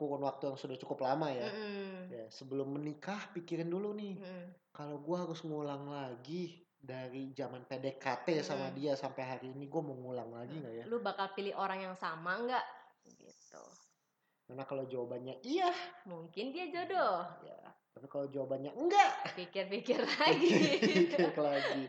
kurun 0.02 0.26
waktu 0.26 0.50
yang 0.50 0.58
sudah 0.58 0.74
cukup 0.74 1.06
lama 1.06 1.30
ya. 1.30 1.46
Mm-mm, 1.46 2.10
Ya, 2.10 2.24
sebelum 2.28 2.74
menikah 2.74 3.30
pikirin 3.30 3.70
dulu 3.70 3.94
nih 3.94 4.18
mm-mm. 4.18 4.46
kalau 4.74 4.98
gua 4.98 5.22
harus 5.22 5.40
ngulang 5.42 5.86
lagi 5.86 6.58
dari 6.82 7.30
zaman 7.30 7.62
PDKT 7.62 8.42
sama 8.42 8.66
Mm-mm. 8.68 8.76
dia 8.76 8.92
sampai 8.98 9.22
hari 9.22 9.46
ini 9.50 9.70
gua 9.70 9.82
mau 9.86 9.94
ngulang 9.94 10.34
lagi 10.34 10.58
nggak 10.58 10.74
ya? 10.74 10.84
Lu 10.90 10.98
bakal 10.98 11.30
pilih 11.32 11.54
orang 11.54 11.78
yang 11.80 11.94
sama 11.94 12.42
nggak? 12.42 12.64
Gitu. 13.06 13.62
Karena 14.42 14.66
kalau 14.66 14.84
jawabannya 14.84 15.38
iya, 15.42 15.70
Mungkin 16.04 16.50
dia 16.50 16.66
jodoh. 16.68 17.22
ya. 17.40 17.56
Tapi 17.92 18.06
kalau 18.08 18.26
jawabannya 18.26 18.72
enggak, 18.74 19.36
Pikir-pikir 19.38 20.00
lagi. 20.02 20.48
pikir 21.06 21.32
lagi. 21.36 21.84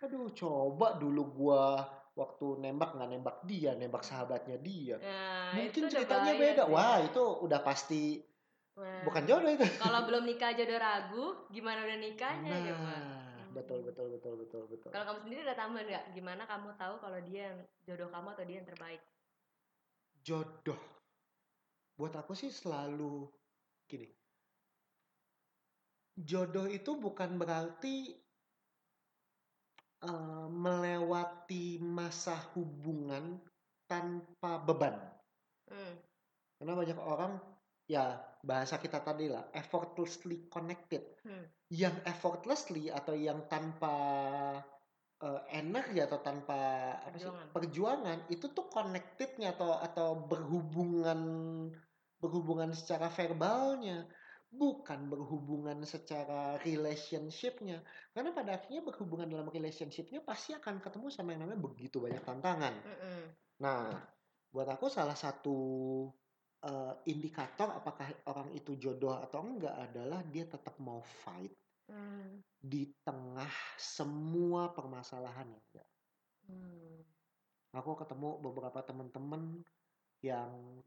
Aduh, 0.00 0.32
coba 0.32 0.96
dulu 0.96 1.22
gua 1.28 1.84
waktu 2.20 2.46
nembak 2.60 2.90
nggak 2.96 3.10
nembak 3.16 3.36
dia, 3.48 3.72
nembak 3.72 4.04
sahabatnya 4.04 4.60
dia. 4.60 4.96
Nah, 5.00 5.56
Mungkin 5.56 5.88
udah 5.88 5.92
ceritanya 5.92 6.32
beda. 6.36 6.62
sih. 6.68 6.72
Wah, 6.76 6.96
itu 7.00 7.22
udah 7.48 7.60
pasti 7.64 8.04
Nah, 8.80 9.04
bukan 9.04 9.22
jodoh 9.28 9.50
itu. 9.52 9.66
Kalau 9.76 10.00
belum 10.08 10.24
nikah 10.28 10.52
jodoh 10.56 10.78
ragu, 10.80 11.26
gimana 11.52 11.84
udah 11.84 11.98
nikahnya 12.00 12.56
coba? 12.72 12.94
Nah, 12.96 13.44
betul 13.56 13.80
betul 13.84 14.06
betul 14.14 14.34
betul 14.40 14.62
betul. 14.72 14.88
Kalau 14.88 15.04
kamu 15.08 15.18
sendiri 15.24 15.40
ada 15.44 15.56
tambahan 15.56 15.86
nggak? 15.88 16.04
Gimana 16.16 16.42
kamu 16.48 16.68
tahu 16.80 16.94
kalau 17.00 17.20
dia 17.28 17.40
yang 17.52 17.58
jodoh 17.84 18.08
kamu 18.08 18.28
atau 18.36 18.44
dia 18.48 18.56
yang 18.60 18.68
terbaik? 18.68 19.00
jodoh 20.20 20.80
buat 21.96 22.12
aku 22.16 22.32
sih 22.36 22.52
selalu 22.52 23.28
gini 23.88 24.08
jodoh 26.20 26.68
itu 26.68 26.96
bukan 27.00 27.40
berarti 27.40 28.12
eh, 30.04 30.46
melewati 30.48 31.80
masa 31.82 32.36
hubungan 32.56 33.38
tanpa 33.90 34.62
beban. 34.62 34.96
Hmm. 35.66 35.94
Karena 36.60 36.72
banyak 36.76 36.98
orang 37.00 37.32
ya 37.90 38.22
bahasa 38.46 38.78
kita 38.78 39.02
tadi 39.02 39.26
lah 39.26 39.50
effortlessly 39.52 40.46
connected. 40.46 41.02
Hmm. 41.26 41.46
Yang 41.70 41.96
effortlessly 42.06 42.90
atau 42.90 43.14
yang 43.18 43.46
tanpa 43.50 43.96
eh, 45.20 45.42
energi 45.54 45.98
atau 45.98 46.18
tanpa 46.22 46.58
apa 47.02 47.16
sih 47.18 47.30
perjuangan 47.50 48.30
itu 48.30 48.50
tuh 48.50 48.70
connectednya 48.70 49.58
atau 49.58 49.78
atau 49.78 50.08
berhubungan 50.26 51.20
berhubungan 52.20 52.76
secara 52.76 53.08
verbalnya 53.08 54.04
bukan 54.50 55.06
berhubungan 55.06 55.78
secara 55.86 56.58
relationshipnya 56.66 57.80
karena 58.10 58.34
pada 58.34 58.58
akhirnya 58.58 58.82
berhubungan 58.82 59.30
dalam 59.30 59.46
relationshipnya 59.46 60.26
pasti 60.26 60.52
akan 60.58 60.82
ketemu 60.82 61.06
sama 61.08 61.32
yang 61.32 61.46
namanya 61.46 61.62
begitu 61.62 62.02
banyak 62.02 62.22
tantangan 62.26 62.74
Mm-mm. 62.82 63.22
Nah, 63.60 63.92
buat 64.50 64.66
aku 64.66 64.88
salah 64.90 65.14
satu 65.14 65.58
eh, 66.64 66.94
indikator 67.12 67.70
apakah 67.70 68.10
orang 68.26 68.50
itu 68.56 68.74
jodoh 68.80 69.20
atau 69.20 69.44
enggak 69.44 69.76
adalah 69.76 70.24
dia 70.26 70.48
tetap 70.48 70.80
mau 70.82 70.98
fight 71.04 71.54
Hmm. 71.90 72.38
di 72.54 72.86
tengah 73.02 73.50
semua 73.74 74.70
permasalahan 74.70 75.50
yang 75.50 75.62
ada. 75.74 75.84
Hmm. 76.46 77.02
Aku 77.74 77.98
ketemu 77.98 78.38
beberapa 78.38 78.78
teman-teman 78.86 79.58
yang 80.22 80.78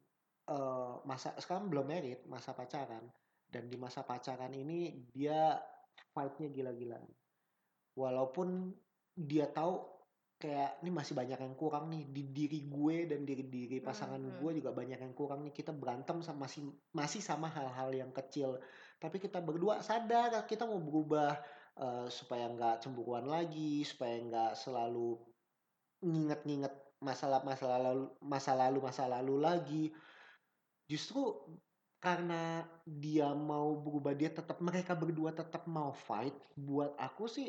eh, 0.48 0.96
masa 1.04 1.36
sekarang 1.44 1.68
belum 1.68 1.92
married, 1.92 2.24
masa 2.32 2.56
pacaran 2.56 3.04
dan 3.54 3.70
di 3.70 3.78
masa 3.78 4.02
pacaran 4.02 4.50
ini 4.50 5.06
dia 5.14 5.62
fightnya 6.18 6.50
gila-gilaan. 6.50 7.06
Walaupun 7.94 8.74
dia 9.14 9.46
tahu 9.54 9.94
kayak 10.42 10.84
ini 10.84 10.92
masih 10.92 11.16
banyak 11.16 11.40
yang 11.40 11.56
kurang 11.56 11.88
nih 11.88 12.04
di 12.12 12.24
diri 12.36 12.68
gue 12.68 13.08
dan 13.08 13.24
diri 13.24 13.48
diri 13.48 13.80
pasangan 13.80 14.20
Hmm, 14.20 14.28
hmm. 14.36 14.40
gue 14.44 14.52
juga 14.60 14.76
banyak 14.76 15.00
yang 15.00 15.16
kurang 15.16 15.48
nih 15.48 15.56
kita 15.56 15.72
berantem 15.72 16.20
sama 16.20 16.44
masih 16.44 16.68
masih 16.92 17.24
sama 17.24 17.48
hal-hal 17.48 17.96
yang 17.96 18.12
kecil 18.12 18.60
tapi 19.00 19.24
kita 19.24 19.40
berdua 19.40 19.80
sadar 19.80 20.44
kita 20.44 20.68
mau 20.68 20.84
berubah 20.84 21.40
eh, 21.80 22.08
supaya 22.12 22.52
nggak 22.52 22.84
cemburuan 22.84 23.24
lagi 23.24 23.88
supaya 23.88 24.20
nggak 24.20 24.52
selalu 24.60 25.16
nginget-nginget 26.04 26.76
masalah-masalah 27.00 27.80
lalu 27.80 28.12
masa 28.20 28.52
lalu 28.52 28.80
masa 28.84 29.04
lalu 29.08 29.36
lagi 29.40 29.86
justru 30.92 31.40
karena 32.04 32.68
dia 32.84 33.32
mau 33.32 33.80
berubah 33.80 34.12
dia 34.12 34.28
tetap 34.28 34.60
mereka 34.60 34.92
berdua 34.92 35.32
tetap 35.32 35.64
mau 35.72 35.96
fight 35.96 36.36
buat 36.60 36.92
aku 37.00 37.32
sih 37.32 37.48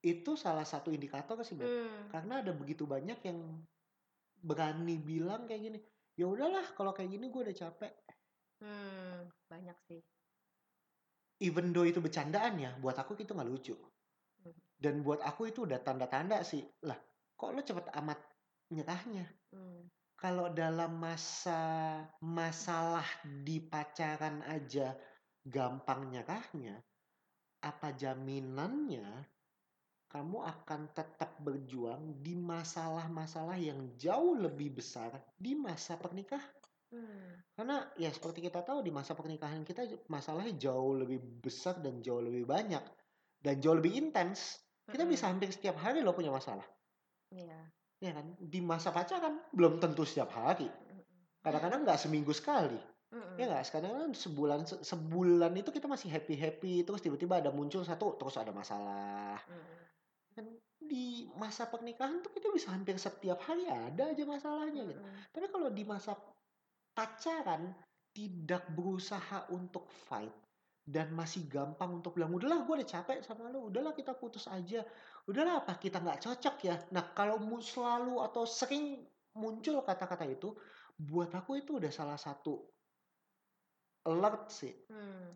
itu 0.00 0.32
salah 0.36 0.64
satu 0.64 0.92
indikator 0.92 1.40
sih. 1.40 1.56
Hmm. 1.56 2.08
karena 2.12 2.44
ada 2.44 2.52
begitu 2.52 2.84
banyak 2.84 3.16
yang 3.24 3.40
berani 4.40 4.96
bilang 4.96 5.48
kayak 5.48 5.60
gini 5.60 5.78
ya 6.16 6.28
udahlah 6.28 6.64
kalau 6.72 6.92
kayak 6.92 7.16
gini 7.16 7.26
gue 7.28 7.42
udah 7.48 7.56
capek 7.56 7.92
Hmm. 8.60 9.24
Banyak 9.48 9.78
sih. 9.88 10.04
even 11.40 11.72
though 11.72 11.88
itu 11.88 11.96
bercandaan 11.96 12.60
ya 12.60 12.76
buat 12.76 12.92
aku 12.92 13.16
itu 13.16 13.32
nggak 13.32 13.48
lucu 13.48 13.72
Hmm. 14.44 14.52
dan 14.76 15.00
buat 15.00 15.20
aku 15.20 15.48
itu 15.48 15.64
udah 15.64 15.80
tanda-tanda 15.80 16.44
sih 16.44 16.60
lah 16.84 16.96
kok 17.36 17.56
lo 17.56 17.60
cepet 17.60 17.88
amat 17.96 18.20
nyerahnya 18.68 19.24
Hmm. 19.48 19.88
Kalau 20.20 20.52
dalam 20.52 21.00
masa 21.00 21.62
masalah 22.20 23.06
di 23.24 23.56
pacaran 23.72 24.44
aja 24.46 24.92
gampang 25.42 26.12
nyerahnya 26.12 26.76
apa 27.64 27.88
jaminannya 27.96 29.08
kamu 30.10 30.38
akan 30.42 30.80
tetap 30.92 31.38
berjuang 31.40 32.20
di 32.20 32.34
masalah-masalah 32.34 33.56
yang 33.56 33.94
jauh 33.96 34.34
lebih 34.36 34.76
besar 34.78 35.10
di 35.36 35.52
masa 35.56 35.96
pernikahan 35.96 36.52
Hmm. 36.90 37.38
karena 37.54 37.86
ya 37.94 38.10
seperti 38.10 38.42
kita 38.42 38.66
tahu 38.66 38.82
di 38.82 38.90
masa 38.90 39.14
pernikahan 39.14 39.62
kita 39.62 39.86
masalahnya 40.10 40.58
jauh 40.58 40.98
lebih 40.98 41.22
besar 41.38 41.78
dan 41.78 42.02
jauh 42.02 42.18
lebih 42.18 42.42
banyak 42.50 42.82
dan 43.38 43.54
jauh 43.62 43.78
lebih 43.78 43.94
intens 43.94 44.58
kita 44.90 45.06
Mm-mm. 45.06 45.14
bisa 45.14 45.30
hampir 45.30 45.54
setiap 45.54 45.78
hari 45.78 46.02
lo 46.02 46.10
punya 46.10 46.34
masalah 46.34 46.66
Iya. 47.30 47.60
Ya 48.00 48.16
kan? 48.16 48.26
Di 48.40 48.60
masa 48.64 48.90
pacaran 48.90 49.38
belum 49.52 49.78
tentu 49.78 50.02
setiap 50.08 50.32
hari. 50.32 50.66
Kadang-kadang 51.40 51.84
nggak 51.84 52.00
seminggu 52.00 52.32
sekali. 52.34 52.80
Mm-mm. 53.10 53.34
ya 53.42 53.50
nggak? 53.50 53.66
Sekarang 53.66 53.90
kan 53.90 54.12
sebulan 54.14 54.60
se- 54.70 54.82
sebulan 54.86 55.50
itu 55.58 55.74
kita 55.74 55.90
masih 55.90 56.14
happy 56.14 56.38
happy 56.38 56.74
terus 56.86 57.02
tiba-tiba 57.02 57.42
ada 57.42 57.50
muncul 57.50 57.82
satu 57.82 58.14
terus 58.14 58.38
ada 58.38 58.54
masalah. 58.54 59.38
Mm-mm. 59.50 59.78
kan 60.30 60.46
di 60.80 61.26
masa 61.34 61.66
pernikahan 61.66 62.22
tuh 62.22 62.30
kita 62.30 62.54
bisa 62.54 62.70
hampir 62.70 62.94
setiap 62.96 63.42
hari 63.42 63.66
ada 63.66 64.14
aja 64.14 64.22
masalahnya 64.22 64.86
gitu. 64.86 65.02
Mm-mm. 65.02 65.26
tapi 65.34 65.46
kalau 65.50 65.68
di 65.74 65.82
masa 65.82 66.14
pacaran 66.94 67.74
tidak 68.14 68.66
berusaha 68.74 69.50
untuk 69.50 69.90
fight 70.06 70.30
dan 70.90 71.14
masih 71.14 71.46
gampang 71.46 72.02
untuk 72.02 72.18
bilang 72.18 72.34
udahlah 72.34 72.66
gue 72.66 72.82
udah 72.82 72.90
capek 72.90 73.22
sama 73.22 73.46
lu 73.46 73.70
udahlah 73.70 73.94
kita 73.94 74.18
putus 74.18 74.50
aja. 74.50 74.82
Udahlah 75.30 75.62
apa 75.62 75.78
kita 75.78 76.02
nggak 76.02 76.18
cocok 76.26 76.56
ya? 76.66 76.76
Nah 76.90 77.14
kalau 77.14 77.38
mu- 77.38 77.62
selalu 77.62 78.18
atau 78.26 78.42
sering 78.42 79.06
muncul 79.38 79.86
kata-kata 79.86 80.26
itu 80.26 80.50
buat 80.98 81.30
aku 81.30 81.62
itu 81.62 81.78
udah 81.78 81.92
salah 81.94 82.18
satu 82.18 82.66
alert 84.10 84.50
sih. 84.50 84.74
Hmm. 84.90 85.30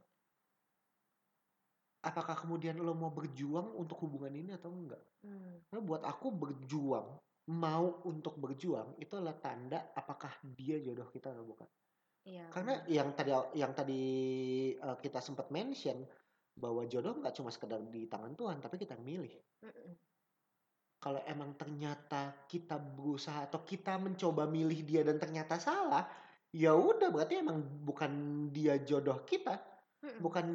apakah 2.04 2.36
kemudian 2.36 2.76
lo 2.84 2.92
mau 2.92 3.08
berjuang 3.08 3.80
untuk 3.80 3.96
hubungan 4.04 4.28
ini 4.36 4.52
atau 4.52 4.68
enggak? 4.68 5.00
Hmm. 5.24 5.64
Karena 5.64 5.80
buat 5.80 6.04
aku 6.04 6.28
berjuang 6.36 7.16
mau 7.48 8.00
untuk 8.08 8.40
berjuang 8.40 8.96
itu 8.96 9.12
adalah 9.16 9.36
tanda 9.36 9.92
apakah 9.92 10.32
dia 10.56 10.80
jodoh 10.80 11.08
kita 11.12 11.32
atau 11.32 11.44
bukan 11.44 11.68
Iya. 12.24 12.48
karena 12.48 12.80
yang 12.88 13.12
tadi 13.12 13.30
yang 13.52 13.72
tadi 13.76 14.02
uh, 14.80 14.96
kita 14.96 15.20
sempat 15.20 15.52
mention 15.52 16.00
bahwa 16.56 16.88
jodoh 16.88 17.20
nggak 17.20 17.36
cuma 17.36 17.52
sekedar 17.52 17.84
di 17.84 18.08
tangan 18.08 18.32
Tuhan 18.32 18.64
tapi 18.64 18.80
kita 18.80 18.96
milih 18.96 19.34
Mm-mm. 19.60 19.90
kalau 20.96 21.20
emang 21.28 21.52
ternyata 21.60 22.48
kita 22.48 22.80
berusaha 22.80 23.44
atau 23.44 23.60
kita 23.60 24.00
mencoba 24.00 24.48
milih 24.48 24.80
dia 24.88 25.04
dan 25.04 25.20
ternyata 25.20 25.60
salah 25.60 26.08
ya 26.48 26.72
udah 26.72 27.12
berarti 27.12 27.44
emang 27.44 27.60
bukan 27.84 28.12
dia 28.48 28.80
jodoh 28.80 29.20
kita 29.28 29.60
Mm-mm. 30.00 30.20
bukan 30.24 30.46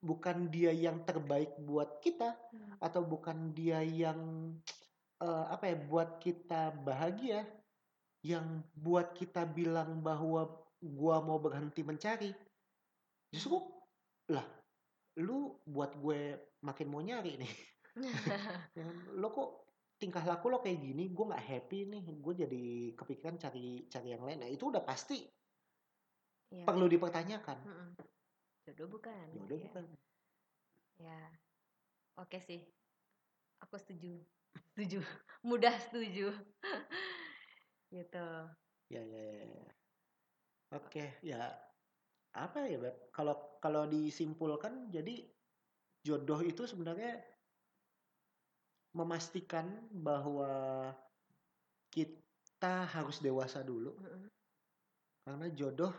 bukan 0.00 0.48
dia 0.48 0.72
yang 0.72 1.04
terbaik 1.04 1.52
buat 1.60 2.00
kita 2.00 2.32
Hmm. 2.50 2.74
atau 2.82 3.06
bukan 3.06 3.54
dia 3.54 3.78
yang 3.78 4.18
eh, 5.22 5.46
apa 5.52 5.70
ya 5.70 5.76
buat 5.78 6.18
kita 6.18 6.74
bahagia 6.82 7.46
yang 8.20 8.60
buat 8.76 9.16
kita 9.16 9.48
bilang 9.48 10.04
bahwa 10.04 10.59
gua 10.80 11.20
mau 11.20 11.36
berhenti 11.38 11.84
mencari 11.84 12.32
justru 13.30 13.60
lah 14.32 14.44
lu 15.20 15.60
buat 15.68 15.94
gue 16.00 16.38
makin 16.64 16.86
mau 16.88 17.02
nyari 17.04 17.36
nih 17.36 17.52
Ya 18.78 18.86
lo 19.18 19.28
kok 19.34 19.50
tingkah 20.00 20.22
laku 20.24 20.48
lo 20.48 20.62
kayak 20.64 20.80
gini 20.80 21.10
gue 21.12 21.24
nggak 21.28 21.44
happy 21.44 21.78
nih 21.90 22.02
gue 22.06 22.34
jadi 22.46 22.64
kepikiran 22.96 23.36
cari 23.36 23.84
cari 23.90 24.08
yang 24.14 24.24
lain 24.24 24.40
nah 24.40 24.48
itu 24.48 24.70
udah 24.70 24.80
pasti 24.86 25.20
Iya. 26.50 26.66
perlu 26.66 26.90
dipertanyakan. 26.90 27.62
Jodoh 28.66 28.90
bukan? 28.90 29.26
ya 29.30 29.40
udah 29.46 29.54
Ya. 29.58 29.64
bukan 29.70 29.84
Ya. 31.00 31.20
Oke 32.18 32.42
sih. 32.42 32.60
Aku 33.64 33.78
setuju. 33.78 34.18
Setuju. 34.74 34.98
Mudah 35.48 35.72
setuju. 35.78 36.34
gitu. 37.94 38.26
ya 38.90 39.02
ya 39.06 39.22
ya, 39.22 39.46
ya. 39.46 39.70
Oke 40.74 41.22
ya 41.22 41.50
apa 42.30 42.66
ya 42.70 42.78
Beb? 42.78 43.10
kalau 43.10 43.58
kalau 43.58 43.90
disimpulkan 43.90 44.90
jadi 44.94 45.26
jodoh 46.06 46.40
itu 46.40 46.64
sebenarnya 46.64 47.18
memastikan 48.94 49.70
bahwa 49.94 50.90
kita 51.90 52.86
harus 52.90 53.22
dewasa 53.22 53.62
dulu. 53.62 53.94
Karena 55.22 55.46
jodoh 55.54 55.94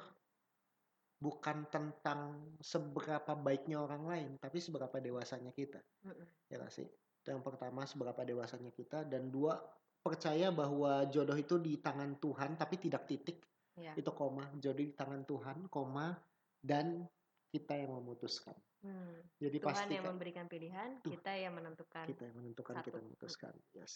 bukan 1.21 1.69
tentang 1.69 2.49
seberapa 2.57 3.37
baiknya 3.37 3.77
orang 3.77 4.03
lain 4.09 4.29
tapi 4.41 4.57
seberapa 4.57 4.97
dewasanya 4.97 5.53
kita. 5.53 5.79
Mm-mm. 6.07 6.27
ya 6.49 6.57
sih? 6.67 6.87
Itu 7.21 7.27
yang 7.31 7.45
pertama 7.45 7.85
seberapa 7.85 8.25
dewasanya 8.25 8.73
kita. 8.73 9.05
Dan 9.07 9.29
dua 9.29 9.55
percaya 10.01 10.49
bahwa 10.49 11.05
jodoh 11.13 11.37
itu 11.37 11.61
di 11.61 11.77
tangan 11.77 12.17
Tuhan 12.17 12.57
tapi 12.57 12.81
tidak 12.81 13.05
titik 13.05 13.50
Ya. 13.79 13.95
itu 13.95 14.11
koma 14.11 14.51
jodoh 14.59 14.83
di 14.83 14.91
tangan 14.91 15.23
Tuhan 15.23 15.57
koma 15.67 16.19
dan 16.59 17.07
kita 17.49 17.75
yang 17.75 17.95
memutuskan 17.97 18.55
Hmm. 18.81 19.21
jadi 19.37 19.61
Tuhan 19.61 19.69
pastikan 19.77 19.93
yang 19.93 20.05
memberikan 20.09 20.45
pilihan, 20.49 20.89
Tuh. 21.05 21.13
kita 21.13 21.37
yang 21.37 21.53
menentukan. 21.53 22.01
kita 22.09 22.23
yang 22.25 22.37
menentukan 22.41 22.73
kita 22.73 22.81
Satu. 22.81 22.97
yang 22.97 23.05
memutuskan 23.05 23.53
yes 23.77 23.93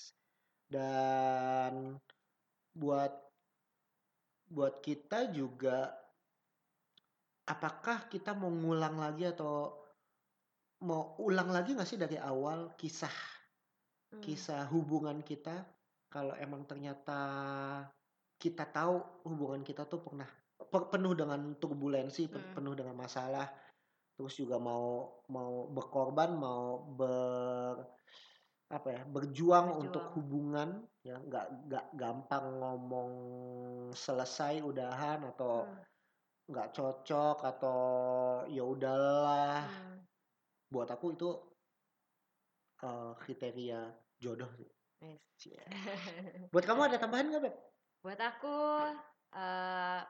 dan 0.70 1.98
buat 2.72 3.10
buat 4.46 4.86
kita 4.86 5.34
juga 5.34 5.90
apakah 7.46 8.06
kita 8.10 8.34
mau 8.34 8.50
ngulang 8.50 8.98
lagi 8.98 9.26
atau 9.26 9.74
mau 10.82 11.18
ulang 11.18 11.50
lagi 11.50 11.74
nggak 11.74 11.90
sih 11.90 11.98
dari 11.98 12.18
awal 12.18 12.78
kisah 12.78 13.14
Hmm. 14.14 14.22
kisah 14.22 14.70
hubungan 14.70 15.26
kita 15.26 15.66
kalau 16.08 16.38
emang 16.38 16.62
ternyata 16.64 17.20
kita 18.46 18.70
tahu 18.70 19.26
hubungan 19.26 19.66
kita 19.66 19.90
tuh 19.90 20.06
pernah 20.06 20.30
pe- 20.56 20.90
penuh 20.94 21.18
dengan 21.18 21.58
turbulensi, 21.58 22.30
Hmm. 22.30 22.54
penuh 22.54 22.78
dengan 22.78 22.94
masalah, 22.94 23.50
terus 24.14 24.38
juga 24.38 24.62
mau 24.62 25.18
mau 25.34 25.66
berkorban, 25.74 26.30
mau 26.38 26.86
ber 26.94 27.82
apa 28.66 28.88
ya 28.90 29.02
berjuang 29.06 29.78
untuk 29.78 30.10
Berjuang. 30.10 30.14
hubungan 30.18 30.70
ya 31.02 31.18
nggak 31.22 31.46
nggak 31.70 31.86
gampang 31.94 32.46
ngomong 32.58 33.12
selesai 33.94 34.62
udahan 34.62 35.22
atau 35.26 35.66
Hmm. 35.66 35.82
nggak 36.50 36.70
cocok 36.74 37.38
atau 37.42 37.80
ya 38.50 38.62
udahlah 38.62 39.66
Hmm. 39.66 40.06
buat 40.70 40.90
aku 40.90 41.14
itu 41.14 41.30
eh, 42.82 43.14
kriteria 43.18 43.82
jodoh 44.20 44.50
sih. 44.56 44.70
Yes. 45.02 45.20
Cie. 45.36 45.60
Buat 46.52 46.66
kamu 46.66 46.82
ada 46.88 46.98
tambahan 46.98 47.28
nggak 47.28 47.44
Beb? 47.44 47.56
Buat 48.06 48.22
aku 48.22 48.58
eh 49.34 50.02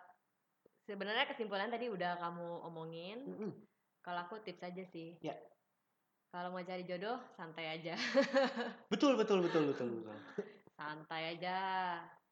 sebenarnya 0.84 1.32
kesimpulan 1.32 1.72
tadi 1.72 1.88
udah 1.88 2.20
kamu 2.20 2.48
omongin. 2.68 3.24
Mm-mm. 3.24 3.52
Kalau 4.04 4.28
aku 4.28 4.44
tips 4.44 4.68
aja 4.68 4.84
sih. 4.84 5.16
Ya. 5.24 5.40
Kalau 6.36 6.52
mau 6.52 6.60
cari 6.60 6.84
jodoh 6.84 7.16
santai 7.40 7.80
aja. 7.80 7.96
Betul 8.92 9.16
betul 9.16 9.40
betul 9.40 9.72
betul 9.72 10.04
betul. 10.04 10.12
santai 10.76 11.40
aja. 11.40 11.58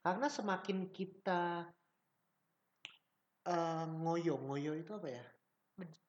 Karena 0.03 0.27
semakin 0.27 0.91
kita 0.91 1.71
eh, 3.47 3.85
ngoyo 3.87 4.35
ngoyo 4.43 4.75
itu 4.75 4.91
apa 4.91 5.07
ya? 5.07 5.23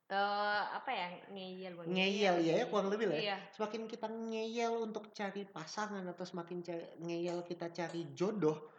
Eh 0.04 0.62
apa 0.74 0.90
ya 0.90 1.08
ngeyel 1.32 1.72
bukan 1.78 1.94
Ngeyel 1.94 2.36
ya, 2.44 2.52
ya 2.60 2.64
kurang 2.66 2.90
lebih 2.90 3.08
lah 3.08 3.16
ya. 3.16 3.22
Iya. 3.22 3.36
Semakin 3.54 3.86
kita 3.86 4.10
ngeyel 4.10 4.74
untuk 4.82 5.14
cari 5.14 5.46
pasangan 5.46 6.02
atau 6.10 6.26
semakin 6.26 6.60
ngeyel 7.00 7.46
kita 7.46 7.72
cari 7.72 8.10
jodoh, 8.12 8.73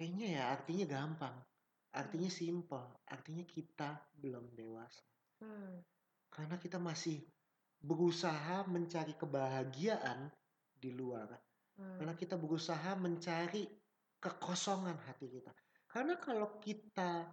kayaknya 0.00 0.40
ya 0.40 0.42
artinya 0.56 0.88
gampang, 0.88 1.36
artinya 1.92 2.32
simple, 2.32 3.04
artinya 3.04 3.44
kita 3.44 4.00
belum 4.16 4.56
dewasa. 4.56 5.04
Hmm. 5.44 5.84
Karena 6.32 6.56
kita 6.56 6.80
masih 6.80 7.20
berusaha 7.84 8.64
mencari 8.64 9.12
kebahagiaan 9.12 10.32
di 10.72 10.96
luar. 10.96 11.28
Hmm. 11.76 12.00
Karena 12.00 12.16
kita 12.16 12.40
berusaha 12.40 12.96
mencari 12.96 13.68
kekosongan 14.16 14.96
hati 15.04 15.28
kita. 15.28 15.52
Karena 15.84 16.16
kalau 16.16 16.56
kita 16.56 17.28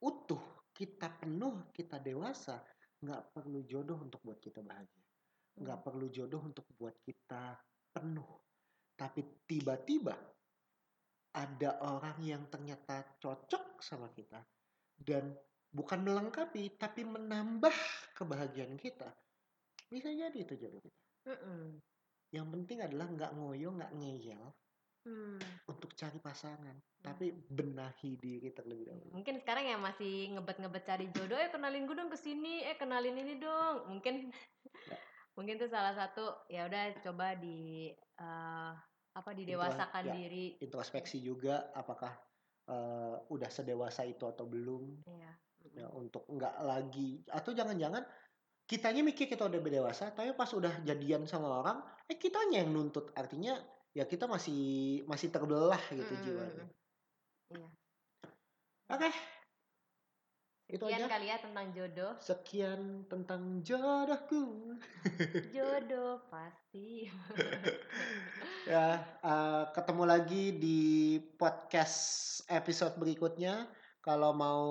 utuh, 0.00 0.72
kita 0.72 1.12
penuh, 1.20 1.68
kita 1.76 2.00
dewasa, 2.00 2.64
nggak 3.04 3.36
perlu 3.36 3.68
jodoh 3.68 4.00
untuk 4.00 4.24
buat 4.24 4.40
kita 4.40 4.64
bahagia. 4.64 5.04
Nggak 5.60 5.76
Hmm. 5.76 5.86
perlu 5.92 6.08
jodoh 6.08 6.40
untuk 6.40 6.64
buat 6.72 6.96
kita 7.04 7.52
penuh. 7.92 8.32
Tapi 8.96 9.44
tiba-tiba 9.44 10.16
ada 11.32 11.80
orang 11.80 12.16
yang 12.20 12.44
ternyata 12.52 13.16
cocok 13.16 13.80
sama 13.80 14.12
kita 14.12 14.44
dan 15.00 15.32
bukan 15.72 16.04
melengkapi 16.04 16.76
tapi 16.76 17.02
menambah 17.08 17.72
kebahagiaan 18.12 18.76
kita. 18.76 19.08
Bisa 19.88 20.12
jadi 20.12 20.36
itu 20.36 20.54
jodoh 20.56 20.80
kita. 20.80 21.00
Mm-mm. 21.32 21.80
Yang 22.32 22.46
penting 22.48 22.78
adalah 22.84 23.06
nggak 23.08 23.32
ngoyo, 23.36 23.68
nggak 23.76 23.92
ngeyel 23.96 24.52
Hmm. 25.02 25.34
untuk 25.66 25.98
cari 25.98 26.22
pasangan, 26.22 26.78
tapi 27.02 27.34
benahi 27.34 28.14
diri 28.22 28.54
terlebih 28.54 28.86
dahulu. 28.86 29.18
Mungkin 29.18 29.42
sekarang 29.42 29.66
yang 29.66 29.82
masih 29.82 30.30
ngebet-ngebet 30.38 30.86
cari 30.86 31.10
jodoh, 31.10 31.34
eh 31.42 31.50
kenalin 31.50 31.90
gue 31.90 31.96
dong 31.98 32.06
ke 32.06 32.14
sini, 32.14 32.62
eh 32.62 32.78
kenalin 32.78 33.18
ini 33.18 33.34
dong. 33.42 33.90
Mungkin 33.90 34.30
Ya. 34.30 34.30
mungkin 35.36 35.58
itu 35.58 35.66
salah 35.66 35.98
satu 35.98 36.46
ya 36.46 36.70
udah 36.70 37.02
coba 37.02 37.34
di 37.34 37.90
eh, 37.98 38.72
apa 39.12 39.30
didewasakan 39.36 40.04
ya. 40.08 40.14
diri. 40.16 40.44
Introspeksi 40.60 41.20
juga, 41.20 41.70
apakah 41.76 42.12
eh, 42.68 43.16
udah 43.28 43.50
sedewasa 43.52 44.04
itu 44.08 44.24
atau 44.24 44.48
belum? 44.48 45.04
Iya. 45.08 45.32
Ya, 45.72 45.86
untuk 45.94 46.26
nggak 46.26 46.58
lagi 46.66 47.22
atau 47.30 47.54
jangan-jangan 47.54 48.02
kitanya 48.66 49.06
mikir 49.06 49.30
kita 49.30 49.46
udah 49.46 49.62
dewasa, 49.62 50.10
tapi 50.10 50.34
pas 50.34 50.50
udah 50.50 50.82
jadian 50.82 51.22
sama 51.30 51.62
orang, 51.62 51.78
eh 52.10 52.18
kitanya 52.18 52.66
yang 52.66 52.74
nuntut. 52.74 53.14
Artinya 53.14 53.54
ya 53.92 54.08
kita 54.08 54.26
masih 54.26 55.04
masih 55.06 55.28
terbelah 55.30 55.80
gitu 55.92 56.08
Mm-mm. 56.08 56.24
jiwanya. 56.24 56.66
Iya. 57.52 57.68
Oke, 58.92 59.08
Itu 60.72 60.88
Sekian 60.88 61.04
aja. 61.04 61.12
kali 61.12 61.26
ya 61.28 61.36
tentang 61.36 61.66
jodoh. 61.76 62.12
sekian 62.16 63.04
tentang 63.04 63.60
jodohku. 63.60 64.72
Jodoh 65.56 66.24
pasti. 66.32 67.06
Ya, 68.62 69.02
eh, 69.26 69.64
ketemu 69.74 70.06
lagi 70.06 70.54
di 70.54 70.80
podcast 71.34 71.98
episode 72.46 72.94
berikutnya. 72.94 73.66
Kalau 73.98 74.30
mau 74.30 74.62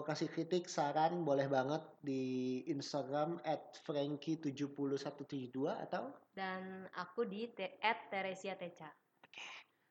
kasih 0.00 0.32
kritik, 0.32 0.64
saran, 0.64 1.28
boleh 1.28 1.44
banget 1.52 1.84
di 2.00 2.64
Instagram 2.72 3.36
at 3.44 3.76
frankie7172 3.84 5.56
atau 5.88 6.08
Dan 6.32 6.88
aku 6.96 7.28
di 7.28 7.52
at 7.84 8.08
Teresia 8.08 8.56
Teca. 8.56 9.03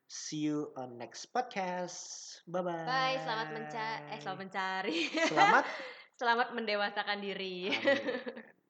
See 0.08 0.46
you 0.48 0.72
on 0.76 0.98
next 0.98 1.32
podcast. 1.32 2.42
Bye-bye. 2.50 2.86
Bye, 2.86 3.18
selamat 3.24 3.48
mencari. 3.56 4.04
Eh, 4.12 4.18
selamat 4.20 4.40
mencari. 4.40 5.00
Selamat. 5.30 5.64
selamat 6.20 6.48
mendewasakan 6.56 7.20
diri. 7.24 7.72
Amin. 7.72 8.62